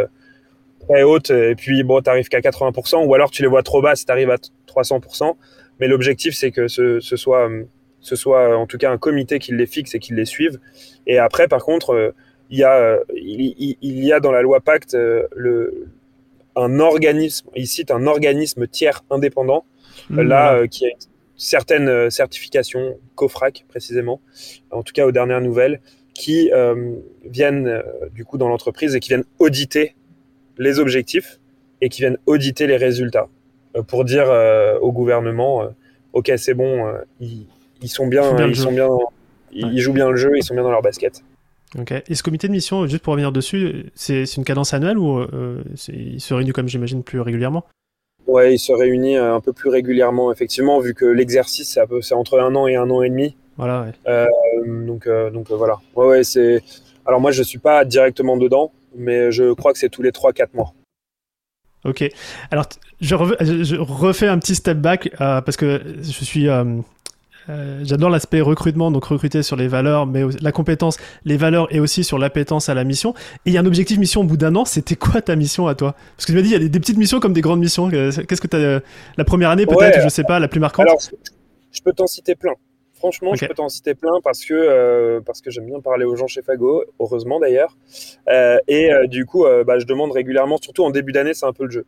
très 0.88 1.02
hautes 1.02 1.28
et 1.28 1.54
puis 1.54 1.82
bon, 1.82 2.00
t'arrives 2.00 2.28
qu'à 2.28 2.40
80%, 2.40 3.04
ou 3.04 3.14
alors 3.14 3.30
tu 3.30 3.42
les 3.42 3.48
vois 3.48 3.62
trop 3.62 3.82
bas 3.82 3.94
si 3.94 4.06
t'arrives 4.06 4.30
à 4.30 4.38
300%. 4.66 5.34
Mais 5.80 5.88
l'objectif, 5.88 6.34
c'est 6.34 6.52
que 6.52 6.68
ce, 6.68 7.00
ce 7.00 7.16
soit 7.16 7.50
ce 8.00 8.16
soit 8.16 8.56
en 8.56 8.66
tout 8.66 8.78
cas 8.78 8.90
un 8.90 8.98
comité 8.98 9.38
qui 9.38 9.52
les 9.52 9.66
fixe 9.66 9.94
et 9.94 9.98
qui 9.98 10.14
les 10.14 10.24
suive. 10.24 10.58
Et 11.06 11.18
après, 11.18 11.48
par 11.48 11.64
contre, 11.64 11.90
euh, 11.90 12.14
il 12.50 12.58
y, 12.58 12.64
a, 12.64 12.98
il, 13.14 13.76
y 13.82 14.12
a 14.12 14.20
dans 14.20 14.32
la 14.32 14.40
loi 14.40 14.60
Pacte 14.60 14.94
euh, 14.94 15.26
le, 15.36 15.88
un 16.56 16.80
organisme, 16.80 17.48
il 17.54 17.66
cite 17.66 17.90
un 17.90 18.06
organisme 18.06 18.66
tiers 18.66 19.04
indépendant, 19.10 19.66
mmh, 20.08 20.20
là, 20.22 20.54
euh, 20.54 20.66
qui 20.66 20.86
a 20.86 20.90
certaines 21.36 22.10
certifications, 22.10 22.98
COFRAC 23.14 23.66
précisément, 23.68 24.20
en 24.70 24.82
tout 24.82 24.92
cas 24.92 25.06
aux 25.06 25.12
dernières 25.12 25.40
nouvelles, 25.40 25.80
qui 26.14 26.50
viennent 27.24 27.80
du 28.12 28.24
coup 28.24 28.38
dans 28.38 28.48
l'entreprise 28.48 28.96
et 28.96 28.98
qui 28.98 29.10
viennent 29.10 29.26
auditer 29.38 29.94
les 30.56 30.80
objectifs 30.80 31.38
et 31.80 31.88
qui 31.88 32.00
viennent 32.00 32.18
auditer 32.26 32.66
les 32.66 32.76
résultats 32.76 33.28
pour 33.86 34.04
dire 34.04 34.26
au 34.80 34.90
gouvernement, 34.90 35.68
ok 36.12 36.32
c'est 36.36 36.54
bon, 36.54 36.92
il, 37.20 37.46
ils 37.82 37.88
sont 37.88 38.06
bien, 38.06 38.36
ils, 38.46 38.56
sont 38.56 38.72
bien, 38.72 38.88
ils, 39.52 39.80
jouent 39.80 39.92
bien 39.92 40.10
le 40.10 40.16
jeu, 40.16 40.32
ils 40.36 40.42
sont 40.42 40.54
bien 40.54 40.62
dans 40.62 40.70
leur 40.70 40.82
basket. 40.82 41.22
Ok. 41.78 41.92
Et 41.92 42.14
ce 42.14 42.22
comité 42.22 42.46
de 42.48 42.52
mission, 42.52 42.86
juste 42.86 43.02
pour 43.02 43.12
revenir 43.12 43.32
dessus, 43.32 43.86
c'est 43.94 44.24
une 44.36 44.44
cadence 44.44 44.72
annuelle 44.72 44.98
ou 44.98 45.18
euh, 45.18 45.62
il 45.88 46.20
se 46.20 46.32
réunit 46.32 46.52
comme 46.52 46.68
j'imagine 46.68 47.02
plus 47.02 47.20
régulièrement? 47.20 47.64
Ouais, 48.26 48.54
il 48.54 48.58
se 48.58 48.72
réunit 48.72 49.16
euh, 49.16 49.34
un 49.34 49.40
peu 49.40 49.52
plus 49.52 49.68
régulièrement, 49.68 50.32
effectivement, 50.32 50.80
vu 50.80 50.94
que 50.94 51.04
l'exercice 51.04 51.78
c'est 52.02 52.14
entre 52.14 52.40
un 52.40 52.54
an 52.54 52.66
et 52.66 52.76
un 52.76 52.88
an 52.90 53.02
et 53.02 53.10
demi. 53.10 53.36
Voilà. 53.56 53.82
Ouais. 53.82 53.92
Euh, 54.06 54.26
donc 54.86 55.08
donc 55.32 55.50
voilà. 55.50 55.78
Ouais 55.94 56.06
ouais 56.06 56.24
c'est. 56.24 56.62
Alors 57.04 57.20
moi 57.20 57.32
je 57.32 57.42
suis 57.42 57.58
pas 57.58 57.84
directement 57.84 58.36
dedans, 58.36 58.72
mais 58.96 59.32
je 59.32 59.52
crois 59.52 59.72
que 59.72 59.78
c'est 59.78 59.88
tous 59.88 60.02
les 60.02 60.10
3-4 60.10 60.48
mois. 60.54 60.72
Ok. 61.84 62.04
Alors, 62.50 62.66
je, 63.00 63.14
je, 63.62 63.76
refais 63.76 64.26
un 64.26 64.38
petit 64.38 64.56
step 64.56 64.78
back 64.78 65.10
parce 65.16 65.56
que 65.56 65.80
je 65.98 66.24
suis 66.24 66.48
euh, 67.48 67.80
j'adore 67.82 68.10
l'aspect 68.10 68.40
recrutement, 68.40 68.90
donc 68.90 69.04
recruter 69.04 69.42
sur 69.42 69.56
les 69.56 69.68
valeurs, 69.68 70.06
mais 70.06 70.22
la 70.40 70.52
compétence, 70.52 70.98
les 71.24 71.36
valeurs 71.36 71.66
et 71.74 71.80
aussi 71.80 72.04
sur 72.04 72.18
l'appétence 72.18 72.68
à 72.68 72.74
la 72.74 72.84
mission. 72.84 73.14
Et 73.46 73.50
il 73.50 73.52
y 73.52 73.58
a 73.58 73.60
un 73.60 73.66
objectif 73.66 73.98
mission 73.98 74.20
au 74.20 74.24
bout 74.24 74.36
d'un 74.36 74.54
an. 74.56 74.64
C'était 74.64 74.96
quoi 74.96 75.22
ta 75.22 75.36
mission 75.36 75.66
à 75.66 75.74
toi? 75.74 75.94
Parce 76.16 76.26
que 76.26 76.32
tu 76.32 76.36
m'as 76.36 76.42
dit, 76.42 76.48
il 76.48 76.62
y 76.62 76.66
a 76.66 76.68
des, 76.68 76.80
petites 76.80 76.98
missions 76.98 77.20
comme 77.20 77.32
des 77.32 77.40
grandes 77.40 77.60
missions. 77.60 77.90
Euh, 77.92 78.10
qu'est-ce 78.28 78.40
que 78.40 78.46
tu 78.46 78.56
as 78.56 78.60
euh, 78.60 78.80
La 79.16 79.24
première 79.24 79.50
année, 79.50 79.66
peut-être, 79.66 80.00
je 80.02 80.08
sais 80.08 80.24
pas, 80.24 80.38
la 80.38 80.48
plus 80.48 80.60
marquante? 80.60 80.86
Alors, 80.86 80.98
je 81.70 81.80
peux 81.82 81.92
t'en 81.92 82.06
citer 82.06 82.34
plein. 82.34 82.54
Franchement, 82.94 83.34
je 83.34 83.46
peux 83.46 83.54
t'en 83.54 83.68
citer 83.68 83.94
plein 83.94 84.20
parce 84.24 84.44
que, 84.44 85.20
parce 85.20 85.40
que 85.40 85.52
j'aime 85.52 85.66
bien 85.66 85.78
parler 85.80 86.04
aux 86.04 86.16
gens 86.16 86.26
chez 86.26 86.42
Fago, 86.42 86.82
heureusement 86.98 87.38
d'ailleurs. 87.38 87.76
et 88.66 88.90
du 89.06 89.24
coup, 89.24 89.44
bah, 89.66 89.78
je 89.78 89.86
demande 89.86 90.10
régulièrement, 90.12 90.58
surtout 90.60 90.84
en 90.84 90.90
début 90.90 91.12
d'année, 91.12 91.32
c'est 91.32 91.46
un 91.46 91.52
peu 91.52 91.64
le 91.64 91.70
jeu. 91.70 91.86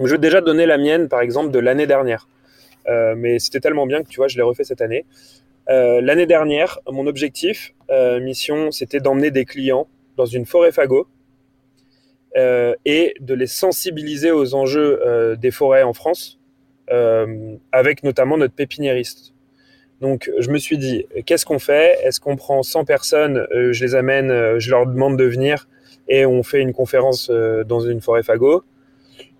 je 0.00 0.10
vais 0.10 0.18
déjà 0.18 0.40
donner 0.40 0.66
la 0.66 0.76
mienne, 0.76 1.08
par 1.08 1.20
exemple, 1.20 1.52
de 1.52 1.58
l'année 1.60 1.86
dernière. 1.86 2.26
Euh, 2.88 3.14
mais 3.16 3.38
c'était 3.38 3.60
tellement 3.60 3.86
bien 3.86 4.02
que 4.02 4.08
tu 4.08 4.16
vois, 4.16 4.28
je 4.28 4.36
l'ai 4.36 4.42
refait 4.42 4.64
cette 4.64 4.80
année. 4.80 5.04
Euh, 5.70 6.00
l'année 6.00 6.26
dernière, 6.26 6.80
mon 6.90 7.06
objectif, 7.06 7.74
euh, 7.90 8.20
mission, 8.20 8.70
c'était 8.70 9.00
d'emmener 9.00 9.30
des 9.30 9.44
clients 9.44 9.88
dans 10.16 10.26
une 10.26 10.46
forêt 10.46 10.72
fagot 10.72 11.08
et 12.84 13.14
de 13.20 13.32
les 13.32 13.46
sensibiliser 13.46 14.32
aux 14.32 14.56
enjeux 14.56 15.36
des 15.38 15.52
forêts 15.52 15.84
en 15.84 15.92
France, 15.92 16.40
avec 17.70 18.02
notamment 18.02 18.36
notre 18.36 18.54
pépiniériste. 18.54 19.34
Donc, 20.00 20.28
je 20.40 20.50
me 20.50 20.58
suis 20.58 20.76
dit, 20.76 21.06
qu'est-ce 21.26 21.46
qu'on 21.46 21.60
fait? 21.60 21.96
Est-ce 22.02 22.18
qu'on 22.18 22.34
prend 22.34 22.64
100 22.64 22.86
personnes, 22.86 23.46
je 23.52 23.84
les 23.84 23.94
amène, 23.94 24.58
je 24.58 24.68
leur 24.68 24.84
demande 24.84 25.16
de 25.16 25.22
venir 25.22 25.68
et 26.08 26.26
on 26.26 26.42
fait 26.42 26.60
une 26.60 26.72
conférence 26.72 27.30
dans 27.30 27.78
une 27.78 28.00
forêt 28.00 28.24
fagot 28.24 28.64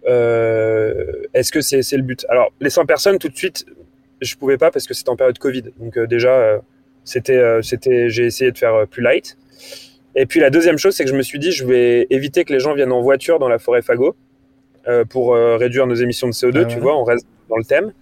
est-ce 0.07 1.51
que 1.53 1.61
c'est 1.61 1.97
le 1.97 2.03
but? 2.03 2.27
Alors, 2.29 2.53
les 2.61 2.71
100 2.71 2.87
personnes, 2.87 3.19
tout 3.19 3.29
de 3.29 3.37
suite, 3.37 3.64
je 4.21 4.35
pouvais 4.37 4.59
pas 4.59 4.71
parce 4.71 4.87
que 4.87 4.95
c'était 4.95 5.11
en 5.11 5.17
période 5.17 5.38
Covid. 5.38 5.64
Donc 5.79 5.97
euh, 5.97 6.07
déjà, 6.07 6.31
euh, 6.31 6.59
c'était, 7.05 7.62
c'était, 7.62 8.09
j'ai 8.09 8.27
essayé 8.27 8.51
de 8.51 8.59
faire 8.59 8.87
plus 8.88 9.03
light. 9.03 9.37
Et 10.17 10.27
puis 10.27 10.40
la 10.40 10.51
deuxième 10.51 10.79
chose, 10.79 10.95
c'est 10.95 11.05
que 11.05 11.11
je 11.11 11.17
me 11.17 11.23
suis 11.23 11.38
dit, 11.38 11.53
je 11.53 11.64
vais 11.64 12.07
éviter 12.11 12.45
que 12.45 12.53
les 12.53 12.61
gens 12.61 12.75
viennent 12.75 12.93
en 12.93 13.03
voiture 13.03 13.38
dans 13.38 13.49
la 13.49 13.59
forêt 13.59 13.83
Fago 13.83 14.17
pour 15.09 15.35
réduire 15.35 15.87
nos 15.87 15.95
émissions 15.95 16.29
de 16.29 16.33
CO2. 16.33 16.62
Ah 16.62 16.64
tu 16.67 16.79
vois, 16.79 16.97
on 16.97 17.05
reste 17.05 17.27
dans 17.49 17.57
le 17.57 17.64
thème. 17.64 17.93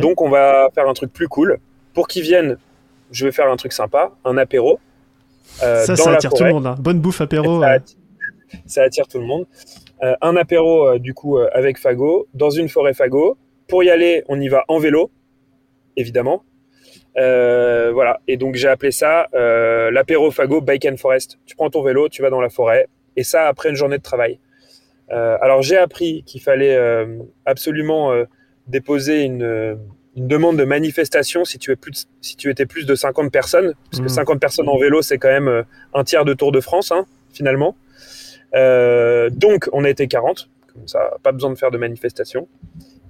Donc 0.00 0.20
on 0.20 0.28
va 0.28 0.68
faire 0.74 0.88
un 0.88 0.92
truc 0.92 1.12
plus 1.12 1.28
cool. 1.28 1.58
Pour 1.94 2.08
qu'ils 2.08 2.22
viennent, 2.22 2.58
je 3.10 3.24
vais 3.24 3.32
faire 3.32 3.50
un 3.50 3.56
truc 3.56 3.72
sympa, 3.72 4.12
un 4.24 4.36
apéro. 4.36 4.78
ça, 5.44 5.96
ça 5.96 6.12
attire 6.12 6.32
tout 6.32 6.44
le 6.44 6.52
monde. 6.52 6.66
Hein. 6.66 6.76
Bonne 6.78 7.00
bouffe 7.00 7.22
apéro. 7.22 7.62
ça 8.66 8.82
attire 8.82 9.08
tout 9.08 9.18
le 9.18 9.24
monde. 9.24 9.46
Euh, 10.02 10.14
un 10.20 10.36
apéro 10.36 10.86
euh, 10.86 10.98
du 10.98 11.14
coup 11.14 11.38
euh, 11.38 11.48
avec 11.52 11.78
Fago 11.78 12.28
dans 12.34 12.50
une 12.50 12.68
forêt 12.68 12.92
Fago. 12.92 13.38
Pour 13.66 13.82
y 13.82 13.90
aller, 13.90 14.22
on 14.28 14.38
y 14.40 14.48
va 14.48 14.64
en 14.68 14.78
vélo, 14.78 15.10
évidemment. 15.96 16.44
voilà. 17.16 18.20
Et 18.28 18.36
donc 18.36 18.54
j'ai 18.54 18.68
appelé 18.68 18.92
ça 18.92 19.26
l'apéro 19.32 20.30
Fago 20.30 20.60
Bike 20.60 20.86
and 20.86 20.96
Forest. 20.98 21.38
Tu 21.46 21.56
prends 21.56 21.70
ton 21.70 21.82
vélo, 21.82 22.08
tu 22.08 22.22
vas 22.22 22.30
dans 22.30 22.40
la 22.40 22.48
forêt, 22.48 22.86
et 23.16 23.24
ça 23.24 23.48
après 23.48 23.70
une 23.70 23.74
journée 23.74 23.98
de 23.98 24.02
travail. 24.02 24.38
alors 25.08 25.62
j'ai 25.62 25.76
appris 25.76 26.22
qu'il 26.24 26.40
fallait 26.40 26.78
absolument 27.44 28.14
déposer 28.68 29.24
une, 29.24 29.76
demande 30.14 30.56
de 30.56 30.64
manifestation 30.64 31.44
si 31.44 31.58
tu, 31.58 31.72
es 31.72 31.76
plus 31.76 32.06
si 32.20 32.36
tu 32.36 32.48
étais 32.48 32.66
plus 32.66 32.86
de 32.86 32.94
50 32.94 33.32
personnes, 33.32 33.74
parce 33.90 34.00
que 34.00 34.08
50 34.08 34.36
mmh. 34.36 34.38
personnes 34.38 34.68
en 34.68 34.78
vélo, 34.78 35.02
c'est 35.02 35.18
quand 35.18 35.28
même 35.40 35.64
un 35.92 36.04
tiers 36.04 36.24
de 36.24 36.34
Tour 36.34 36.52
de 36.52 36.60
France, 36.60 36.92
hein, 36.92 37.04
finalement. 37.32 37.74
Euh, 38.56 39.30
donc, 39.30 39.68
on 39.72 39.84
a 39.84 39.90
été 39.90 40.08
40, 40.08 40.48
comme 40.72 40.88
ça, 40.88 41.16
pas 41.22 41.32
besoin 41.32 41.50
de 41.50 41.56
faire 41.56 41.70
de 41.70 41.78
manifestation. 41.78 42.48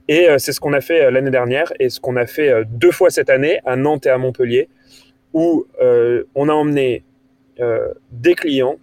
Et 0.08 0.28
euh, 0.28 0.38
c'est 0.38 0.52
ce 0.52 0.60
qu'on 0.60 0.72
a 0.72 0.80
fait 0.80 1.04
euh, 1.04 1.10
l'année 1.10 1.30
dernière 1.30 1.72
et 1.80 1.88
ce 1.88 2.00
qu'on 2.00 2.16
a 2.16 2.26
fait 2.26 2.64
deux 2.66 2.90
fois 2.90 3.10
cette 3.10 3.30
année 3.30 3.60
à 3.64 3.76
Nantes 3.76 4.06
et 4.06 4.10
à 4.10 4.18
Montpellier, 4.18 4.68
où 5.32 5.66
on 6.34 6.48
a 6.48 6.52
emmené 6.52 7.04
des 8.10 8.34
clients, 8.34 8.76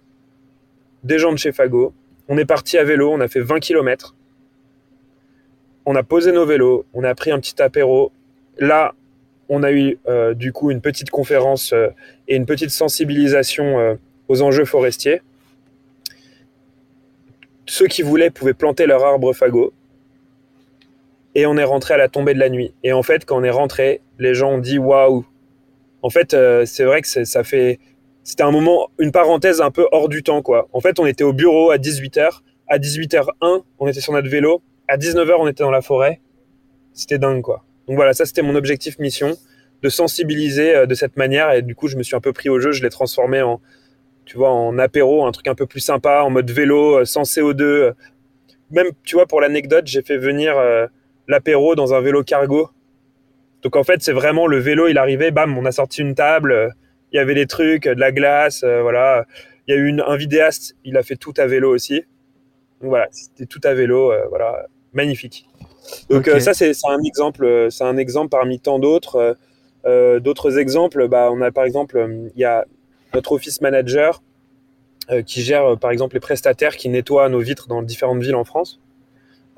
des 1.02 1.18
gens 1.18 1.32
de 1.32 1.36
chez 1.36 1.50
Fago. 1.50 1.92
On 2.28 2.38
est 2.38 2.44
parti 2.44 2.78
à 2.78 2.84
vélo, 2.84 3.10
on 3.10 3.20
a 3.20 3.26
fait 3.26 3.40
20 3.40 3.58
km. 3.58 4.14
On 5.84 5.96
a 5.96 6.04
posé 6.04 6.30
nos 6.30 6.46
vélos, 6.46 6.86
on 6.94 7.02
a 7.02 7.12
pris 7.16 7.32
un 7.32 7.40
petit 7.40 7.60
apéro. 7.60 8.12
Là, 8.58 8.94
on 9.48 9.64
a 9.64 9.72
eu 9.72 9.98
du 10.36 10.52
coup 10.52 10.70
une 10.70 10.80
petite 10.80 11.10
conférence 11.10 11.74
et 12.28 12.36
une 12.36 12.46
petite 12.46 12.70
sensibilisation 12.70 13.98
aux 14.28 14.42
enjeux 14.42 14.64
forestiers 14.64 15.22
ceux 17.66 17.86
qui 17.86 18.02
voulaient 18.02 18.30
pouvaient 18.30 18.54
planter 18.54 18.86
leur 18.86 19.04
arbre 19.04 19.32
fagot. 19.32 19.72
Et 21.34 21.46
on 21.46 21.56
est 21.56 21.64
rentré 21.64 21.94
à 21.94 21.96
la 21.96 22.08
tombée 22.08 22.34
de 22.34 22.38
la 22.38 22.48
nuit. 22.48 22.74
Et 22.84 22.92
en 22.92 23.02
fait, 23.02 23.24
quand 23.24 23.38
on 23.38 23.42
est 23.42 23.50
rentré, 23.50 24.02
les 24.18 24.34
gens 24.34 24.52
ont 24.52 24.58
dit 24.58 24.78
waouh. 24.78 25.24
En 26.02 26.10
fait, 26.10 26.34
euh, 26.34 26.64
c'est 26.66 26.84
vrai 26.84 27.02
que 27.02 27.24
ça 27.24 27.44
fait. 27.44 27.80
C'était 28.22 28.42
un 28.42 28.50
moment, 28.50 28.88
une 28.98 29.12
parenthèse 29.12 29.60
un 29.60 29.70
peu 29.70 29.86
hors 29.90 30.08
du 30.08 30.22
temps, 30.22 30.42
quoi. 30.42 30.68
En 30.72 30.80
fait, 30.80 30.98
on 30.98 31.06
était 31.06 31.24
au 31.24 31.32
bureau 31.32 31.70
à 31.70 31.76
18h. 31.76 32.40
À 32.68 32.78
18h01, 32.78 33.62
on 33.78 33.86
était 33.88 34.00
sur 34.00 34.12
notre 34.12 34.28
vélo. 34.28 34.62
À 34.88 34.96
19h, 34.96 35.34
on 35.38 35.48
était 35.48 35.62
dans 35.62 35.70
la 35.70 35.82
forêt. 35.82 36.20
C'était 36.92 37.18
dingue, 37.18 37.42
quoi. 37.42 37.64
Donc 37.86 37.96
voilà, 37.96 38.14
ça, 38.14 38.24
c'était 38.24 38.42
mon 38.42 38.54
objectif 38.54 38.98
mission, 38.98 39.36
de 39.82 39.88
sensibiliser 39.88 40.74
euh, 40.74 40.86
de 40.86 40.94
cette 40.94 41.16
manière. 41.16 41.52
Et 41.52 41.62
du 41.62 41.74
coup, 41.74 41.88
je 41.88 41.96
me 41.96 42.02
suis 42.02 42.16
un 42.16 42.20
peu 42.20 42.32
pris 42.32 42.48
au 42.48 42.60
jeu. 42.60 42.72
Je 42.72 42.82
l'ai 42.82 42.90
transformé 42.90 43.42
en, 43.42 43.60
tu 44.24 44.38
vois, 44.38 44.50
en 44.50 44.78
apéro, 44.78 45.26
un 45.26 45.32
truc 45.32 45.48
un 45.48 45.54
peu 45.54 45.66
plus 45.66 45.80
sympa, 45.80 46.22
en 46.22 46.30
mode 46.30 46.50
vélo, 46.50 47.00
euh, 47.00 47.04
sans 47.04 47.22
CO2. 47.22 47.92
Même, 48.70 48.88
tu 49.04 49.16
vois, 49.16 49.26
pour 49.26 49.40
l'anecdote, 49.40 49.86
j'ai 49.86 50.02
fait 50.02 50.16
venir 50.16 50.56
euh, 50.56 50.86
l'apéro 51.28 51.74
dans 51.74 51.94
un 51.94 52.00
vélo 52.00 52.22
cargo. 52.24 52.70
Donc 53.62 53.76
en 53.76 53.84
fait, 53.84 54.02
c'est 54.02 54.12
vraiment 54.12 54.46
le 54.46 54.58
vélo, 54.58 54.88
il 54.88 54.98
arrivait, 54.98 55.30
bam, 55.30 55.56
on 55.56 55.64
a 55.64 55.72
sorti 55.72 56.02
une 56.02 56.14
table, 56.14 56.52
euh, 56.52 56.68
il 57.12 57.16
y 57.16 57.18
avait 57.18 57.34
des 57.34 57.46
trucs, 57.46 57.84
de 57.84 58.00
la 58.00 58.12
glace, 58.12 58.64
voilà. 58.64 59.24
Il 59.66 59.74
y 59.74 59.78
a 59.78 59.80
eu 59.80 59.98
un 60.00 60.16
vidéaste, 60.16 60.76
il 60.84 60.96
a 60.96 61.02
fait 61.02 61.16
tout 61.16 61.32
à 61.36 61.46
vélo 61.46 61.72
aussi. 61.72 62.02
Donc 62.80 62.90
voilà, 62.90 63.06
c'était 63.12 63.46
tout 63.46 63.60
à 63.62 63.72
vélo, 63.72 64.12
voilà, 64.30 64.66
magnifique. 64.92 65.46
Donc 66.10 66.28
ça, 66.40 66.54
c'est 66.54 66.72
un 66.88 67.02
exemple, 67.04 67.68
c'est 67.70 67.84
un 67.84 67.96
exemple 67.96 68.30
parmi 68.30 68.58
tant 68.58 68.80
d'autres. 68.80 69.36
D'autres 69.84 70.58
exemples, 70.58 71.06
bah, 71.06 71.30
on 71.32 71.40
a 71.40 71.52
par 71.52 71.64
exemple, 71.64 72.04
il 72.34 72.40
y 72.40 72.44
a 72.44 72.64
notre 73.14 73.32
office 73.32 73.60
manager 73.60 74.22
euh, 75.10 75.22
qui 75.22 75.42
gère 75.42 75.64
euh, 75.66 75.76
par 75.76 75.90
exemple 75.90 76.16
les 76.16 76.20
prestataires 76.20 76.78
qui 76.78 76.88
nettoient 76.88 77.28
nos 77.28 77.40
vitres 77.40 77.68
dans 77.68 77.82
différentes 77.82 78.22
villes 78.22 78.34
en 78.34 78.44
France. 78.44 78.80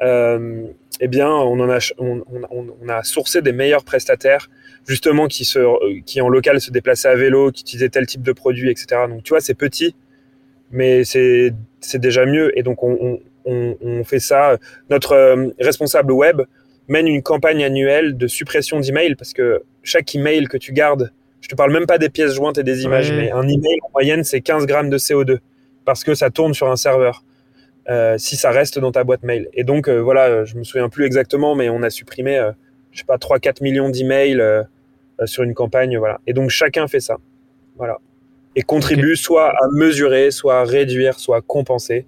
Euh, 0.03 0.67
eh 1.01 1.09
bien, 1.09 1.31
on, 1.31 1.69
a, 1.69 3.03
sourcé 3.05 3.43
des 3.43 3.53
meilleurs 3.53 3.85
prestataires, 3.85 4.49
justement, 4.87 5.27
qui, 5.27 6.21
en 6.21 6.29
local 6.29 6.61
se 6.61 6.71
déplaçaient 6.71 7.09
à 7.09 7.15
vélo, 7.15 7.53
qui 7.53 7.63
utilisaient 7.63 7.91
tel 7.91 8.07
type 8.07 8.23
de 8.23 8.33
produit, 8.33 8.71
etc. 8.71 9.03
Donc, 9.09 9.23
tu 9.23 9.31
vois, 9.31 9.41
c'est 9.41 9.55
petit, 9.55 9.95
mais 10.71 11.05
c'est 11.05 11.53
déjà 11.95 12.25
mieux. 12.25 12.59
Et 12.59 12.63
donc, 12.63 12.83
on, 12.83 13.21
fait 14.05 14.21
ça. 14.21 14.59
Notre 14.91 15.53
responsable 15.59 16.13
web 16.13 16.43
mène 16.89 17.09
une 17.09 17.23
campagne 17.23 17.63
annuelle 17.63 18.17
de 18.17 18.27
suppression 18.27 18.81
d'emails 18.81 19.17
parce 19.17 19.33
que 19.33 19.63
chaque 19.83 20.15
email 20.15 20.47
que 20.47 20.57
tu 20.57 20.73
gardes, 20.73 21.13
je 21.47 21.51
te 21.51 21.55
parle 21.55 21.73
même 21.73 21.87
pas 21.87 21.99
des 21.99 22.09
pièces 22.09 22.35
jointes 22.35 22.59
et 22.59 22.65
des 22.65 22.83
images, 22.83 23.13
mais 23.13 23.31
un 23.31 23.47
email 23.47 23.79
en 23.85 23.91
moyenne, 23.95 24.25
c'est 24.25 24.41
15 24.41 24.67
grammes 24.67 24.91
de 24.91 24.99
CO2 24.99 25.39
parce 25.85 26.03
que 26.03 26.17
ça 26.17 26.29
tourne 26.29 26.55
sur 26.55 26.69
un 26.69 26.75
serveur. 26.75 27.23
Euh, 27.89 28.19
si 28.19 28.35
ça 28.35 28.51
reste 28.51 28.81
dans 28.81 28.91
ta 28.91 29.05
boîte 29.05 29.23
mail. 29.23 29.49
Et 29.55 29.63
donc, 29.63 29.89
euh, 29.89 29.99
voilà, 29.99 30.45
je 30.45 30.57
me 30.57 30.65
souviens 30.65 30.89
plus 30.89 31.05
exactement, 31.07 31.55
mais 31.55 31.69
on 31.69 31.85
a 31.85 31.91
supprimé, 31.91 32.37
euh, 32.37 32.51
je 32.91 32.99
sais 32.99 33.05
pas, 33.05 33.17
3-4 33.17 33.63
millions 33.63 33.89
d'emails 33.91 34.43
sur 35.25 35.45
une 35.45 35.55
campagne. 35.55 35.97
Voilà. 35.97 36.21
Et 36.27 36.33
donc, 36.33 36.51
chacun 36.51 36.89
fait 36.89 36.99
ça. 36.99 37.19
Voilà. 37.77 37.99
Et 38.57 38.63
contribue 38.63 39.15
soit 39.15 39.51
à 39.51 39.69
mesurer, 39.71 40.33
soit 40.33 40.59
à 40.59 40.65
réduire, 40.65 41.21
soit 41.21 41.37
à 41.37 41.41
compenser 41.43 42.07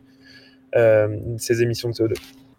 ces 0.73 1.63
émissions 1.63 1.91
de 1.91 1.95
CO2. 1.95 2.15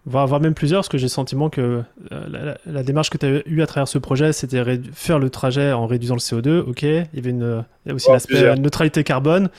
On 0.09 0.11
va 0.11 0.23
avoir 0.23 0.41
même 0.41 0.55
plusieurs, 0.55 0.79
parce 0.79 0.89
que 0.89 0.97
j'ai 0.97 1.05
le 1.05 1.09
sentiment 1.09 1.51
que 1.51 1.83
la, 2.09 2.81
démarche 2.81 3.11
que 3.11 3.19
tu 3.19 3.27
as 3.27 3.41
eue 3.45 3.61
à 3.61 3.67
travers 3.67 3.87
ce 3.87 3.99
projet, 3.99 4.33
c'était 4.33 4.63
faire 4.91 5.19
le 5.19 5.29
trajet 5.29 5.71
en 5.71 5.85
réduisant 5.85 6.15
le 6.15 6.19
CO2. 6.19 6.61
Ok, 6.61 6.81
il 6.81 7.05
y 7.13 7.19
avait 7.19 7.29
une, 7.29 7.63
aussi 7.93 8.07
oh, 8.09 8.13
l'aspect 8.13 8.55
neutralité 8.55 9.03
carbone. 9.03 9.49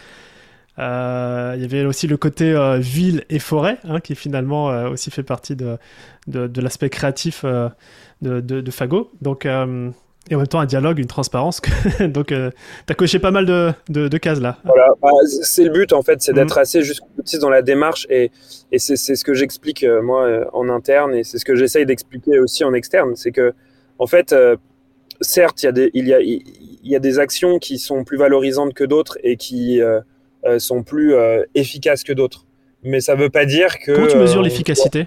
Euh, 0.81 1.53
il 1.55 1.63
y 1.63 1.65
avait 1.65 1.85
aussi 1.85 2.09
le 2.09 2.17
côté 2.17 2.53
euh, 2.53 2.79
ville 2.79 3.25
et 3.31 3.39
forêt, 3.39 3.79
hein, 3.85 4.01
qui 4.01 4.17
finalement 4.17 4.73
euh, 4.73 4.89
aussi 4.89 5.13
fait 5.13 5.23
partie 5.23 5.55
de, 5.55 5.79
de, 6.27 6.61
l'aspect 6.61 6.91
créatif 6.91 7.45
de, 7.45 8.41
de, 8.41 8.71
Fago. 8.73 9.13
Donc, 9.21 9.47
et 10.29 10.35
en 10.35 10.39
même 10.39 10.47
temps 10.47 10.61
un 10.61 10.67
dialogue, 10.67 10.99
une 10.99 11.07
transparence. 11.07 11.61
Donc, 12.01 12.29
tu 12.29 12.35
as 12.35 12.95
coché 12.95 13.19
pas 13.19 13.31
mal 13.31 13.47
de, 13.47 13.73
de, 13.89 14.19
cases 14.19 14.41
là. 14.41 14.59
Voilà, 14.65 14.89
bah, 15.01 15.09
c'est 15.43 15.65
le 15.65 15.71
but 15.71 15.93
en 15.93 16.03
fait, 16.03 16.23
c'est 16.23 16.33
d'être 16.33 16.57
mhm. 16.57 16.63
assez 16.63 16.83
jusqu'au 16.83 17.07
dans 17.41 17.51
la 17.51 17.63
démarche 17.63 18.07
et, 18.11 18.31
et 18.71 18.79
c'est 18.79 18.97
ce 18.97 19.25
que 19.25 19.35
j'explique 19.35 19.85
moi 20.03 20.29
en 20.53 20.69
interne 20.69 21.15
et 21.15 21.25
c'est 21.25 21.39
ce 21.39 21.45
que 21.45 21.55
j'essaye 21.55 21.87
d'expliquer 21.87 22.39
aussi 22.39 22.65
en 22.65 22.75
externe. 22.75 23.17
C'est 23.17 23.33
que, 23.33 23.55
en 23.99 24.07
fait, 24.07 24.35
certes, 25.21 25.63
il 25.63 25.67
y, 25.67 25.69
a 25.69 25.73
des, 25.73 25.91
il, 25.95 26.07
y 26.07 26.15
a, 26.15 26.21
il 26.21 26.43
y 26.85 26.97
a 26.97 27.01
des 27.01 27.19
actions 27.19 27.59
qui 27.59 27.79
sont 27.79 28.05
plus 28.05 28.17
valorisantes 28.17 28.75
que 28.75 28.85
d'autres 28.85 29.19
et 29.23 29.37
qui 29.37 29.81
euh, 30.45 30.59
sont 30.59 30.83
plus 30.83 31.15
euh, 31.15 31.45
efficaces 31.55 32.03
que 32.03 32.15
d'autres. 32.15 32.47
Mais 32.83 33.01
ça 33.01 33.15
ne 33.15 33.21
veut 33.21 33.29
pas 33.29 33.45
dire 33.45 33.79
que. 33.79 33.93
Comment 33.93 34.07
tu 34.07 34.17
mesures 34.17 34.41
euh, 34.41 34.45
l'efficacité? 34.45 35.07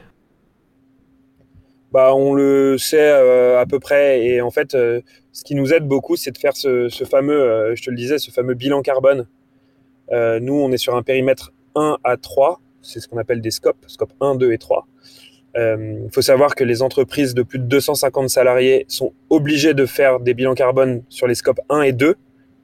Bah, 1.93 2.13
on 2.15 2.33
le 2.33 2.77
sait 2.77 3.09
à 3.09 3.65
peu 3.65 3.79
près. 3.79 4.25
Et 4.25 4.41
en 4.41 4.51
fait, 4.51 4.71
ce 4.71 5.43
qui 5.45 5.55
nous 5.55 5.73
aide 5.73 5.87
beaucoup, 5.87 6.15
c'est 6.15 6.31
de 6.31 6.37
faire 6.37 6.55
ce, 6.55 6.89
fameux, 7.09 7.75
je 7.75 7.83
te 7.83 7.89
le 7.89 7.95
disais, 7.95 8.17
ce 8.17 8.31
fameux 8.31 8.55
bilan 8.55 8.81
carbone. 8.81 9.27
nous, 10.11 10.53
on 10.53 10.71
est 10.71 10.77
sur 10.77 10.95
un 10.95 11.03
périmètre 11.03 11.53
1 11.75 11.97
à 12.03 12.17
3. 12.17 12.59
C'est 12.81 12.99
ce 12.99 13.07
qu'on 13.07 13.17
appelle 13.17 13.39
des 13.41 13.51
scopes, 13.51 13.85
scope 13.87 14.13
1, 14.19 14.35
2 14.35 14.51
et 14.51 14.57
3. 14.57 14.87
Il 15.55 16.09
faut 16.11 16.21
savoir 16.21 16.55
que 16.55 16.63
les 16.63 16.81
entreprises 16.81 17.33
de 17.33 17.43
plus 17.43 17.59
de 17.59 17.65
250 17.65 18.29
salariés 18.29 18.85
sont 18.89 19.13
obligées 19.29 19.73
de 19.73 19.85
faire 19.85 20.19
des 20.19 20.33
bilans 20.33 20.55
carbone 20.55 21.03
sur 21.09 21.27
les 21.27 21.35
scopes 21.35 21.61
1 21.69 21.83
et 21.83 21.93
2. 21.93 22.15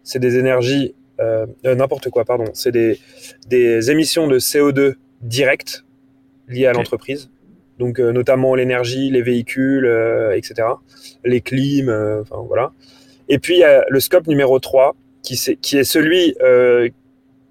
C'est 0.03 0.19
des 0.19 0.37
énergies 0.37 0.95
euh, 1.19 1.45
euh, 1.65 1.75
n'importe 1.75 2.09
quoi, 2.09 2.23
pardon, 2.23 2.45
c'est 2.53 2.71
des, 2.71 2.99
des, 3.47 3.91
émissions 3.91 4.27
de 4.27 4.39
CO2 4.39 4.95
directes 5.21 5.85
liées 6.47 6.65
à 6.65 6.73
l'entreprise. 6.73 7.29
Donc, 7.79 7.99
euh, 7.99 8.11
notamment 8.11 8.55
l'énergie, 8.55 9.09
les 9.09 9.21
véhicules, 9.21 9.85
etc. 10.35 10.67
Les 11.23 11.41
clims, 11.41 11.89
enfin 12.21 12.43
voilà. 12.47 12.73
Et 13.29 13.39
puis, 13.39 13.55
il 13.55 13.59
y 13.59 13.63
a 13.63 13.85
le 13.89 13.99
scope 13.99 14.27
numéro 14.27 14.59
3, 14.59 14.95
qui, 15.23 15.33
est, 15.33 15.55
qui 15.55 15.77
est 15.77 15.83
celui 15.83 16.35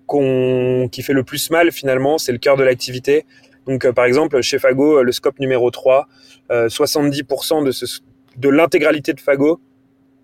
qui 0.08 1.02
fait 1.02 1.12
le 1.12 1.22
plus 1.22 1.50
mal 1.50 1.70
finalement, 1.70 2.16
c'est 2.16 2.32
le 2.32 2.38
cœur 2.38 2.56
de 2.56 2.64
l'activité. 2.64 3.26
Donc, 3.66 3.90
par 3.90 4.06
exemple, 4.06 4.40
chez 4.40 4.58
Fago, 4.58 5.02
le 5.02 5.12
scope 5.12 5.38
numéro 5.38 5.70
3, 5.70 6.08
70% 6.50 7.64
de, 7.64 8.40
de 8.40 8.48
l'intégralité 8.48 9.12
de 9.12 9.20
Fago 9.20 9.60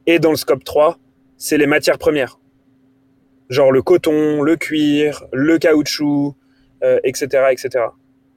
est 0.07 0.19
dans 0.19 0.31
le 0.31 0.37
scope 0.37 0.65
3, 0.65 0.99
c'est 1.37 1.59
les 1.59 1.67
matières 1.67 1.99
premières 1.99 2.39
genre 3.49 3.73
le 3.73 3.83
coton, 3.83 4.43
le 4.43 4.57
cuir, 4.57 5.25
le 5.33 5.59
caoutchouc, 5.59 6.35
etc., 7.05 7.29
euh, 7.35 7.49
etc. 7.51 7.85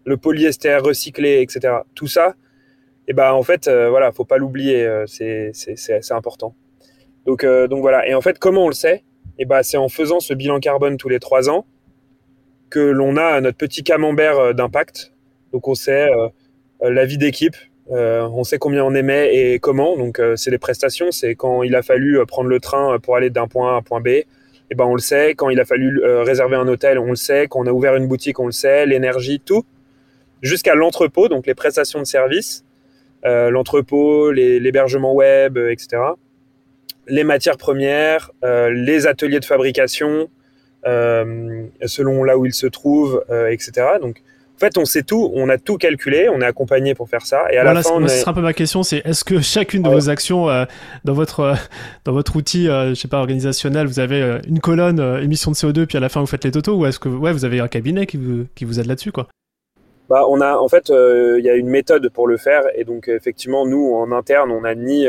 Le 0.08 0.18
polyester 0.18 0.78
recyclé, 0.78 1.41
etc. 1.41 1.76
Tout 1.93 2.08
ça, 2.08 2.30
et 3.10 3.12
eh 3.12 3.14
ben 3.14 3.32
en 3.32 3.43
fait, 3.43 3.68
euh, 3.68 3.89
voilà, 3.89 4.12
faut 4.12 4.26
pas 4.26 4.38
l'oublier, 4.38 4.86
euh, 4.86 5.05
c'est 5.05 5.51
important. 6.12 6.55
Donc 7.26 7.45
donc 7.45 7.82
voilà. 7.82 8.08
Et 8.08 8.14
en 8.14 8.22
fait, 8.22 8.39
comment 8.39 8.66
on 8.66 8.68
le 8.70 8.74
sait? 8.74 9.03
Et 9.39 9.43
eh 9.43 9.45
ben 9.45 9.64
c'est 9.64 9.78
en 9.78 9.89
faisant 9.89 10.20
ce 10.20 10.34
bilan 10.34 10.60
carbone 10.60 10.97
tous 10.97 11.10
les 11.10 11.20
trois 11.20 11.49
ans 11.49 11.66
que 12.70 12.80
l'on 12.80 13.18
a 13.18 13.39
notre 13.41 13.58
petit 13.58 13.84
camembert 13.84 14.53
d'impact. 14.53 15.14
Donc 15.53 15.68
on 15.68 15.76
sait 15.76 16.10
la 16.82 17.05
vie 17.05 17.18
d'équipe, 17.18 17.55
on 17.89 18.43
sait 18.43 18.58
combien 18.58 18.84
on 18.84 18.95
émet 18.95 19.36
et 19.36 19.60
comment. 19.60 19.97
Donc, 19.97 20.22
c'est 20.36 20.51
les 20.51 20.58
prestations. 20.58 21.12
C'est 21.12 21.36
quand 21.36 21.64
il 21.64 21.76
a 21.76 21.82
fallu 21.82 22.20
prendre 22.26 22.49
le 22.49 22.60
train 22.60 22.97
pour 22.99 23.16
aller 23.16 23.30
d'un 23.30 23.47
point 23.47 23.72
A 23.72 23.76
à 23.76 23.78
un 23.78 23.82
point 23.82 24.01
B 24.01 24.24
eh 24.70 24.76
ben 24.76 24.86
on 24.86 24.93
le 24.93 25.01
sait. 25.01 25.34
Quand 25.36 25.49
il 25.49 25.60
a 25.60 25.66
fallu 25.66 26.01
euh, 26.03 26.24
réserver 26.24 26.55
un 26.55 26.68
hôtel, 26.68 26.99
on 26.99 27.10
le 27.10 27.16
sait. 27.16 27.47
Quand 27.49 27.60
on 27.60 27.68
a 27.68 27.72
ouvert 27.72 27.95
une 27.95 28.08
boutique, 28.08 28.39
on 28.39 28.45
le 28.45 28.51
sait. 28.51 28.86
L'énergie, 28.86 29.39
tout. 29.39 29.64
Jusqu'à 30.41 30.75
l'entrepôt, 30.75 31.27
donc 31.27 31.47
les 31.47 31.55
prestations 31.55 31.99
de 31.99 32.05
services, 32.05 32.63
euh, 33.25 33.49
l'entrepôt, 33.49 34.31
l'hébergement 34.31 35.13
web, 35.13 35.57
euh, 35.57 35.71
etc. 35.71 36.01
Les 37.07 37.23
matières 37.23 37.57
premières, 37.57 38.31
les 38.43 39.07
ateliers 39.07 39.39
de 39.39 39.45
fabrication, 39.45 40.29
selon 40.83 42.23
là 42.25 42.38
où 42.38 42.45
ils 42.45 42.53
se 42.53 42.67
trouvent, 42.67 43.23
etc. 43.49 43.85
Donc 44.01 44.21
en 44.57 44.59
fait, 44.59 44.79
on 44.79 44.85
sait 44.85 45.03
tout, 45.03 45.31
on 45.35 45.49
a 45.49 45.59
tout 45.59 45.77
calculé, 45.77 46.29
on 46.29 46.41
est 46.41 46.45
accompagné 46.45 46.95
pour 46.95 47.07
faire 47.07 47.23
ça. 47.23 47.45
Et 47.51 47.57
à 47.57 47.63
la 47.63 47.83
fin, 47.83 48.07
ce 48.07 48.07
sera 48.07 48.31
un 48.31 48.33
peu 48.33 48.41
ma 48.41 48.53
question, 48.53 48.81
c'est 48.81 49.05
est-ce 49.05 49.23
que 49.23 49.39
chacune 49.39 49.83
de 49.83 49.89
vos 49.89 50.09
actions 50.09 50.49
euh, 50.49 50.65
dans 51.05 51.13
votre 51.13 51.41
euh, 51.41 51.53
dans 52.05 52.11
votre 52.11 52.35
outil, 52.35 52.67
euh, 52.67 52.89
je 52.89 52.95
sais 52.95 53.07
pas 53.07 53.19
organisationnel, 53.19 53.85
vous 53.85 53.99
avez 53.99 54.39
une 54.47 54.59
colonne 54.59 54.99
émission 55.21 55.51
de 55.51 55.55
CO2, 55.55 55.85
puis 55.85 55.97
à 55.97 55.99
la 55.99 56.09
fin 56.09 56.21
vous 56.21 56.25
faites 56.25 56.43
les 56.43 56.49
totaux, 56.49 56.75
ou 56.75 56.88
est-ce 56.88 56.97
que 56.97 57.07
ouais, 57.07 57.31
vous 57.31 57.45
avez 57.45 57.59
un 57.59 57.67
cabinet 57.67 58.07
qui 58.07 58.17
vous 58.17 58.47
qui 58.55 58.65
vous 58.65 58.79
aide 58.79 58.88
là-dessus, 58.88 59.11
quoi? 59.11 59.27
Bah, 60.10 60.26
on 60.30 60.39
a 60.41 60.55
en 60.55 60.68
fait, 60.70 60.89
il 60.89 61.43
y 61.43 61.49
a 61.49 61.55
une 61.55 61.70
méthode 61.70 62.10
pour 62.10 62.28
le 62.28 62.38
faire, 62.38 62.64
et 62.76 62.84
donc 62.86 63.08
effectivement, 63.08 63.66
nous 63.66 63.93
en 63.93 64.12
interne, 64.12 64.51
on 64.51 64.64
a 64.64 64.74
ni 64.74 65.05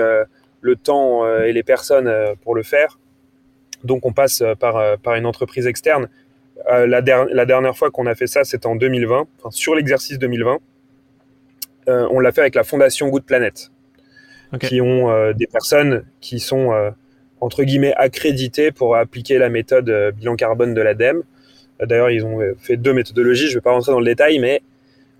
le 0.61 0.77
temps 0.77 1.27
et 1.43 1.53
les 1.53 1.63
personnes 1.63 2.13
pour 2.43 2.55
le 2.55 2.63
faire, 2.63 2.99
donc 3.85 4.05
on 4.07 4.13
passe 4.13 4.43
par 4.59 4.99
par 4.99 5.15
une 5.15 5.27
entreprise 5.27 5.67
externe 5.67 6.09
euh, 6.71 6.87
la, 6.87 7.01
la, 7.01 7.47
dernière 7.47 7.77
fois 7.77 7.91
qu'on 7.91 8.07
a 8.07 8.15
fait 8.15 8.27
ça, 8.27 8.45
c'était 8.45 8.67
en 8.67 8.77
2020, 8.77 9.27
sur 9.51 9.75
l'exercice 9.75 10.19
2020. 10.19 10.59
Euh, 11.89 12.07
on 12.11 12.21
l'a 12.21 12.33
fait 12.33 12.41
avec 12.41 12.55
la 12.55 12.65
fondation 12.65 13.09
Good 13.09 13.25
Planet, 13.25 13.71
qui 14.61 14.81
ont 14.81 15.11
euh, 15.11 15.33
des 15.33 15.47
personnes 15.47 16.05
qui 16.21 16.41
sont 16.41 16.73
entre 17.41 17.63
guillemets 17.63 17.95
accréditées 17.97 18.73
pour 18.73 18.97
appliquer 18.97 19.39
la 19.39 19.49
méthode 19.49 19.91
bilan 20.17 20.37
carbone 20.37 20.75
de 20.75 20.83
l'ADEME. 20.83 21.23
D'ailleurs, 21.81 22.11
ils 22.11 22.25
ont 22.25 22.41
fait 22.59 22.77
deux 22.77 22.93
méthodologies, 22.93 23.47
je 23.47 23.53
ne 23.53 23.55
vais 23.55 23.61
pas 23.61 23.71
rentrer 23.71 23.93
dans 23.93 24.01
le 24.01 24.07
détail, 24.07 24.41
mais 24.41 24.63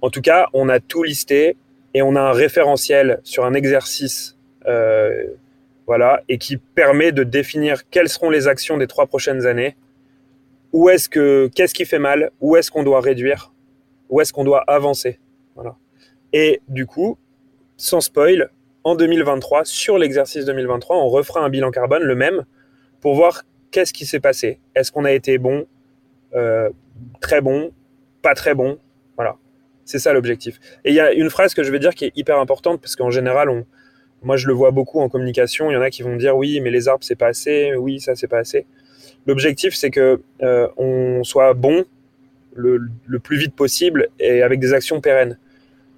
en 0.03 0.11
tout 0.11 0.21
cas, 0.21 0.49
on 0.53 0.69
a 0.69 0.81
tout 0.81 1.03
listé 1.03 1.57
et 1.95 2.03
on 2.03 2.17
a 2.17 2.21
un 2.21 2.33
référentiel 2.33 3.21
sur 3.25 3.45
un 3.45 3.55
exercice, 3.55 4.37
voilà, 5.87 6.23
et 6.29 6.37
qui 6.37 6.59
permet 6.59 7.13
de 7.13 7.25
définir 7.25 7.89
quelles 7.89 8.11
seront 8.11 8.29
les 8.29 8.47
actions 8.47 8.77
des 8.77 8.87
trois 8.87 9.07
prochaines 9.07 9.47
années 9.47 9.75
où 10.73 10.89
est-ce 10.89 11.09
que 11.09 11.51
qu'est-ce 11.55 11.75
qui 11.75 11.85
fait 11.85 11.99
mal, 11.99 12.31
où 12.41 12.57
est-ce 12.57 12.71
qu'on 12.71 12.83
doit 12.83 13.01
réduire, 13.01 13.53
où 14.09 14.21
est-ce 14.21 14.33
qu'on 14.33 14.45
doit 14.45 14.63
avancer? 14.67 15.19
Voilà. 15.55 15.77
Et 16.33 16.61
du 16.69 16.87
coup, 16.87 17.19
sans 17.77 18.01
spoil, 18.01 18.51
en 18.85 18.95
2023, 18.95 19.65
sur 19.65 19.99
l'exercice 19.99 20.45
2023, 20.45 20.97
on 20.97 21.09
refera 21.09 21.41
un 21.41 21.49
bilan 21.49 21.71
carbone, 21.71 22.03
le 22.03 22.15
même, 22.15 22.45
pour 23.01 23.15
voir 23.15 23.45
qu'est-ce 23.71 23.93
qui 23.93 24.07
s'est 24.07 24.21
passé. 24.21 24.61
Est-ce 24.75 24.93
qu'on 24.93 25.05
a 25.05 25.13
été 25.13 25.39
bon, 25.39 25.67
euh, 26.35 26.71
très 27.21 27.41
bon, 27.41 27.73
pas 28.23 28.35
très 28.35 28.55
bon? 28.55 28.79
C'est 29.89 29.99
ça 29.99 30.13
l'objectif. 30.13 30.61
Et 30.85 30.91
il 30.91 30.95
y 30.95 31.01
a 31.01 31.15
une 31.15 31.31
phrase 31.31 31.55
que 31.55 31.63
je 31.63 31.73
vais 31.73 31.79
dire 31.79 31.95
qui 31.95 32.05
est 32.05 32.13
hyper 32.15 32.39
importante, 32.39 32.79
parce 32.79 32.95
qu'en 32.95 33.09
général, 33.09 33.49
on, 33.49 33.65
moi 34.23 34.37
je 34.37 34.47
le 34.47 34.53
vois 34.53 34.71
beaucoup 34.71 35.01
en 35.01 35.09
communication, 35.09 35.71
il 35.71 35.75
y 35.75 35.77
en 35.79 35.81
a 35.81 35.89
qui 35.89 36.03
vont 36.03 36.15
dire 36.15 36.37
oui, 36.37 36.61
mais 36.61 36.71
les 36.71 36.89
arbres 36.89 37.03
c'est 37.03 37.17
pas 37.17 37.29
assez, 37.29 37.75
oui, 37.75 37.99
ça 37.99 38.15
c'est 38.15 38.29
pas 38.29 38.37
assez. 38.37 38.67
L'objectif, 39.27 39.75
c'est 39.75 39.89
que 39.89 40.21
euh, 40.43 40.69
on 40.77 41.25
soit 41.25 41.55
bon 41.55 41.87
le, 42.55 42.91
plus 43.19 43.39
vite 43.39 43.57
possible 43.57 44.09
et 44.21 44.43
avec 44.43 44.61
des 44.61 44.75
actions 44.75 45.01
pérennes. 45.01 45.39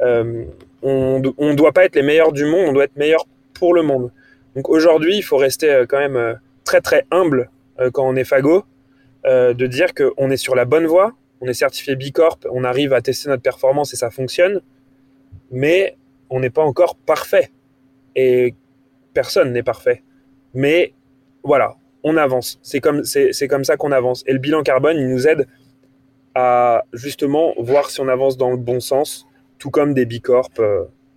Euh, 0.03 0.45
on 0.83 1.19
ne 1.19 1.55
doit 1.55 1.73
pas 1.73 1.85
être 1.85 1.97
les 1.97 2.03
meilleurs 2.03 2.31
du 2.31 2.45
monde, 2.45 2.69
on 2.69 2.73
doit 2.73 2.85
être 2.85 2.97
meilleur 2.97 3.27
pour 3.55 3.75
le 3.75 3.83
monde. 3.83 4.13
Donc 4.55 4.69
aujourd'hui, 4.69 5.17
il 5.17 5.23
faut 5.23 5.37
rester 5.37 5.69
euh, 5.69 5.85
quand 5.89 5.99
même 5.99 6.39
très 6.63 6.81
très 6.81 7.07
humble 7.11 7.51
quand 7.93 8.07
on 8.07 8.15
est 8.15 8.25
fagot, 8.25 8.63
de 9.25 9.67
dire 9.67 9.95
qu'on 9.95 10.31
est 10.31 10.37
sur 10.37 10.55
la 10.55 10.65
bonne 10.65 10.87
voie, 10.87 11.15
on 11.41 11.47
est 11.47 11.55
certifié 11.55 11.97
Bicorp, 11.97 12.39
on 12.51 12.65
arrive 12.65 12.93
à 12.93 13.01
tester 13.01 13.29
notre 13.29 13.43
performance 13.43 13.93
et 13.93 13.97
ça 13.97 14.11
fonctionne, 14.11 14.61
mais 15.51 15.97
on 16.29 16.41
n'est 16.41 16.51
pas 16.51 16.63
encore 16.63 16.97
parfait. 16.97 17.51
Et 18.15 18.55
personne 19.15 19.53
n'est 19.53 19.63
parfait. 19.63 20.03
Mais 20.55 20.93
voilà, 21.43 21.77
on 22.03 22.17
avance. 22.17 22.59
C'est 22.63 22.81
comme, 22.81 23.05
ça 23.05 23.77
qu'on 23.77 23.93
avance. 23.93 24.23
Et 24.27 24.33
le 24.33 24.39
bilan 24.39 24.63
carbone, 24.63 24.97
il 24.99 25.09
nous 25.09 25.27
aide 25.27 25.47
à 26.35 26.85
justement 26.93 27.55
voir 27.59 27.91
si 27.91 28.01
on 28.01 28.09
avance 28.09 28.37
dans 28.37 28.51
le 28.51 28.57
bon 28.57 28.81
sens, 28.81 29.27
tout 29.59 29.71
comme 29.71 29.95
des 29.95 30.05
bicorps 30.05 30.51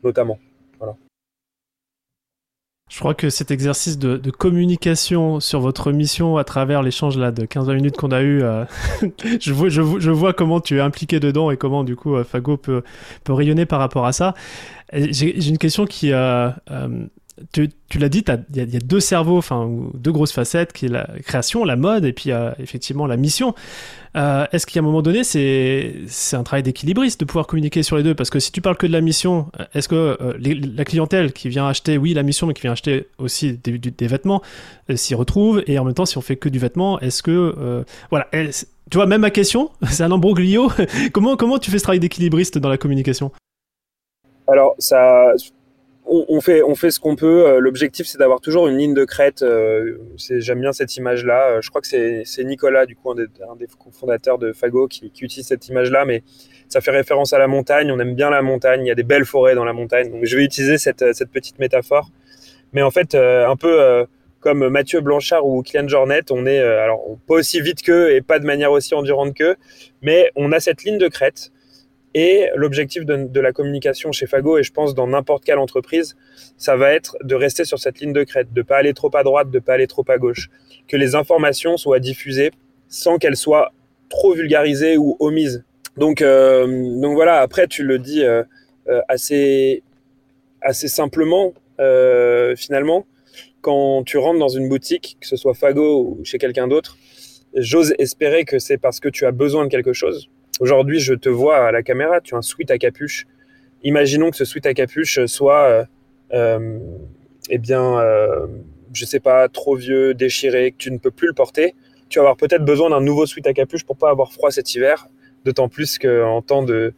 notamment. 0.03 0.39
Je 2.93 2.99
crois 2.99 3.15
que 3.15 3.31
cet 3.31 3.49
exercice 3.49 3.97
de, 3.97 4.29
communication 4.29 5.39
sur 5.39 5.59
votre 5.59 5.91
mission 5.91 6.37
à 6.37 6.43
travers 6.43 6.83
l'échange 6.83 7.17
là 7.17 7.31
de 7.31 7.43
15-20 7.43 7.75
minutes 7.77 7.97
qu'on 7.97 8.11
a 8.11 8.21
eu, 8.21 8.43
euh, 8.43 8.65
je, 9.39 10.11
vois, 10.11 10.33
comment 10.33 10.61
tu 10.61 10.77
es 10.77 10.79
impliqué 10.79 11.19
dedans 11.19 11.49
et 11.49 11.57
comment 11.57 11.83
du 11.83 11.95
coup 11.95 12.15
euh, 12.15 12.23
Fago 12.23 12.55
peut, 12.55 12.83
peut 13.23 13.33
rayonner 13.33 13.65
par 13.65 13.79
rapport 13.79 14.05
à 14.05 14.13
ça. 14.13 14.35
J'ai 14.93 15.49
une 15.49 15.57
question 15.57 15.87
qui, 15.87 16.11
euh, 16.13 16.51
tu, 17.51 17.69
l'as 17.99 18.09
dit, 18.09 18.23
il 18.53 18.73
y, 18.73 18.77
a 18.77 18.79
deux 18.79 18.99
cerveaux, 18.99 19.38
enfin 19.38 19.69
deux 19.95 20.11
grosses 20.11 20.31
facettes, 20.31 20.73
qui 20.73 20.86
est 20.86 20.89
la 20.89 21.07
création, 21.25 21.63
la 21.63 21.75
mode, 21.75 22.05
et 22.05 22.13
puis 22.13 22.31
effectivement 22.59 23.07
la 23.07 23.17
mission. 23.17 23.55
Euh, 24.15 24.45
est-ce 24.51 24.67
qu'à 24.67 24.79
un 24.79 24.84
moment 24.84 25.01
donné, 25.01 25.23
c'est 25.23 26.05
un 26.34 26.43
travail 26.43 26.63
d'équilibriste 26.63 27.19
de 27.19 27.25
pouvoir 27.25 27.47
communiquer 27.47 27.84
sur 27.84 27.97
les 27.97 28.03
deux? 28.03 28.13
Parce 28.13 28.29
que 28.29 28.39
si 28.39 28.51
tu 28.51 28.61
parles 28.61 28.77
que 28.77 28.86
de 28.86 28.91
la 28.91 29.01
mission, 29.01 29.47
est-ce 29.73 29.88
que 29.88 30.17
euh, 30.21 30.34
la 30.39 30.86
clientèle 30.86 31.34
qui 31.34 31.49
vient 31.49 31.67
acheter, 31.67 31.97
oui, 31.97 32.13
la 32.13 32.23
mission, 32.23 32.47
mais 32.47 32.53
qui 32.53 32.61
vient 32.61 32.73
acheter 32.73 33.07
aussi 33.17 33.53
des, 33.53 34.07
vêtements, 34.07 34.41
euh, 34.89 34.95
s'y 34.95 35.15
retrouve? 35.15 35.63
Et 35.67 35.79
en 35.79 35.86
même 35.86 35.95
temps, 35.95 36.05
si 36.05 36.17
on 36.17 36.21
fait 36.21 36.36
que 36.36 36.49
du 36.49 36.59
vêtement, 36.59 36.99
est-ce 36.99 37.23
que 37.23 37.84
voilà, 38.09 38.27
tu 38.31 38.97
vois, 38.97 39.07
même 39.07 39.21
ma 39.21 39.31
question, 39.31 39.71
c'est 39.89 40.03
un 40.03 40.11
embroglio. 40.11 40.71
comment 41.13 41.36
comment 41.36 41.57
tu 41.57 41.71
fais 41.71 41.79
ce 41.79 41.84
travail 41.84 41.99
d'équilibriste 41.99 42.57
dans 42.57 42.69
la 42.69 42.77
communication? 42.77 43.31
Alors 44.47 44.75
ça 44.77 45.34
on, 46.06 46.41
fait, 46.41 46.62
on 46.64 46.76
fait 46.76 46.91
ce 46.91 46.99
qu'on 46.99 47.16
peut. 47.16 47.47
Euh, 47.47 47.60
l'objectif, 47.60 48.08
c'est 48.08 48.18
d'avoir 48.18 48.41
toujours 48.41 48.68
une 48.68 48.78
ligne 48.78 48.93
de 48.93 49.06
crête. 49.06 49.41
Euh, 49.41 49.97
j'aime 50.18 50.62
bien 50.62 50.74
cette 50.74 50.95
image-là. 50.97 51.49
Euh, 51.49 51.62
je 51.62 51.70
crois 51.70 51.82
que 51.82 51.88
c'est 51.88 52.43
Nicolas, 52.43 52.86
du 52.86 52.95
coup, 52.95 53.12
un 53.12 53.16
des, 53.16 53.68
fondateurs 53.91 54.38
de 54.38 54.51
Fago, 54.54 54.88
qui, 54.88 55.12
utilise 55.22 55.47
cette 55.47 55.68
image-là. 55.70 56.06
Mais 56.06 56.24
ça 56.68 56.82
fait 56.82 56.91
référence 56.91 57.34
à 57.34 57.39
la 57.39 57.47
montagne. 57.47 57.91
On 57.91 57.99
aime 57.99 58.16
bien 58.16 58.30
la 58.30 58.41
montagne. 58.41 58.86
Il 58.86 58.88
y 58.88 58.91
a 58.91 58.95
des 58.95 59.04
belles 59.04 59.26
forêts 59.26 59.56
dans 59.56 59.66
la 59.66 59.74
montagne. 59.74 60.12
Donc, 60.12 60.26
je 60.26 60.38
vais 60.38 60.43
utiliser 60.43 60.78
cette, 60.78 61.04
petite 61.32 61.60
métaphore. 61.60 62.10
Mais 62.74 62.82
en 62.82 62.91
fait, 62.91 63.16
un 63.16 63.56
peu 63.56 64.06
comme 64.39 64.68
Mathieu 64.68 64.99
Blanchard 64.99 65.45
ou 65.45 65.62
Kylian 65.62 65.88
Jornet, 65.88 66.24
on 66.32 66.45
est 66.45 66.60
alors 66.60 67.01
pas 67.28 67.36
aussi 67.36 67.62
vite 67.62 67.82
qu'eux 67.82 68.12
et 68.12 68.22
pas 68.22 68.39
de 68.39 68.45
manière 68.45 68.72
aussi 68.72 68.93
endurante 68.93 69.36
qu'eux, 69.36 69.56
mais 70.01 70.32
on 70.36 70.51
a 70.51 70.60
cette 70.60 70.84
ligne 70.84 70.97
de 70.97 71.08
crête 71.08 71.51
et 72.14 72.49
l'objectif 72.55 73.05
de, 73.05 73.39
la 73.39 73.51
communication 73.51 74.11
chez 74.11 74.28
Fago, 74.28 74.57
et 74.57 74.64
je 74.64 74.72
pense 74.72 74.93
dans 74.93 75.07
n'importe 75.07 75.43
quelle 75.43 75.57
entreprise, 75.57 76.16
ça 76.57 76.76
va 76.76 76.91
être 76.93 77.18
de 77.24 77.36
rester 77.36 77.66
sur 77.66 77.80
cette 77.80 77.99
ligne 77.99 78.14
de 78.14 78.24
crête, 78.24 78.53
de 78.53 78.61
pas 78.61 78.78
aller 78.78 78.93
trop 78.93 79.16
à 79.16 79.24
droite, 79.24 79.49
de 79.49 79.59
pas 79.59 79.74
aller 79.74 79.88
trop 79.88 80.05
à 80.07 80.18
gauche, 80.18 80.49
que 80.88 80.97
les 80.97 81.16
informations 81.16 81.78
soient 81.78 81.99
diffusées 81.99 82.51
sans 82.88 83.18
qu'elles 83.18 83.38
soient 83.38 83.72
trop 84.09 84.34
vulgarisées 84.34 84.97
ou 84.97 85.18
omises. 85.20 85.64
Donc, 85.97 86.22
euh, 86.22 86.68
donc 86.99 87.16
voilà. 87.16 87.41
Après, 87.41 87.68
tu 87.68 87.84
le 87.84 87.97
dis 87.97 88.24
euh, 88.24 88.43
euh, 88.88 89.01
assez 89.07 89.84
assez 90.61 90.88
simplement 90.88 91.53
finalement. 92.55 93.05
Quand 93.59 94.03
tu 94.05 94.18
rentres 94.18 94.39
dans 94.39 94.47
une 94.47 94.70
boutique, 94.70 95.18
que 95.20 95.28
ce 95.28 95.36
soit 95.36 95.53
Fago 95.53 96.01
ou 96.01 96.24
chez 96.24 96.38
quelqu'un 96.38 96.68
d'autre, 96.70 96.97
j'ose 97.55 97.93
espérer 97.97 98.45
que 98.45 98.59
c'est 98.59 98.78
parce 98.78 99.01
que 99.01 99.09
tu 99.09 99.26
as 99.26 99.32
besoin 99.32 99.66
de 99.66 99.70
quelque 99.70 99.91
chose 99.91 100.30
Aujourd'hui, 100.60 100.99
je 100.99 101.14
te 101.14 101.30
vois 101.30 101.68
à 101.68 101.72
la 101.72 101.82
caméra, 101.82 102.22
tu 102.22 102.36
as 102.36 102.38
un 102.38 102.41
sweat 102.41 102.70
à 102.70 102.78
capuche. 102.78 103.26
Imaginons 103.84 104.30
que 104.30 104.38
ce 104.38 104.45
sweat 104.45 104.66
à 104.66 104.74
capuche 104.74 105.26
soit, 105.26 105.64
euh, 105.64 105.86
euh 106.34 106.80
eh 107.49 107.58
bien, 107.58 107.99
euh, 107.99 108.47
je 108.93 109.06
sais 109.06 109.20
pas, 109.20 109.49
trop 109.49 109.76
vieux, 109.76 110.14
déchiré, 110.14 110.72
que 110.72 110.78
tu 110.78 110.91
ne 110.91 110.97
peux 110.97 111.12
plus 111.12 111.28
le 111.28 111.34
porter. 111.34 111.76
Tu 112.08 112.20
vas 112.20 112.24
avoir 112.24 112.38
peut-être 112.38 112.64
besoin 112.64 112.89
d'un 112.89 113.01
nouveau 113.01 113.26
sweat 113.26 113.45
à 113.47 113.54
capuche 113.54 113.84
pour 113.84 113.97
pas 113.97 114.10
avoir 114.10 114.32
froid 114.32 114.51
cet 114.51 114.74
hiver. 114.76 115.08
D'autant 115.43 115.68
plus 115.68 115.97
qu'en 115.97 116.41
temps 116.41 116.64
de, 116.64 116.93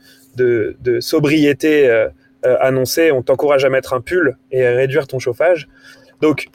sobriété 0.99 1.89
euh, 1.89 2.09
annoncée, 2.41 3.11
on 3.11 3.23
t'encourage 3.23 3.65
à 3.65 3.69
mettre 3.69 3.93
un 3.93 4.01
pull 4.01 4.37
et 4.51 4.65
à 4.65 4.75
réduire 4.75 5.07
ton 5.07 5.17
chauffage. 5.17 5.67
Donc, 6.21 6.49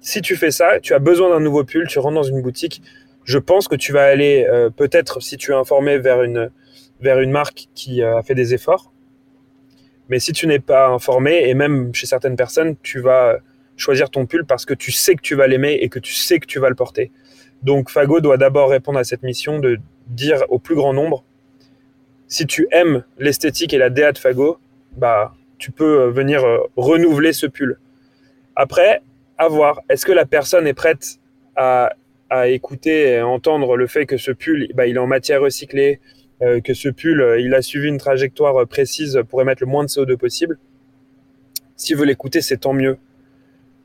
si 0.00 0.20
tu 0.20 0.36
fais 0.36 0.50
ça, 0.50 0.80
tu 0.80 0.92
as 0.92 0.98
besoin 0.98 1.30
d'un 1.30 1.40
nouveau 1.40 1.64
pull, 1.64 1.86
tu 1.86 1.98
rentres 1.98 2.14
dans 2.14 2.22
une 2.22 2.42
boutique, 2.42 2.82
je 3.24 3.38
pense 3.38 3.68
que 3.68 3.76
tu 3.76 3.92
vas 3.92 4.04
aller 4.04 4.46
euh, 4.48 4.70
peut-être, 4.70 5.20
si 5.20 5.36
tu 5.36 5.52
es 5.52 5.54
informé, 5.54 5.98
vers 5.98 6.22
une, 6.22 6.50
vers 7.00 7.20
une 7.20 7.30
marque 7.30 7.68
qui 7.74 8.02
euh, 8.02 8.18
a 8.18 8.22
fait 8.22 8.34
des 8.34 8.54
efforts. 8.54 8.92
Mais 10.08 10.18
si 10.18 10.32
tu 10.32 10.46
n'es 10.46 10.58
pas 10.58 10.88
informé, 10.88 11.48
et 11.48 11.54
même 11.54 11.94
chez 11.94 12.06
certaines 12.06 12.36
personnes, 12.36 12.76
tu 12.82 13.00
vas 13.00 13.38
choisir 13.76 14.10
ton 14.10 14.26
pull 14.26 14.44
parce 14.44 14.66
que 14.66 14.74
tu 14.74 14.90
sais 14.90 15.14
que 15.14 15.22
tu 15.22 15.34
vas 15.34 15.46
l'aimer 15.46 15.78
et 15.80 15.88
que 15.88 15.98
tu 15.98 16.12
sais 16.12 16.38
que 16.38 16.46
tu 16.46 16.58
vas 16.58 16.68
le 16.68 16.74
porter. 16.74 17.12
Donc 17.62 17.90
Fago 17.90 18.20
doit 18.20 18.36
d'abord 18.36 18.70
répondre 18.70 18.98
à 18.98 19.04
cette 19.04 19.22
mission 19.22 19.58
de 19.58 19.78
dire 20.08 20.42
au 20.48 20.58
plus 20.58 20.74
grand 20.74 20.92
nombre, 20.92 21.24
si 22.26 22.46
tu 22.46 22.66
aimes 22.72 23.04
l'esthétique 23.18 23.72
et 23.72 23.78
la 23.78 23.90
DA 23.90 24.12
de 24.12 24.18
Fago, 24.18 24.58
bah, 24.96 25.34
tu 25.58 25.70
peux 25.70 26.00
euh, 26.00 26.10
venir 26.10 26.44
renouveler 26.76 27.32
ce 27.32 27.46
pull. 27.46 27.78
Après, 28.56 29.02
à 29.38 29.48
voir, 29.48 29.80
est-ce 29.88 30.04
que 30.04 30.12
la 30.12 30.26
personne 30.26 30.66
est 30.66 30.74
prête 30.74 31.18
à 31.56 31.92
à 32.30 32.48
écouter 32.48 33.08
et 33.08 33.16
à 33.18 33.26
entendre 33.26 33.76
le 33.76 33.86
fait 33.86 34.06
que 34.06 34.16
ce 34.16 34.30
pull, 34.30 34.68
bah, 34.74 34.86
il 34.86 34.96
est 34.96 35.00
en 35.00 35.06
matière 35.06 35.40
recyclée, 35.42 36.00
euh, 36.42 36.60
que 36.60 36.72
ce 36.72 36.88
pull, 36.88 37.20
euh, 37.20 37.40
il 37.40 37.54
a 37.54 37.60
suivi 37.60 37.88
une 37.88 37.98
trajectoire 37.98 38.66
précise 38.66 39.20
pour 39.28 39.42
émettre 39.42 39.62
le 39.62 39.66
moins 39.66 39.82
de 39.82 39.88
CO2 39.88 40.16
possible. 40.16 40.58
S'il 41.76 41.96
veut 41.96 42.06
l'écouter, 42.06 42.40
c'est 42.40 42.58
tant 42.58 42.72
mieux. 42.72 42.96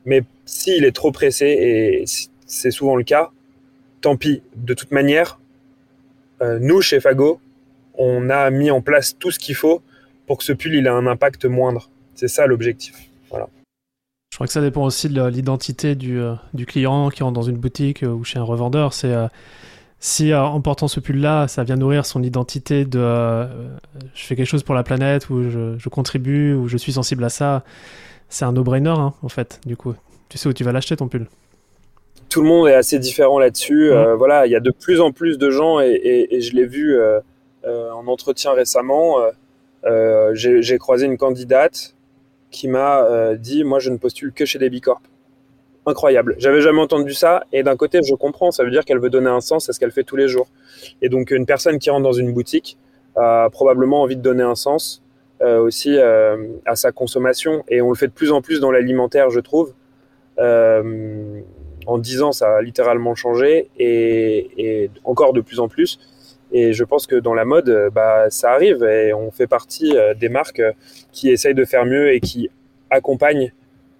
Mais 0.04 0.22
s'il 0.44 0.84
est 0.84 0.94
trop 0.94 1.10
pressé, 1.10 1.46
et 1.46 2.04
c'est 2.46 2.70
souvent 2.70 2.96
le 2.96 3.02
cas, 3.04 3.30
tant 4.00 4.16
pis. 4.16 4.42
De 4.54 4.74
toute 4.74 4.92
manière, 4.92 5.40
euh, 6.40 6.58
nous, 6.60 6.80
chez 6.80 7.00
Fago, 7.00 7.40
on 7.94 8.30
a 8.30 8.50
mis 8.50 8.70
en 8.70 8.80
place 8.80 9.16
tout 9.18 9.30
ce 9.30 9.38
qu'il 9.38 9.54
faut 9.54 9.82
pour 10.26 10.38
que 10.38 10.44
ce 10.44 10.52
pull 10.52 10.74
il 10.74 10.86
ait 10.86 10.90
un 10.90 11.06
impact 11.06 11.46
moindre. 11.46 11.90
C'est 12.14 12.28
ça 12.28 12.46
l'objectif. 12.46 12.94
Voilà. 13.30 13.48
Je 14.36 14.38
crois 14.38 14.48
que 14.48 14.52
ça 14.52 14.60
dépend 14.60 14.84
aussi 14.84 15.08
de 15.08 15.24
l'identité 15.28 15.94
du, 15.94 16.20
euh, 16.20 16.34
du, 16.52 16.66
client 16.66 17.08
qui 17.08 17.22
rentre 17.22 17.32
dans 17.32 17.40
une 17.40 17.56
boutique 17.56 18.02
euh, 18.02 18.08
ou 18.08 18.22
chez 18.22 18.38
un 18.38 18.42
revendeur. 18.42 18.92
C'est 18.92 19.10
euh, 19.10 19.28
si 19.98 20.34
en 20.34 20.60
portant 20.60 20.88
ce 20.88 21.00
pull-là, 21.00 21.48
ça 21.48 21.64
vient 21.64 21.76
nourrir 21.76 22.04
son 22.04 22.22
identité 22.22 22.84
de 22.84 23.00
je 24.12 24.26
fais 24.26 24.36
quelque 24.36 24.46
chose 24.46 24.62
pour 24.62 24.74
la 24.74 24.82
planète 24.82 25.30
ou 25.30 25.48
je, 25.48 25.88
contribue 25.88 26.52
ou 26.52 26.68
je 26.68 26.76
suis 26.76 26.92
sensible 26.92 27.24
à 27.24 27.30
ça, 27.30 27.64
c'est 28.28 28.44
un 28.44 28.52
no-brainer 28.52 28.90
hein, 28.90 29.14
en 29.22 29.30
fait. 29.30 29.58
Du 29.64 29.74
coup, 29.74 29.94
tu 30.28 30.36
sais 30.36 30.50
où 30.50 30.52
tu 30.52 30.64
vas 30.64 30.72
l'acheter 30.72 30.96
ton 30.96 31.08
pull. 31.08 31.26
Tout 32.28 32.42
le 32.42 32.48
monde 32.48 32.68
est 32.68 32.74
assez 32.74 32.98
différent 32.98 33.38
là-dessus. 33.38 33.90
voilà, 34.18 34.44
il 34.44 34.52
y 34.52 34.56
a 34.56 34.60
de 34.60 34.70
plus 34.70 35.00
en 35.00 35.12
plus 35.12 35.38
de 35.38 35.50
gens 35.50 35.80
et, 35.80 36.28
et 36.30 36.42
je 36.42 36.54
l'ai 36.54 36.66
vu 36.66 36.94
en 37.64 38.06
entretien 38.06 38.52
récemment. 38.52 39.16
J'ai 40.34 40.76
croisé 40.76 41.06
une 41.06 41.16
candidate 41.16 41.95
qui 42.50 42.68
m'a 42.68 43.04
euh, 43.04 43.36
dit 43.36 43.64
moi 43.64 43.78
je 43.78 43.90
ne 43.90 43.96
postule 43.96 44.32
que 44.32 44.44
chez 44.44 44.58
des 44.58 44.70
bicorp. 44.70 45.00
Incroyable. 45.88 46.34
J'avais 46.38 46.60
jamais 46.60 46.80
entendu 46.80 47.12
ça 47.14 47.44
et 47.52 47.62
d'un 47.62 47.76
côté 47.76 48.00
je 48.02 48.14
comprends, 48.14 48.50
ça 48.50 48.64
veut 48.64 48.70
dire 48.70 48.84
qu'elle 48.84 48.98
veut 48.98 49.10
donner 49.10 49.30
un 49.30 49.40
sens 49.40 49.68
à 49.68 49.72
ce 49.72 49.78
qu'elle 49.78 49.92
fait 49.92 50.04
tous 50.04 50.16
les 50.16 50.28
jours. 50.28 50.48
Et 51.00 51.08
donc 51.08 51.30
une 51.30 51.46
personne 51.46 51.78
qui 51.78 51.90
rentre 51.90 52.02
dans 52.02 52.12
une 52.12 52.32
boutique 52.32 52.76
a 53.14 53.48
probablement 53.50 54.02
envie 54.02 54.16
de 54.16 54.22
donner 54.22 54.42
un 54.42 54.56
sens 54.56 55.02
euh, 55.42 55.60
aussi 55.60 55.96
euh, 55.96 56.36
à 56.64 56.76
sa 56.76 56.92
consommation 56.92 57.62
et 57.68 57.82
on 57.82 57.90
le 57.90 57.94
fait 57.94 58.08
de 58.08 58.12
plus 58.12 58.32
en 58.32 58.42
plus 58.42 58.60
dans 58.60 58.70
l'alimentaire, 58.70 59.30
je 59.30 59.40
trouve. 59.40 59.74
en 60.38 61.98
10 61.98 62.22
ans, 62.22 62.32
ça 62.32 62.56
a 62.56 62.62
littéralement 62.62 63.14
changé 63.14 63.70
et 63.78 64.90
encore 65.04 65.32
de 65.32 65.40
plus 65.40 65.60
en 65.60 65.68
plus. 65.68 66.00
Et 66.52 66.72
je 66.72 66.84
pense 66.84 67.06
que 67.06 67.16
dans 67.16 67.34
la 67.34 67.44
mode, 67.44 67.68
euh, 67.68 67.90
bah, 67.90 68.30
ça 68.30 68.52
arrive 68.52 68.84
et 68.84 69.12
on 69.12 69.30
fait 69.30 69.46
partie 69.46 69.96
euh, 69.96 70.14
des 70.14 70.28
marques 70.28 70.60
euh, 70.60 70.72
qui 71.12 71.30
essayent 71.30 71.54
de 71.54 71.64
faire 71.64 71.84
mieux 71.84 72.12
et 72.12 72.20
qui 72.20 72.50
accompagnent 72.90 73.52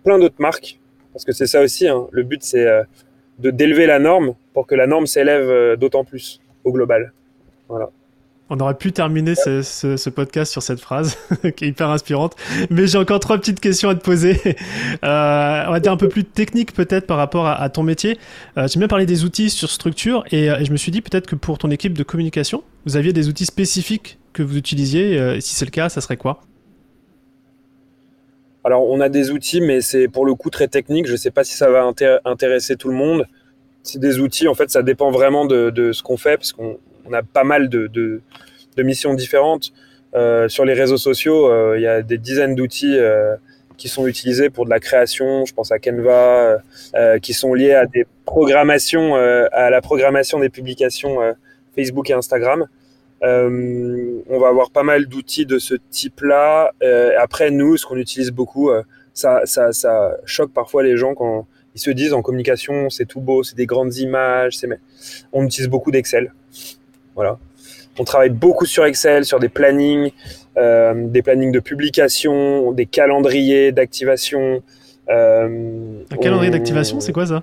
plein 0.05 0.19
d'autres 0.19 0.41
marques. 0.41 0.79
Parce 1.13 1.25
que 1.25 1.33
c'est 1.33 1.47
ça 1.47 1.63
aussi, 1.63 1.89
hein. 1.89 2.07
le 2.13 2.23
but 2.23 2.43
c'est 2.43 2.67
d'élever 3.39 3.87
la 3.87 3.99
norme 3.99 4.35
pour 4.53 4.67
que 4.67 4.75
la 4.75 4.87
norme 4.87 5.07
s'élève 5.07 5.77
d'autant 5.79 6.05
plus 6.05 6.43
au 6.63 6.73
global. 6.73 7.15
Voilà. 7.69 7.89
On 8.49 8.61
aurait 8.61 8.77
pu 8.77 8.93
terminer 8.93 9.35
ce, 9.35 10.09
podcast 10.09 10.53
sur 10.53 10.63
cette 10.63 10.79
phrase 10.79 11.19
qui 11.57 11.65
est 11.65 11.69
hyper 11.69 11.91
inspirante, 11.91 12.37
mais 12.71 12.87
j'ai 12.87 12.97
encore 12.97 13.19
trois 13.19 13.39
petites 13.39 13.59
questions 13.59 13.89
à 13.89 13.95
te 13.95 14.03
poser. 14.03 14.41
Euh, 15.05 15.65
on 15.67 15.73
va 15.73 15.81
dire 15.81 15.93
un 15.93 15.97
peu 15.97 16.09
plus 16.09 16.25
technique 16.25 16.73
peut-être 16.73 17.07
par 17.07 17.17
rapport 17.17 17.47
à, 17.47 17.69
ton 17.69 17.83
métier. 17.83 18.19
Euh, 18.57 18.67
J'aime 18.67 18.81
bien 18.81 18.89
parler 18.89 19.07
des 19.07 19.25
outils 19.25 19.51
sur 19.51 19.71
structure 19.71 20.25
et, 20.31 20.51
euh, 20.51 20.65
je 20.65 20.73
me 20.73 20.77
suis 20.77 20.91
dit 20.91 21.01
peut-être 21.01 21.27
que 21.27 21.37
pour 21.37 21.59
ton 21.59 21.71
équipe 21.71 21.93
de 21.93 22.03
communication, 22.03 22.63
vous 22.87 22.97
aviez 22.97 23.13
des 23.13 23.29
outils 23.29 23.47
spécifiques 23.47 24.19
que 24.33 24.43
vous 24.43 24.57
utilisiez. 24.57 25.19
Euh, 25.19 25.41
si 25.41 25.55
c'est 25.55 25.65
le 25.65 25.71
cas, 25.71 25.89
ça 25.89 26.01
serait 26.01 26.17
quoi? 26.17 26.41
Alors 28.65 28.89
on 28.89 29.01
a 29.01 29.09
des 29.09 29.31
outils, 29.31 29.61
mais 29.61 29.81
c'est 29.81 30.09
pour 30.09 30.25
le 30.25 30.35
coup 30.35 30.51
très 30.51 30.69
technique. 30.69 31.07
Je 31.07 31.13
ne 31.13 31.19
sais 31.19 31.31
pas 31.31 31.45
si 31.45 31.55
ça 31.55 31.71
va 31.71 31.93
intéresser 32.25 32.77
tout 32.77 32.89
le 32.89 32.97
monde. 32.97 33.27
C'est 33.83 34.01
des 34.01 34.19
outils, 34.19 34.49
en 34.49 34.55
fait, 34.55 34.71
ça 34.71 34.83
dépend 34.83 35.11
vraiment 35.11 35.45
de, 35.45 35.71
de 35.71 35.93
ce 35.93 36.03
qu'on 36.03 36.17
fait, 36.17 36.37
parce 36.37 36.53
qu'on 36.53 36.79
on 37.09 37.13
a 37.13 37.23
pas 37.23 37.45
mal 37.45 37.69
de, 37.69 38.21
missions 38.79 39.15
différentes. 39.15 39.73
Euh, 40.15 40.49
sur 40.49 40.65
les 40.65 40.73
réseaux 40.73 40.97
sociaux, 40.97 41.51
euh, 41.51 41.75
il 41.77 41.83
y 41.83 41.87
a 41.87 42.03
des 42.03 42.19
dizaines 42.19 42.55
d'outils 42.55 42.97
euh, 42.97 43.37
qui 43.77 43.89
sont 43.89 44.07
utilisés 44.07 44.49
pour 44.51 44.65
de 44.65 44.71
la 44.71 44.81
création. 44.81 45.45
Je 45.45 45.53
pense 45.53 45.73
à 45.73 45.79
Canva, 45.79 46.59
qui 47.21 47.35
sont 47.35 47.53
liés 47.55 47.75
à 47.75 47.85
la 49.71 49.81
programmation 49.83 50.41
des 50.41 50.49
publications 50.49 51.19
Facebook 51.75 52.09
et 52.09 52.15
Instagram. 52.15 52.67
on 53.23 54.39
va 54.39 54.49
avoir 54.49 54.71
pas 54.71 54.83
mal 54.83 55.07
d'outils 55.07 55.47
de 55.47 55.59
ce 55.59 55.75
type-là. 55.91 56.73
après, 57.19 57.51
nous, 57.51 57.77
ce 57.77 57.85
qu'on 57.85 57.97
utilise 57.97 58.31
beaucoup, 58.31 58.71
ça 59.13 59.43
choque 60.25 60.53
parfois 60.53 60.83
les 60.83 60.97
gens 60.97 61.15
quand 61.15 61.47
ils 61.77 61.81
se 61.81 61.91
disent 61.91 62.15
en 62.15 62.23
communication, 62.23 62.89
c'est 62.89 63.05
tout 63.05 63.21
beau, 63.21 63.43
c'est 63.43 63.55
des 63.55 63.67
grandes 63.67 63.95
images. 63.97 64.57
C'est... 64.57 64.69
On 65.31 65.45
utilise 65.45 65.69
beaucoup 65.69 65.91
d'Excel. 65.91 66.33
Voilà. 67.17 67.39
On 67.99 68.05
travaille 68.05 68.31
beaucoup 68.31 68.67
sur 68.67 68.85
Excel, 68.85 69.25
sur 69.25 69.41
des 69.41 69.49
plannings, 69.49 70.13
euh, 70.59 70.95
des 70.95 71.23
plannings 71.23 71.51
de 71.51 71.61
publication, 71.61 72.73
des 72.73 72.87
calendriers 72.87 73.73
d'activation. 73.73 74.63
Euh, 75.09 76.03
un 76.11 76.17
calendrier 76.17 76.51
d'activation, 76.51 77.01
c'est 77.01 77.13
quoi 77.13 77.27
ça? 77.27 77.43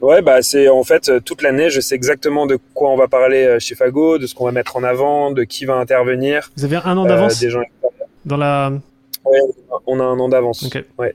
Ouais, 0.00 0.22
bah 0.22 0.42
c'est 0.42 0.68
en 0.68 0.84
fait 0.84 1.10
toute 1.24 1.42
l'année, 1.42 1.70
je 1.70 1.80
sais 1.80 1.94
exactement 1.94 2.46
de 2.46 2.58
quoi 2.74 2.90
on 2.90 2.96
va 2.96 3.08
parler 3.08 3.44
euh, 3.44 3.58
chez 3.58 3.74
Fago, 3.74 4.18
de 4.18 4.26
ce 4.26 4.34
qu'on 4.34 4.44
va 4.44 4.52
mettre 4.52 4.76
en 4.76 4.84
avant, 4.84 5.30
de 5.30 5.44
qui 5.44 5.64
va 5.64 5.74
intervenir. 5.74 6.52
Vous 6.56 6.64
avez 6.64 6.76
un 6.76 6.96
an 6.96 7.06
d'avance 7.06 7.40
des 7.40 7.50
gens... 7.50 7.62
dans 8.24 8.36
la. 8.36 8.72
Ouais, 9.24 9.40
on 9.86 9.98
a 10.00 10.04
un 10.04 10.18
an 10.20 10.28
d'avance. 10.28 10.68
Ouais. 10.98 11.14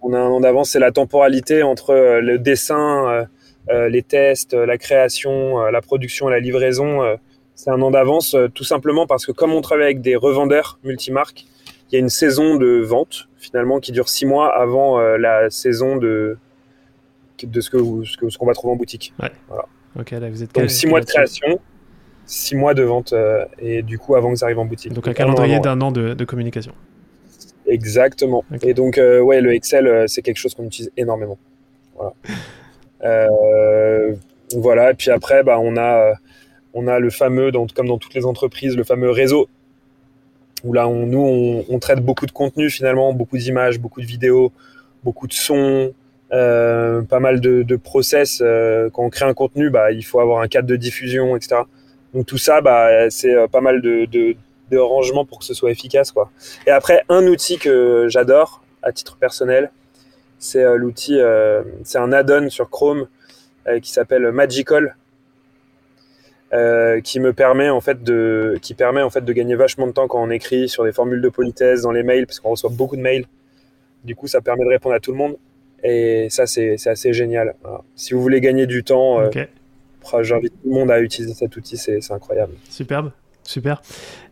On 0.00 0.14
a 0.14 0.18
un 0.18 0.28
an 0.28 0.40
d'avance, 0.40 0.70
c'est 0.70 0.78
la 0.78 0.90
temporalité 0.90 1.62
entre 1.62 1.94
le 2.20 2.38
dessin, 2.38 3.08
euh, 3.08 3.24
les 3.70 4.02
tests, 4.02 4.54
euh, 4.54 4.66
la 4.66 4.78
création, 4.78 5.60
euh, 5.60 5.70
la 5.70 5.80
production 5.80 6.28
et 6.28 6.32
la 6.32 6.40
livraison, 6.40 7.00
c'est 7.54 7.70
un 7.70 7.80
an 7.82 7.90
d'avance, 7.90 8.36
tout 8.54 8.64
simplement 8.64 9.06
parce 9.06 9.26
que 9.26 9.32
comme 9.32 9.52
on 9.52 9.60
travaille 9.60 9.84
avec 9.84 10.00
des 10.00 10.16
revendeurs 10.16 10.78
multimarques, 10.82 11.46
il 11.90 11.94
y 11.94 11.96
a 11.96 12.00
une 12.00 12.08
saison 12.08 12.56
de 12.56 12.80
vente 12.80 13.28
finalement 13.38 13.78
qui 13.78 13.92
dure 13.92 14.08
six 14.08 14.26
mois 14.26 14.52
avant 14.56 14.98
la 14.98 15.50
saison 15.50 15.96
de, 15.96 16.36
de 17.40 17.60
ce 17.60 17.70
qu'on 17.70 18.04
ce 18.04 18.16
que, 18.16 18.28
ce 18.28 18.38
qu'on 18.38 18.46
va 18.46 18.54
trouver 18.54 18.72
en 18.72 18.76
boutique. 18.76 19.14
Voilà. 19.18 20.30
vous 20.30 20.42
êtes 20.42 20.54
Donc 20.54 20.70
six 20.70 20.88
mois 20.88 21.00
de 21.00 21.06
création, 21.06 21.60
six 22.26 22.56
mois 22.56 22.74
de 22.74 22.82
vente 22.82 23.14
et 23.60 23.82
du 23.82 23.98
coup 23.98 24.16
avant 24.16 24.32
que 24.32 24.38
ça 24.38 24.46
arrive 24.46 24.58
en 24.58 24.64
boutique. 24.64 24.92
Donc 24.92 25.06
un 25.06 25.12
calendrier 25.12 25.60
d'un 25.60 25.80
an 25.80 25.92
de, 25.92 26.14
de, 26.14 26.24
communication. 26.24 26.72
Exactement. 27.68 28.44
Et 28.62 28.74
donc 28.74 28.96
ouais, 28.96 29.40
le 29.40 29.54
Excel 29.54 30.08
c'est 30.08 30.22
quelque 30.22 30.38
chose 30.38 30.54
qu'on 30.54 30.64
utilise 30.64 30.90
énormément. 30.96 31.38
Voilà. 31.94 32.14
Euh, 33.04 34.14
voilà, 34.56 34.90
et 34.90 34.94
puis 34.94 35.10
après, 35.10 35.42
bah, 35.42 35.58
on, 35.60 35.76
a, 35.76 36.14
on 36.74 36.86
a 36.86 36.98
le 36.98 37.10
fameux, 37.10 37.50
comme 37.74 37.88
dans 37.88 37.98
toutes 37.98 38.14
les 38.14 38.24
entreprises, 38.24 38.76
le 38.76 38.84
fameux 38.84 39.10
réseau 39.10 39.48
où 40.62 40.72
là, 40.72 40.88
on, 40.88 41.06
nous, 41.06 41.64
on, 41.68 41.78
traite 41.78 42.00
beaucoup 42.00 42.24
de 42.24 42.32
contenu 42.32 42.70
finalement, 42.70 43.12
beaucoup 43.12 43.36
d'images, 43.36 43.78
beaucoup 43.78 44.00
de 44.00 44.06
vidéos, 44.06 44.50
beaucoup 45.02 45.26
de 45.26 45.34
sons, 45.34 45.92
euh, 46.32 47.02
pas 47.02 47.20
mal 47.20 47.40
de, 47.40 47.76
process. 47.76 48.40
Euh, 48.42 48.88
quand 48.90 49.04
on 49.04 49.10
crée 49.10 49.26
un 49.26 49.34
contenu, 49.34 49.68
bah, 49.68 49.92
il 49.92 50.02
faut 50.04 50.20
avoir 50.20 50.40
un 50.40 50.48
cadre 50.48 50.66
de 50.66 50.76
diffusion, 50.76 51.36
etc. 51.36 51.56
Donc 52.14 52.24
tout 52.24 52.38
ça, 52.38 52.62
bah, 52.62 53.10
c'est 53.10 53.34
pas 53.48 53.60
mal 53.60 53.82
de, 53.82 54.06
de, 54.06 54.36
de 54.70 54.78
rangements 54.78 55.26
pour 55.26 55.38
que 55.38 55.44
ce 55.44 55.52
soit 55.52 55.70
efficace. 55.70 56.12
Quoi. 56.12 56.30
Et 56.66 56.70
après, 56.70 57.02
un 57.10 57.26
outil 57.26 57.58
que 57.58 58.06
j'adore 58.08 58.62
à 58.82 58.92
titre 58.92 59.16
personnel, 59.16 59.70
c'est 60.44 60.62
euh, 60.62 60.76
l'outil, 60.76 61.18
euh, 61.18 61.62
c'est 61.84 61.98
un 61.98 62.12
add-on 62.12 62.50
sur 62.50 62.68
Chrome 62.68 63.06
euh, 63.66 63.80
qui 63.80 63.90
s'appelle 63.90 64.30
Magical. 64.30 64.94
qui 67.02 67.18
me 67.18 67.32
permet 67.32 67.68
en 67.70 67.80
fait 67.80 68.04
de 68.04 68.56
qui 68.62 68.74
permet 68.74 69.02
en 69.02 69.10
fait 69.10 69.24
de 69.24 69.32
gagner 69.32 69.56
vachement 69.56 69.88
de 69.88 69.92
temps 69.92 70.06
quand 70.06 70.22
on 70.22 70.30
écrit 70.30 70.68
sur 70.68 70.84
des 70.84 70.92
formules 70.92 71.20
de 71.20 71.28
politesse 71.28 71.82
dans 71.82 71.90
les 71.90 72.04
mails 72.04 72.26
parce 72.26 72.38
qu'on 72.38 72.50
reçoit 72.50 72.70
beaucoup 72.70 72.96
de 72.96 73.00
mails. 73.00 73.26
Du 74.04 74.14
coup, 74.14 74.28
ça 74.28 74.40
permet 74.40 74.64
de 74.64 74.68
répondre 74.68 74.94
à 74.94 75.00
tout 75.00 75.10
le 75.10 75.16
monde 75.16 75.36
et 75.82 76.28
ça 76.30 76.46
c'est 76.46 76.76
assez 76.86 77.12
génial. 77.12 77.56
Si 77.96 78.14
vous 78.14 78.22
voulez 78.22 78.40
gagner 78.40 78.66
du 78.66 78.84
temps, 78.84 79.18
j'invite 80.20 80.52
tout 80.52 80.68
le 80.68 80.74
monde 80.74 80.90
à 80.92 81.00
utiliser 81.00 81.34
cet 81.34 81.56
outil, 81.56 81.76
c'est 81.76 82.12
incroyable. 82.12 82.52
Superbe. 82.68 83.10
Super. 83.46 83.82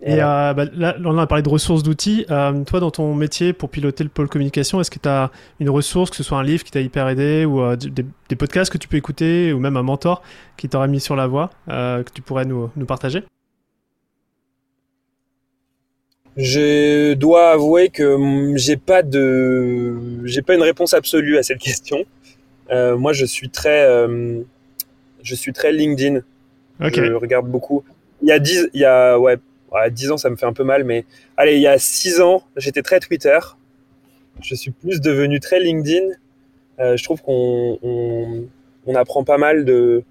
Et 0.03 0.23
euh, 0.23 0.55
bah, 0.55 0.65
là, 0.75 0.97
on 1.05 1.19
a 1.19 1.27
parlé 1.27 1.43
de 1.43 1.49
ressources 1.49 1.83
d'outils. 1.83 2.25
Euh, 2.31 2.65
toi, 2.65 2.81
dans 2.81 2.91
ton 2.91 3.15
métier 3.15 3.53
pour 3.53 3.69
piloter 3.69 4.05
le 4.05 4.11
pôle 4.11 4.29
communication, 4.29 4.81
est-ce 4.81 4.91
que 4.91 4.99
tu 4.99 5.09
as 5.09 5.31
une 5.61 5.69
ressource, 5.69 6.11
que 6.11 6.17
ce 6.17 6.23
soit 6.23 6.39
un 6.39 6.43
livre 6.43 6.65
qui 6.65 6.71
t'a 6.71 6.81
hyper 6.81 7.09
aidé, 7.09 7.45
ou 7.45 7.61
euh, 7.61 7.77
des, 7.77 8.37
podcasts 8.37 8.73
que 8.73 8.79
tu 8.79 8.89
peux 8.89 8.97
écouter, 8.97 9.53
ou 9.53 9.59
même 9.59 9.77
un 9.77 9.83
mentor 9.83 10.23
qui 10.57 10.69
t'aura 10.69 10.87
mis 10.87 11.01
sur 11.01 11.15
la 11.15 11.27
voie, 11.27 11.51
que 11.69 12.11
tu 12.15 12.23
pourrais 12.23 12.47
nous, 12.47 12.71
nous 12.77 12.87
partager? 12.87 13.23
Je 16.39 17.13
dois 17.13 17.51
avouer 17.51 17.91
que 17.91 18.15
hum, 18.15 18.57
j'ai 18.57 18.79
pas 18.79 19.03
de, 19.03 20.25
j'ai 20.25 20.41
pas 20.41 20.55
une 20.55 20.63
réponse 20.63 20.95
absolue 20.95 21.37
à 21.37 21.43
cette 21.43 21.59
question. 21.59 22.07
moi, 22.71 23.13
je 23.13 23.27
suis 23.27 23.51
très, 23.51 23.87
je 25.23 25.35
suis 25.35 25.53
très 25.53 25.73
LinkedIn. 25.73 26.21
Je 26.81 27.13
regarde 27.13 27.49
beaucoup 27.49 27.85
il 28.23 28.29
y 28.29 28.33
a 28.33 28.39
10, 28.39 28.71
il 28.75 28.81
y 28.81 28.85
a, 28.85 29.19
ouais, 29.19 29.39
10 29.91 30.13
ans, 30.13 30.17
ça 30.17 30.31
me 30.31 30.37
fait 30.37 30.47
un 30.47 30.53
peu 30.53 30.65
mal, 30.65 30.85
mais 30.85 31.05
allez, 31.37 31.57
il 31.57 31.63
y 31.63 31.67
a 31.67 31.79
6 31.79 32.21
ans, 32.21 32.43
j'étais 32.57 32.83
très 32.83 33.01
Twitter. 33.01 33.39
Je 34.43 34.55
suis 34.55 34.71
plus 34.71 35.01
devenu 35.01 35.41
très 35.41 35.61
LinkedIn. 35.61 36.09
Euh, 36.81 36.97
je 36.97 37.05
trouve 37.05 37.23
qu'on 37.23 37.79
on, 37.83 38.95
apprend 38.95 39.25
pas 39.25 39.39
mal 39.39 39.65
de. 39.65 40.03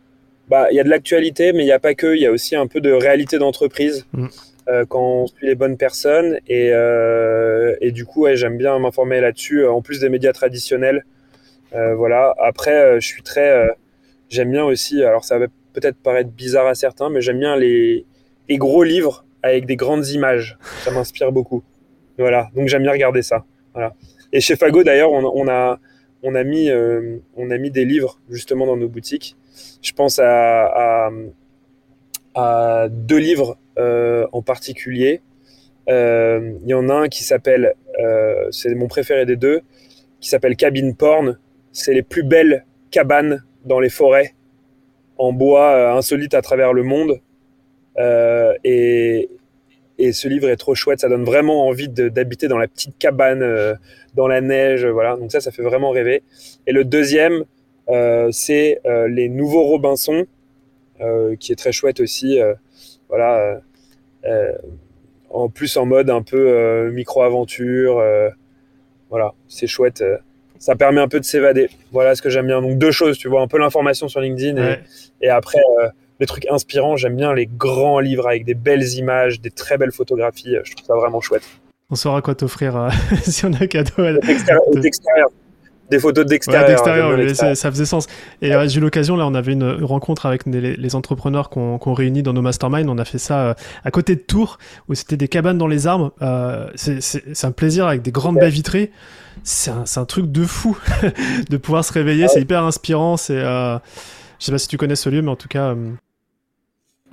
Bah, 0.47 0.67
il 0.71 0.75
y 0.75 0.79
a 0.79 0.83
de 0.83 0.89
l'actualité, 0.89 1.53
mais 1.53 1.63
il 1.63 1.65
n'y 1.65 1.71
a 1.71 1.79
pas 1.79 1.95
que. 1.95 2.15
Il 2.15 2.21
y 2.21 2.25
a 2.25 2.31
aussi 2.31 2.55
un 2.55 2.67
peu 2.67 2.81
de 2.81 2.91
réalité 2.91 3.37
d'entreprise 3.39 4.05
mm. 4.13 4.27
euh, 4.69 4.85
quand 4.87 5.01
on 5.01 5.27
suit 5.27 5.47
les 5.47 5.55
bonnes 5.55 5.77
personnes. 5.77 6.39
Et, 6.47 6.69
euh, 6.71 7.75
et 7.81 7.91
du 7.91 8.05
coup, 8.05 8.23
ouais, 8.23 8.35
j'aime 8.35 8.57
bien 8.57 8.77
m'informer 8.79 9.21
là-dessus, 9.21 9.65
en 9.65 9.81
plus 9.81 9.99
des 9.99 10.09
médias 10.09 10.33
traditionnels. 10.33 11.05
voilà. 11.71 12.35
Après, 12.39 12.99
je 12.99 13.05
suis 13.05 13.23
très. 13.23 13.69
j'aime 14.29 14.51
bien 14.51 14.65
aussi. 14.65 15.03
Alors, 15.03 15.25
ça 15.25 15.39
va 15.39 15.47
peut-être 15.73 15.97
paraître 15.97 16.29
bizarre 16.29 16.67
à 16.67 16.75
certains, 16.75 17.09
mais 17.09 17.21
j'aime 17.21 17.39
bien 17.39 17.55
les, 17.55 18.05
gros 18.51 18.83
livres 18.83 19.25
avec 19.43 19.65
des 19.65 19.75
grandes 19.75 20.07
images. 20.09 20.57
Ça 20.83 20.91
m'inspire 20.91 21.31
beaucoup. 21.31 21.63
Voilà, 22.17 22.49
donc 22.55 22.67
j'aime 22.67 22.83
bien 22.83 22.91
regarder 22.91 23.21
ça. 23.21 23.45
Et 24.33 24.41
chez 24.41 24.55
Fago, 24.55 24.83
d'ailleurs, 24.83 25.11
on, 25.11 25.47
a, 25.47 25.79
on, 26.23 26.35
a 26.35 26.43
mis, 26.43 26.69
euh, 26.69 27.17
on 27.35 27.49
a 27.49 27.57
mis 27.57 27.71
des 27.71 27.85
livres 27.85 28.19
justement 28.29 28.65
dans 28.65 28.77
nos 28.77 28.89
boutiques. 28.89 29.35
Je 29.81 29.91
pense 29.93 30.19
à, 30.19 31.09
à, 32.35 32.87
deux 32.89 33.17
livres 33.17 33.57
euh, 33.77 34.27
en 34.31 34.41
particulier. 34.41 35.21
Euh, 35.89 36.53
il 36.61 36.69
y 36.69 36.73
en 36.73 36.89
a 36.89 36.93
un 36.93 37.07
qui 37.07 37.23
s'appelle, 37.23 37.73
c'est 38.51 38.73
mon 38.75 38.87
préféré 38.87 39.25
des 39.25 39.37
deux, 39.37 39.61
qui 40.19 40.29
s'appelle 40.29 40.55
Cabine 40.55 40.95
Porn. 40.95 41.37
C'est 41.71 41.93
les 41.93 42.03
plus 42.03 42.23
belles 42.23 42.65
cabanes 42.91 43.43
dans 43.65 43.79
les 43.79 43.89
forêts 43.89 44.33
en 45.21 45.33
bois 45.33 45.75
euh, 45.75 45.93
insolite 45.93 46.33
à 46.33 46.41
travers 46.41 46.73
le 46.73 46.81
monde. 46.81 47.21
Euh, 47.99 48.55
et, 48.63 49.29
et 49.99 50.13
ce 50.13 50.27
livre 50.27 50.49
est 50.49 50.55
trop 50.55 50.73
chouette, 50.73 51.01
ça 51.01 51.09
donne 51.09 51.25
vraiment 51.25 51.67
envie 51.67 51.89
d'habiter 51.89 52.47
dans 52.47 52.57
la 52.57 52.67
petite 52.67 52.97
cabane, 52.97 53.43
euh, 53.43 53.75
dans 54.15 54.27
la 54.27 54.41
neige, 54.41 54.83
voilà. 54.83 55.15
Donc 55.17 55.31
ça, 55.31 55.39
ça 55.39 55.51
fait 55.51 55.61
vraiment 55.61 55.91
rêver. 55.91 56.23
Et 56.65 56.71
le 56.71 56.83
deuxième, 56.83 57.45
c'est 58.31 58.79
Les 58.85 59.27
Nouveaux 59.27 59.63
Robinson, 59.63 60.25
qui 61.39 61.51
est 61.51 61.57
très 61.57 61.73
chouette 61.73 61.99
aussi. 61.99 62.39
voilà. 63.09 63.61
en 65.29 65.49
plus 65.49 65.75
en 65.75 65.85
mode 65.85 66.09
un 66.09 66.21
peu 66.21 66.89
micro-aventure. 66.91 68.01
voilà, 69.09 69.33
c'est 69.49 69.67
chouette 69.67 70.03
ça 70.61 70.75
permet 70.75 71.01
un 71.01 71.07
peu 71.07 71.19
de 71.19 71.25
s'évader. 71.25 71.69
Voilà 71.91 72.15
ce 72.15 72.21
que 72.21 72.29
j'aime 72.29 72.45
bien. 72.45 72.61
Donc 72.61 72.77
deux 72.77 72.91
choses, 72.91 73.17
tu 73.17 73.27
vois, 73.27 73.41
un 73.41 73.47
peu 73.47 73.57
l'information 73.57 74.07
sur 74.07 74.21
LinkedIn 74.21 74.77
et, 75.21 75.27
après 75.27 75.57
euh, 75.57 75.87
les 76.19 76.27
trucs 76.27 76.45
inspirants. 76.49 76.95
J'aime 76.95 77.15
bien 77.15 77.33
les 77.33 77.47
grands 77.47 77.99
livres 77.99 78.27
avec 78.27 78.45
des 78.45 78.53
belles 78.53 78.87
images, 78.93 79.41
des 79.41 79.49
très 79.49 79.79
belles 79.79 79.91
photographies. 79.91 80.55
Je 80.63 80.75
trouve 80.75 80.85
ça 80.85 80.93
vraiment 80.93 81.19
chouette. 81.19 81.43
On 81.89 81.95
saura 81.95 82.21
quoi 82.21 82.35
t'offrir 82.35 82.77
euh, 82.77 82.89
si 83.23 83.43
on 83.45 83.53
a 83.53 83.65
cadeau. 83.65 84.19
D'extérieur 84.75 85.31
des 85.91 85.99
photos 85.99 86.25
d'extérieur. 86.25 86.79
ça 87.35 87.71
faisait 87.71 87.85
sens. 87.85 88.07
Et 88.41 88.55
euh, 88.55 88.67
j'ai 88.67 88.79
eu 88.79 88.81
l'occasion, 88.81 89.15
là, 89.15 89.27
on 89.27 89.35
avait 89.35 89.51
une 89.51 89.83
rencontre 89.83 90.25
avec 90.25 90.45
les, 90.47 90.95
entrepreneurs 90.95 91.49
qu'on 91.49 91.93
réunit 91.93 92.23
dans 92.23 92.33
nos 92.33 92.41
masterminds. 92.41 92.89
On 92.89 92.97
a 92.97 93.05
fait 93.05 93.17
ça 93.17 93.41
euh, 93.41 93.53
à 93.83 93.91
côté 93.91 94.15
de 94.15 94.21
Tours, 94.21 94.57
où 94.89 94.95
c'était 94.95 95.17
des 95.17 95.27
cabanes 95.27 95.57
dans 95.57 95.67
les 95.67 95.85
arbres. 95.87 96.13
Euh, 96.21 96.69
c'est 96.75 97.45
un 97.45 97.51
plaisir 97.51 97.85
avec 97.85 98.01
des 98.01 98.11
grandes 98.11 98.37
baies 98.37 98.49
vitrées. 98.49 98.91
C'est 99.43 99.71
un, 99.71 99.83
un, 99.95 100.05
truc 100.05 100.31
de 100.31 100.45
fou 100.45 100.77
de 101.49 101.57
pouvoir 101.57 101.85
se 101.85 101.93
réveiller. 101.93 102.27
C'est 102.27 102.41
hyper 102.41 102.63
inspirant. 102.63 103.17
C'est, 103.17 103.39
je 103.39 103.79
sais 104.39 104.51
pas 104.51 104.57
si 104.57 104.67
tu 104.67 104.77
connais 104.77 104.95
ce 104.95 105.09
lieu, 105.09 105.21
mais 105.21 105.31
en 105.31 105.35
tout 105.35 105.49
cas. 105.49 105.75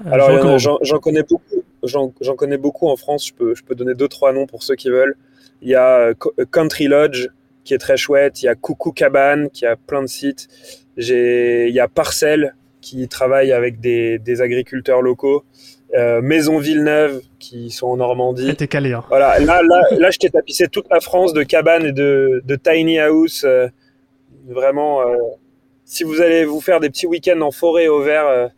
Alors, 0.06 0.58
j'en 0.58 0.98
connais 0.98 1.22
beaucoup. 1.22 1.64
J'en 1.82 2.36
connais 2.36 2.58
beaucoup 2.58 2.88
en 2.88 2.96
France. 2.96 3.26
Je 3.26 3.32
peux, 3.34 3.54
je 3.54 3.64
peux 3.64 3.74
donner 3.74 3.94
deux, 3.94 4.08
trois 4.08 4.32
noms 4.32 4.46
pour 4.46 4.62
ceux 4.62 4.76
qui 4.76 4.88
veulent. 4.88 5.16
Il 5.62 5.68
y 5.68 5.74
a 5.74 6.12
Country 6.52 6.86
Lodge, 6.86 7.28
qui 7.68 7.74
est 7.74 7.78
très 7.78 7.98
chouette. 7.98 8.42
Il 8.42 8.46
y 8.46 8.48
a 8.48 8.54
Coucou 8.54 8.92
Cabane 8.92 9.50
qui 9.50 9.66
a 9.66 9.76
plein 9.76 10.00
de 10.00 10.06
sites. 10.06 10.48
J'ai, 10.96 11.68
il 11.68 11.74
y 11.74 11.80
a 11.80 11.86
Parcelle 11.86 12.54
qui 12.80 13.06
travaille 13.08 13.52
avec 13.52 13.78
des, 13.78 14.18
des 14.18 14.40
agriculteurs 14.40 15.02
locaux. 15.02 15.44
Euh, 15.94 16.22
Maison 16.22 16.58
Villeneuve 16.58 17.20
qui 17.38 17.70
sont 17.70 17.88
en 17.88 17.98
Normandie. 17.98 18.56
T'es 18.56 18.68
calé. 18.68 18.94
Hein. 18.94 19.04
Voilà, 19.10 19.38
là, 19.40 19.60
là, 19.62 19.82
là, 19.98 20.10
je 20.10 20.18
t'ai 20.18 20.30
tapissé 20.30 20.66
toute 20.68 20.86
la 20.90 21.00
France 21.00 21.34
de 21.34 21.42
cabanes 21.42 21.84
et 21.84 21.92
de, 21.92 22.42
de 22.42 22.56
tiny 22.56 22.98
house. 22.98 23.44
Euh, 23.44 23.68
vraiment, 24.48 25.02
euh, 25.02 25.16
si 25.84 26.04
vous 26.04 26.22
allez 26.22 26.46
vous 26.46 26.62
faire 26.62 26.80
des 26.80 26.88
petits 26.88 27.06
week-ends 27.06 27.42
en 27.42 27.50
forêt 27.50 27.88
au 27.88 28.00
vert, 28.00 28.50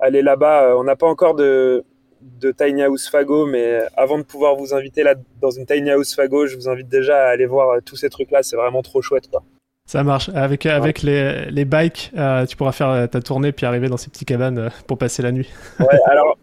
aller 0.00 0.20
là-bas. 0.20 0.76
On 0.76 0.84
n'a 0.84 0.96
pas 0.96 1.06
encore 1.06 1.34
de, 1.34 1.82
de 2.22 2.52
Tiny 2.52 2.82
House 2.82 3.08
Fago, 3.08 3.46
mais 3.46 3.82
avant 3.96 4.18
de 4.18 4.22
pouvoir 4.22 4.56
vous 4.56 4.74
inviter 4.74 5.02
là 5.02 5.14
dans 5.40 5.50
une 5.50 5.66
Tiny 5.66 5.90
House 5.90 6.14
Fago, 6.14 6.46
je 6.46 6.56
vous 6.56 6.68
invite 6.68 6.88
déjà 6.88 7.16
à 7.16 7.28
aller 7.30 7.46
voir 7.46 7.78
tous 7.84 7.96
ces 7.96 8.10
trucs-là. 8.10 8.42
C'est 8.42 8.56
vraiment 8.56 8.82
trop 8.82 9.02
chouette, 9.02 9.28
quoi. 9.30 9.42
Ça 9.86 10.04
marche. 10.04 10.30
Avec, 10.34 10.66
avec 10.66 11.02
les, 11.02 11.50
les 11.50 11.64
bikes, 11.64 12.12
tu 12.48 12.56
pourras 12.56 12.72
faire 12.72 13.08
ta 13.10 13.20
tournée 13.20 13.50
puis 13.50 13.66
arriver 13.66 13.88
dans 13.88 13.96
ces 13.96 14.08
petites 14.08 14.28
cabanes 14.28 14.70
pour 14.86 14.98
passer 14.98 15.22
la 15.22 15.32
nuit. 15.32 15.48
ouais, 15.80 16.00
alors 16.06 16.38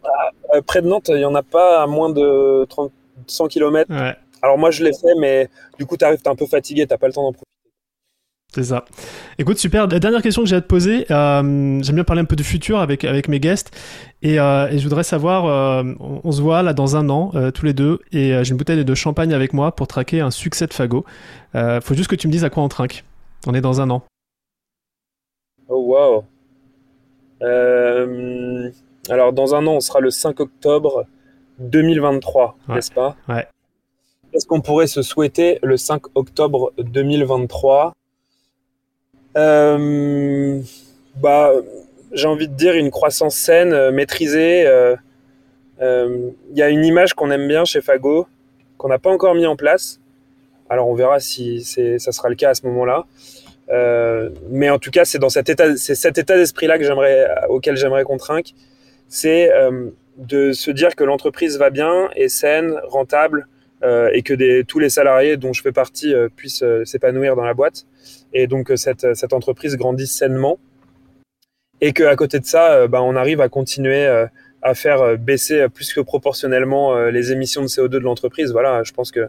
près 0.66 0.82
de 0.82 0.88
Nantes, 0.88 1.10
il 1.10 1.18
n'y 1.18 1.26
en 1.26 1.36
a 1.36 1.44
pas 1.44 1.82
à 1.82 1.88
moins 1.88 2.10
de 2.10 2.66
30, 2.66 2.92
100 3.28 3.48
km. 3.48 3.90
Ouais. 3.90 4.16
Alors 4.42 4.58
moi 4.58 4.72
je 4.72 4.84
l'ai 4.84 4.94
fait, 4.94 5.16
mais 5.20 5.50
du 5.78 5.86
coup 5.86 5.98
tu 5.98 6.06
arrives, 6.06 6.20
es 6.24 6.28
un 6.28 6.36
peu 6.36 6.46
fatigué, 6.46 6.86
t'as 6.88 6.98
pas 6.98 7.08
le 7.08 7.14
temps 7.14 7.24
d'en 7.24 7.34
profiter. 7.34 7.46
C'est 8.58 8.64
ça. 8.64 8.86
Écoute, 9.38 9.60
super. 9.60 9.86
La 9.86 10.00
dernière 10.00 10.24
question 10.24 10.42
que 10.42 10.50
j'ai 10.50 10.56
à 10.56 10.62
te 10.62 10.66
poser, 10.66 11.06
euh, 11.12 11.80
j'aime 11.84 11.94
bien 11.94 12.04
parler 12.04 12.24
un 12.24 12.26
peu 12.26 12.36
du 12.36 12.44
futur 12.44 12.80
avec, 12.80 13.04
avec 13.04 13.28
mes 13.28 13.40
guests. 13.40 13.70
Et, 14.24 14.40
euh, 14.40 14.68
et 14.70 14.80
je 14.80 14.84
voudrais 14.84 15.04
savoir, 15.04 15.46
euh, 15.46 15.84
on, 16.00 16.32
se 16.32 16.42
voit 16.42 16.64
là 16.64 16.74
dans 16.74 16.96
un 16.96 17.08
an, 17.10 17.32
tous 17.54 17.68
les 17.68 17.74
deux, 17.74 18.00
et 18.12 18.44
j'ai 18.44 18.50
une 18.50 18.58
bouteille 18.58 18.84
de 18.84 18.96
champagne 18.96 19.32
avec 19.32 19.54
moi 19.54 19.76
pour 19.76 19.86
traquer 19.86 20.22
un 20.22 20.32
succès 20.32 20.66
de 20.66 20.74
Fago. 20.74 21.06
faut 21.54 21.94
juste 21.94 22.10
que 22.10 22.16
tu 22.16 22.28
me 22.28 22.32
dises 22.32 22.44
à 22.44 22.50
quoi 22.50 22.64
on 22.64 22.68
trinque. 22.68 23.04
On 23.46 23.54
est 23.54 23.62
dans 23.62 23.80
un 23.80 23.92
an. 23.92 24.02
Oh 25.70 25.94
wow. 25.94 26.24
alors 29.08 29.34
dans 29.34 29.54
un 29.54 29.68
an, 29.68 29.74
on 29.74 29.82
sera 29.82 30.00
le 30.00 30.10
5 30.10 30.40
octobre 30.40 31.06
2023, 31.60 32.58
n'est-ce 32.70 32.92
pas? 32.92 33.16
Ouais. 33.30 33.46
Qu'est-ce 34.32 34.48
qu'on 34.48 34.62
pourrait 34.62 34.88
se 34.88 35.04
souhaiter 35.04 35.60
le 35.62 35.78
5 35.78 36.02
octobre 36.16 36.74
2023 36.80 37.94
euh, 39.38 40.62
bah, 41.16 41.52
J'ai 42.12 42.28
envie 42.28 42.48
de 42.48 42.54
dire 42.54 42.74
une 42.74 42.92
croissance 42.92 43.36
saine, 43.36 43.74
euh, 43.74 43.92
maîtrisée. 43.92 44.62
Il 44.62 45.84
euh, 45.84 46.32
y 46.54 46.62
a 46.62 46.70
une 46.70 46.84
image 46.84 47.14
qu'on 47.14 47.30
aime 47.32 47.48
bien 47.48 47.66
chez 47.66 47.82
Fago, 47.82 48.28
qu'on 48.78 48.90
n'a 48.90 49.00
pas 49.00 49.12
encore 49.12 49.36
mis 49.36 49.46
en 49.46 49.56
place. 49.56 50.00
Alors 50.70 50.90
on 50.90 50.96
verra 50.96 51.20
si 51.20 51.64
ça 51.64 52.12
sera 52.12 52.30
le 52.30 52.36
cas 52.36 52.50
à 52.50 52.54
ce 52.54 52.66
moment-là. 52.66 53.06
mais 54.50 54.70
en 54.70 54.80
tout 54.80 54.92
cas, 54.92 55.06
c'est 55.06 55.20
dans 55.20 55.30
cet 55.30 55.50
état, 55.50 55.78
c'est 55.78 55.96
cet 55.96 56.18
état 56.18 56.36
d'esprit-là 56.36 56.78
que 56.78 56.84
j'aimerais, 56.84 57.28
auquel 57.48 57.78
j'aimerais 57.78 58.04
qu'on 58.04 58.18
trinque. 58.18 58.54
C'est 59.08 59.50
de 60.18 60.52
se 60.52 60.72
dire 60.72 60.96
que 60.96 61.06
l'entreprise 61.06 61.58
va 61.58 61.70
bien, 61.70 62.10
est 62.16 62.28
saine, 62.28 62.74
rentable, 62.84 63.48
et 63.84 64.24
que 64.24 64.62
tous 64.64 64.80
les 64.80 64.90
salariés 64.90 65.38
dont 65.38 65.54
je 65.54 65.62
fais 65.62 65.72
partie 65.72 66.14
puissent 66.36 66.66
s'épanouir 66.84 67.38
dans 67.38 67.46
la 67.46 67.54
boîte. 67.54 67.86
Et 68.40 68.48
donc 68.48 68.72
cette, 68.76 69.16
cette 69.16 69.34
entreprise 69.34 69.76
grandisse 69.76 70.12
sainement. 70.12 70.60
Et 71.82 71.94
qu'à 71.94 72.16
côté 72.16 72.40
de 72.40 72.46
ça, 72.46 72.88
bah, 72.88 73.02
on 73.02 73.16
arrive 73.16 73.42
à 73.42 73.50
continuer 73.50 74.06
à 74.62 74.74
faire 74.74 75.18
baisser 75.18 75.68
plus 75.70 75.94
que 75.94 76.02
proportionnellement 76.02 76.96
les 77.10 77.32
émissions 77.32 77.62
de 77.62 77.68
CO2 77.68 77.88
de 77.88 77.98
l'entreprise. 78.00 78.52
Voilà, 78.52 78.84
je 78.84 78.92
pense 78.94 79.12
que 79.12 79.28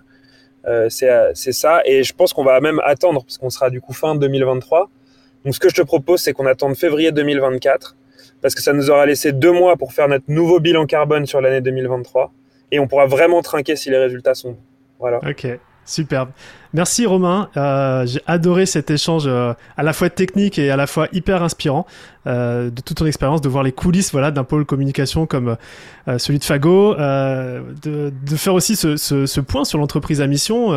c'est 0.89 1.53
ça. 1.53 1.83
Et 1.85 2.05
je 2.05 2.15
pense 2.15 2.33
qu'on 2.33 2.45
va 2.45 2.61
même 2.61 2.81
attendre, 2.85 3.23
parce 3.23 3.39
qu'on 3.39 3.51
sera 3.51 3.71
du 3.71 3.81
coup 3.81 3.93
fin 3.93 4.15
2023. 4.15 4.91
Donc 5.45 5.55
ce 5.55 5.61
que 5.61 5.69
je 5.69 5.75
te 5.75 5.83
propose, 5.83 6.21
c'est 6.21 6.33
qu'on 6.33 6.47
attende 6.47 6.77
février 6.77 7.13
2024 7.13 7.97
parce 8.41 8.55
que 8.55 8.63
ça 8.63 8.73
nous 8.73 8.91
aura 8.91 9.07
laissé 9.07 9.33
deux 9.33 9.53
mois 9.53 9.77
pour 9.77 9.93
faire 9.93 10.09
notre 10.09 10.25
nouveau 10.29 10.61
bilan 10.61 10.87
carbone 10.87 11.27
sur 11.27 11.41
l'année 11.41 11.61
2023 11.61 12.33
et 12.71 12.79
on 12.79 12.87
pourra 12.87 13.07
vraiment 13.07 13.43
trinquer 13.43 13.77
si 13.77 13.91
les 13.91 13.99
résultats 13.99 14.35
sont 14.35 14.53
bons. 14.53 14.63
Voilà. 14.99 15.21
Ok. 15.29 15.47
Superbe. 15.89 16.31
Merci 16.75 17.07
Romain. 17.07 17.49
Euh, 17.57 18.05
j'ai 18.05 18.21
adoré 18.27 18.67
cet 18.67 18.91
échange 18.91 19.25
euh, 19.27 19.55
à 19.79 19.83
la 19.83 19.95
fois 19.95 20.11
technique 20.11 20.59
et 20.59 20.71
à 20.71 20.77
la 20.77 20.87
fois 20.87 21.09
hyper 21.13 21.43
inspirant 21.43 21.87
euh, 22.27 22.69
de 22.69 22.83
toute 22.83 22.99
ton 22.99 23.07
expérience, 23.07 23.41
de 23.41 23.49
voir 23.49 23.63
les 23.63 23.73
coulisses 23.73 24.13
voilà, 24.13 24.31
d'un 24.31 24.45
pôle 24.45 24.67
communication 24.67 25.27
comme 25.27 25.57
celui 26.19 26.39
de 26.39 26.45
Fago, 26.45 26.95
de, 26.95 28.13
de, 28.13 28.37
faire 28.37 28.53
aussi 28.53 28.77
ce, 28.77 29.41
point 29.41 29.65
sur 29.65 29.79
l'entreprise 29.79 30.21
à 30.21 30.27
mission. 30.27 30.75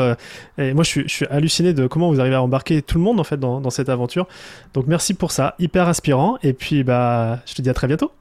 et 0.58 0.74
moi, 0.74 0.84
je 0.84 0.90
suis, 0.90 1.04
je 1.04 1.14
suis, 1.14 1.26
halluciné 1.30 1.74
de 1.74 1.88
comment 1.88 2.10
vous 2.10 2.22
arrivez 2.22 2.36
à 2.36 2.42
embarquer 2.42 2.82
tout 2.82 2.98
le 2.98 3.04
monde 3.04 3.20
en 3.20 3.26
fait 3.26 3.38
dans, 3.38 3.60
dans 3.60 3.70
cette 3.70 3.90
aventure. 3.90 4.28
Donc 4.74 4.88
merci 4.88 5.14
pour 5.14 5.32
ça, 5.32 5.56
hyper 5.60 5.90
inspirant. 5.90 6.38
Et 6.42 6.54
puis, 6.54 6.84
bah, 6.84 7.40
je 7.46 7.54
te 7.54 7.62
dis 7.62 7.70
à 7.70 7.74
très 7.74 7.88
bientôt. 7.88 8.12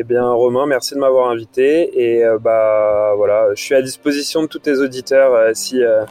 Eh 0.00 0.04
bien, 0.04 0.30
Romain, 0.30 0.64
merci 0.66 0.94
de 0.94 1.00
m'avoir 1.00 1.28
invité. 1.28 1.90
Et 2.00 2.24
euh, 2.24 2.38
bah 2.38 3.14
voilà, 3.16 3.48
je 3.56 3.60
suis 3.60 3.74
à 3.74 3.82
disposition 3.82 4.42
de 4.42 4.46
tous 4.46 4.60
tes 4.60 4.78
auditeurs 4.78 5.34
euh, 5.34 5.50
si 5.54 5.82
euh, 5.82 6.04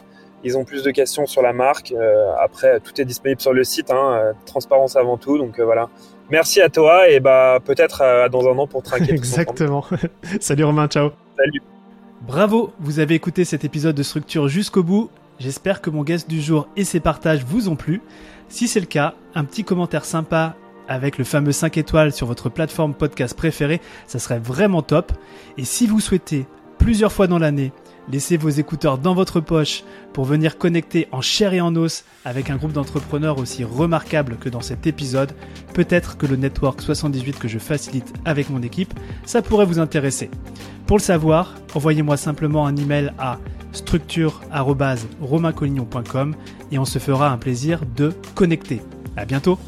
ils 0.44 0.58
ont 0.58 0.64
plus 0.66 0.82
de 0.82 0.90
questions 0.90 1.24
sur 1.24 1.40
la 1.40 1.54
marque. 1.54 1.94
après, 2.38 2.80
tout 2.80 3.00
est 3.00 3.06
disponible 3.06 3.40
sur 3.40 3.54
le 3.54 3.64
site, 3.64 3.90
hein, 3.90 4.34
transparence 4.44 4.94
avant 4.96 5.16
tout. 5.16 5.38
Donc 5.38 5.58
voilà. 5.58 5.88
Merci 6.28 6.60
à 6.60 6.68
toi 6.68 7.08
et 7.08 7.18
bah 7.18 7.60
peut-être 7.64 8.28
dans 8.30 8.46
un 8.46 8.58
an 8.58 8.66
pour 8.66 8.82
traquer. 8.82 9.10
Exactement. 9.10 9.82
Salut 10.40 10.64
Romain, 10.64 10.86
ciao. 10.86 11.10
Salut. 11.34 11.62
Bravo, 12.20 12.72
vous 12.78 13.00
avez 13.00 13.14
écouté 13.14 13.46
cet 13.46 13.64
épisode 13.64 13.96
de 13.96 14.02
Structure 14.02 14.48
jusqu'au 14.48 14.82
bout. 14.82 15.08
J'espère 15.38 15.80
que 15.80 15.88
mon 15.88 16.02
guest 16.02 16.28
du 16.28 16.42
jour 16.42 16.68
et 16.76 16.84
ses 16.84 17.00
partages 17.00 17.42
vous 17.42 17.70
ont 17.70 17.76
plu. 17.76 18.02
Si 18.48 18.68
c'est 18.68 18.80
le 18.80 18.86
cas, 18.86 19.14
un 19.34 19.44
petit 19.44 19.64
commentaire 19.64 20.04
sympa 20.04 20.56
avec 20.88 21.18
le 21.18 21.24
fameux 21.24 21.52
5 21.52 21.76
étoiles 21.76 22.12
sur 22.12 22.26
votre 22.26 22.48
plateforme 22.48 22.94
podcast 22.94 23.36
préférée, 23.36 23.80
ça 24.06 24.18
serait 24.18 24.38
vraiment 24.38 24.82
top. 24.82 25.12
Et 25.56 25.64
si 25.64 25.86
vous 25.86 26.00
souhaitez 26.00 26.46
plusieurs 26.78 27.12
fois 27.12 27.26
dans 27.26 27.38
l'année 27.38 27.72
laisser 28.10 28.36
vos 28.36 28.48
écouteurs 28.48 28.98
dans 28.98 29.14
votre 29.14 29.38
poche 29.40 29.84
pour 30.12 30.24
venir 30.24 30.58
connecter 30.58 31.06
en 31.12 31.20
chair 31.20 31.52
et 31.52 31.60
en 31.60 31.76
os 31.76 32.02
avec 32.24 32.50
un 32.50 32.56
groupe 32.56 32.72
d'entrepreneurs 32.72 33.38
aussi 33.38 33.62
remarquable 33.64 34.38
que 34.40 34.48
dans 34.48 34.62
cet 34.62 34.86
épisode, 34.86 35.32
peut-être 35.74 36.16
que 36.16 36.24
le 36.26 36.36
Network 36.36 36.80
78 36.80 37.38
que 37.38 37.48
je 37.48 37.58
facilite 37.58 38.14
avec 38.24 38.48
mon 38.50 38.62
équipe, 38.62 38.94
ça 39.26 39.42
pourrait 39.42 39.66
vous 39.66 39.78
intéresser. 39.78 40.30
Pour 40.86 40.96
le 40.96 41.02
savoir, 41.02 41.56
envoyez-moi 41.74 42.16
simplement 42.16 42.66
un 42.66 42.76
email 42.76 43.12
à 43.18 43.38
structure@romaincollignon.com 43.72 46.34
et 46.72 46.78
on 46.78 46.86
se 46.86 46.98
fera 46.98 47.30
un 47.30 47.36
plaisir 47.36 47.82
de 47.96 48.14
connecter. 48.34 48.80
À 49.16 49.26
bientôt. 49.26 49.58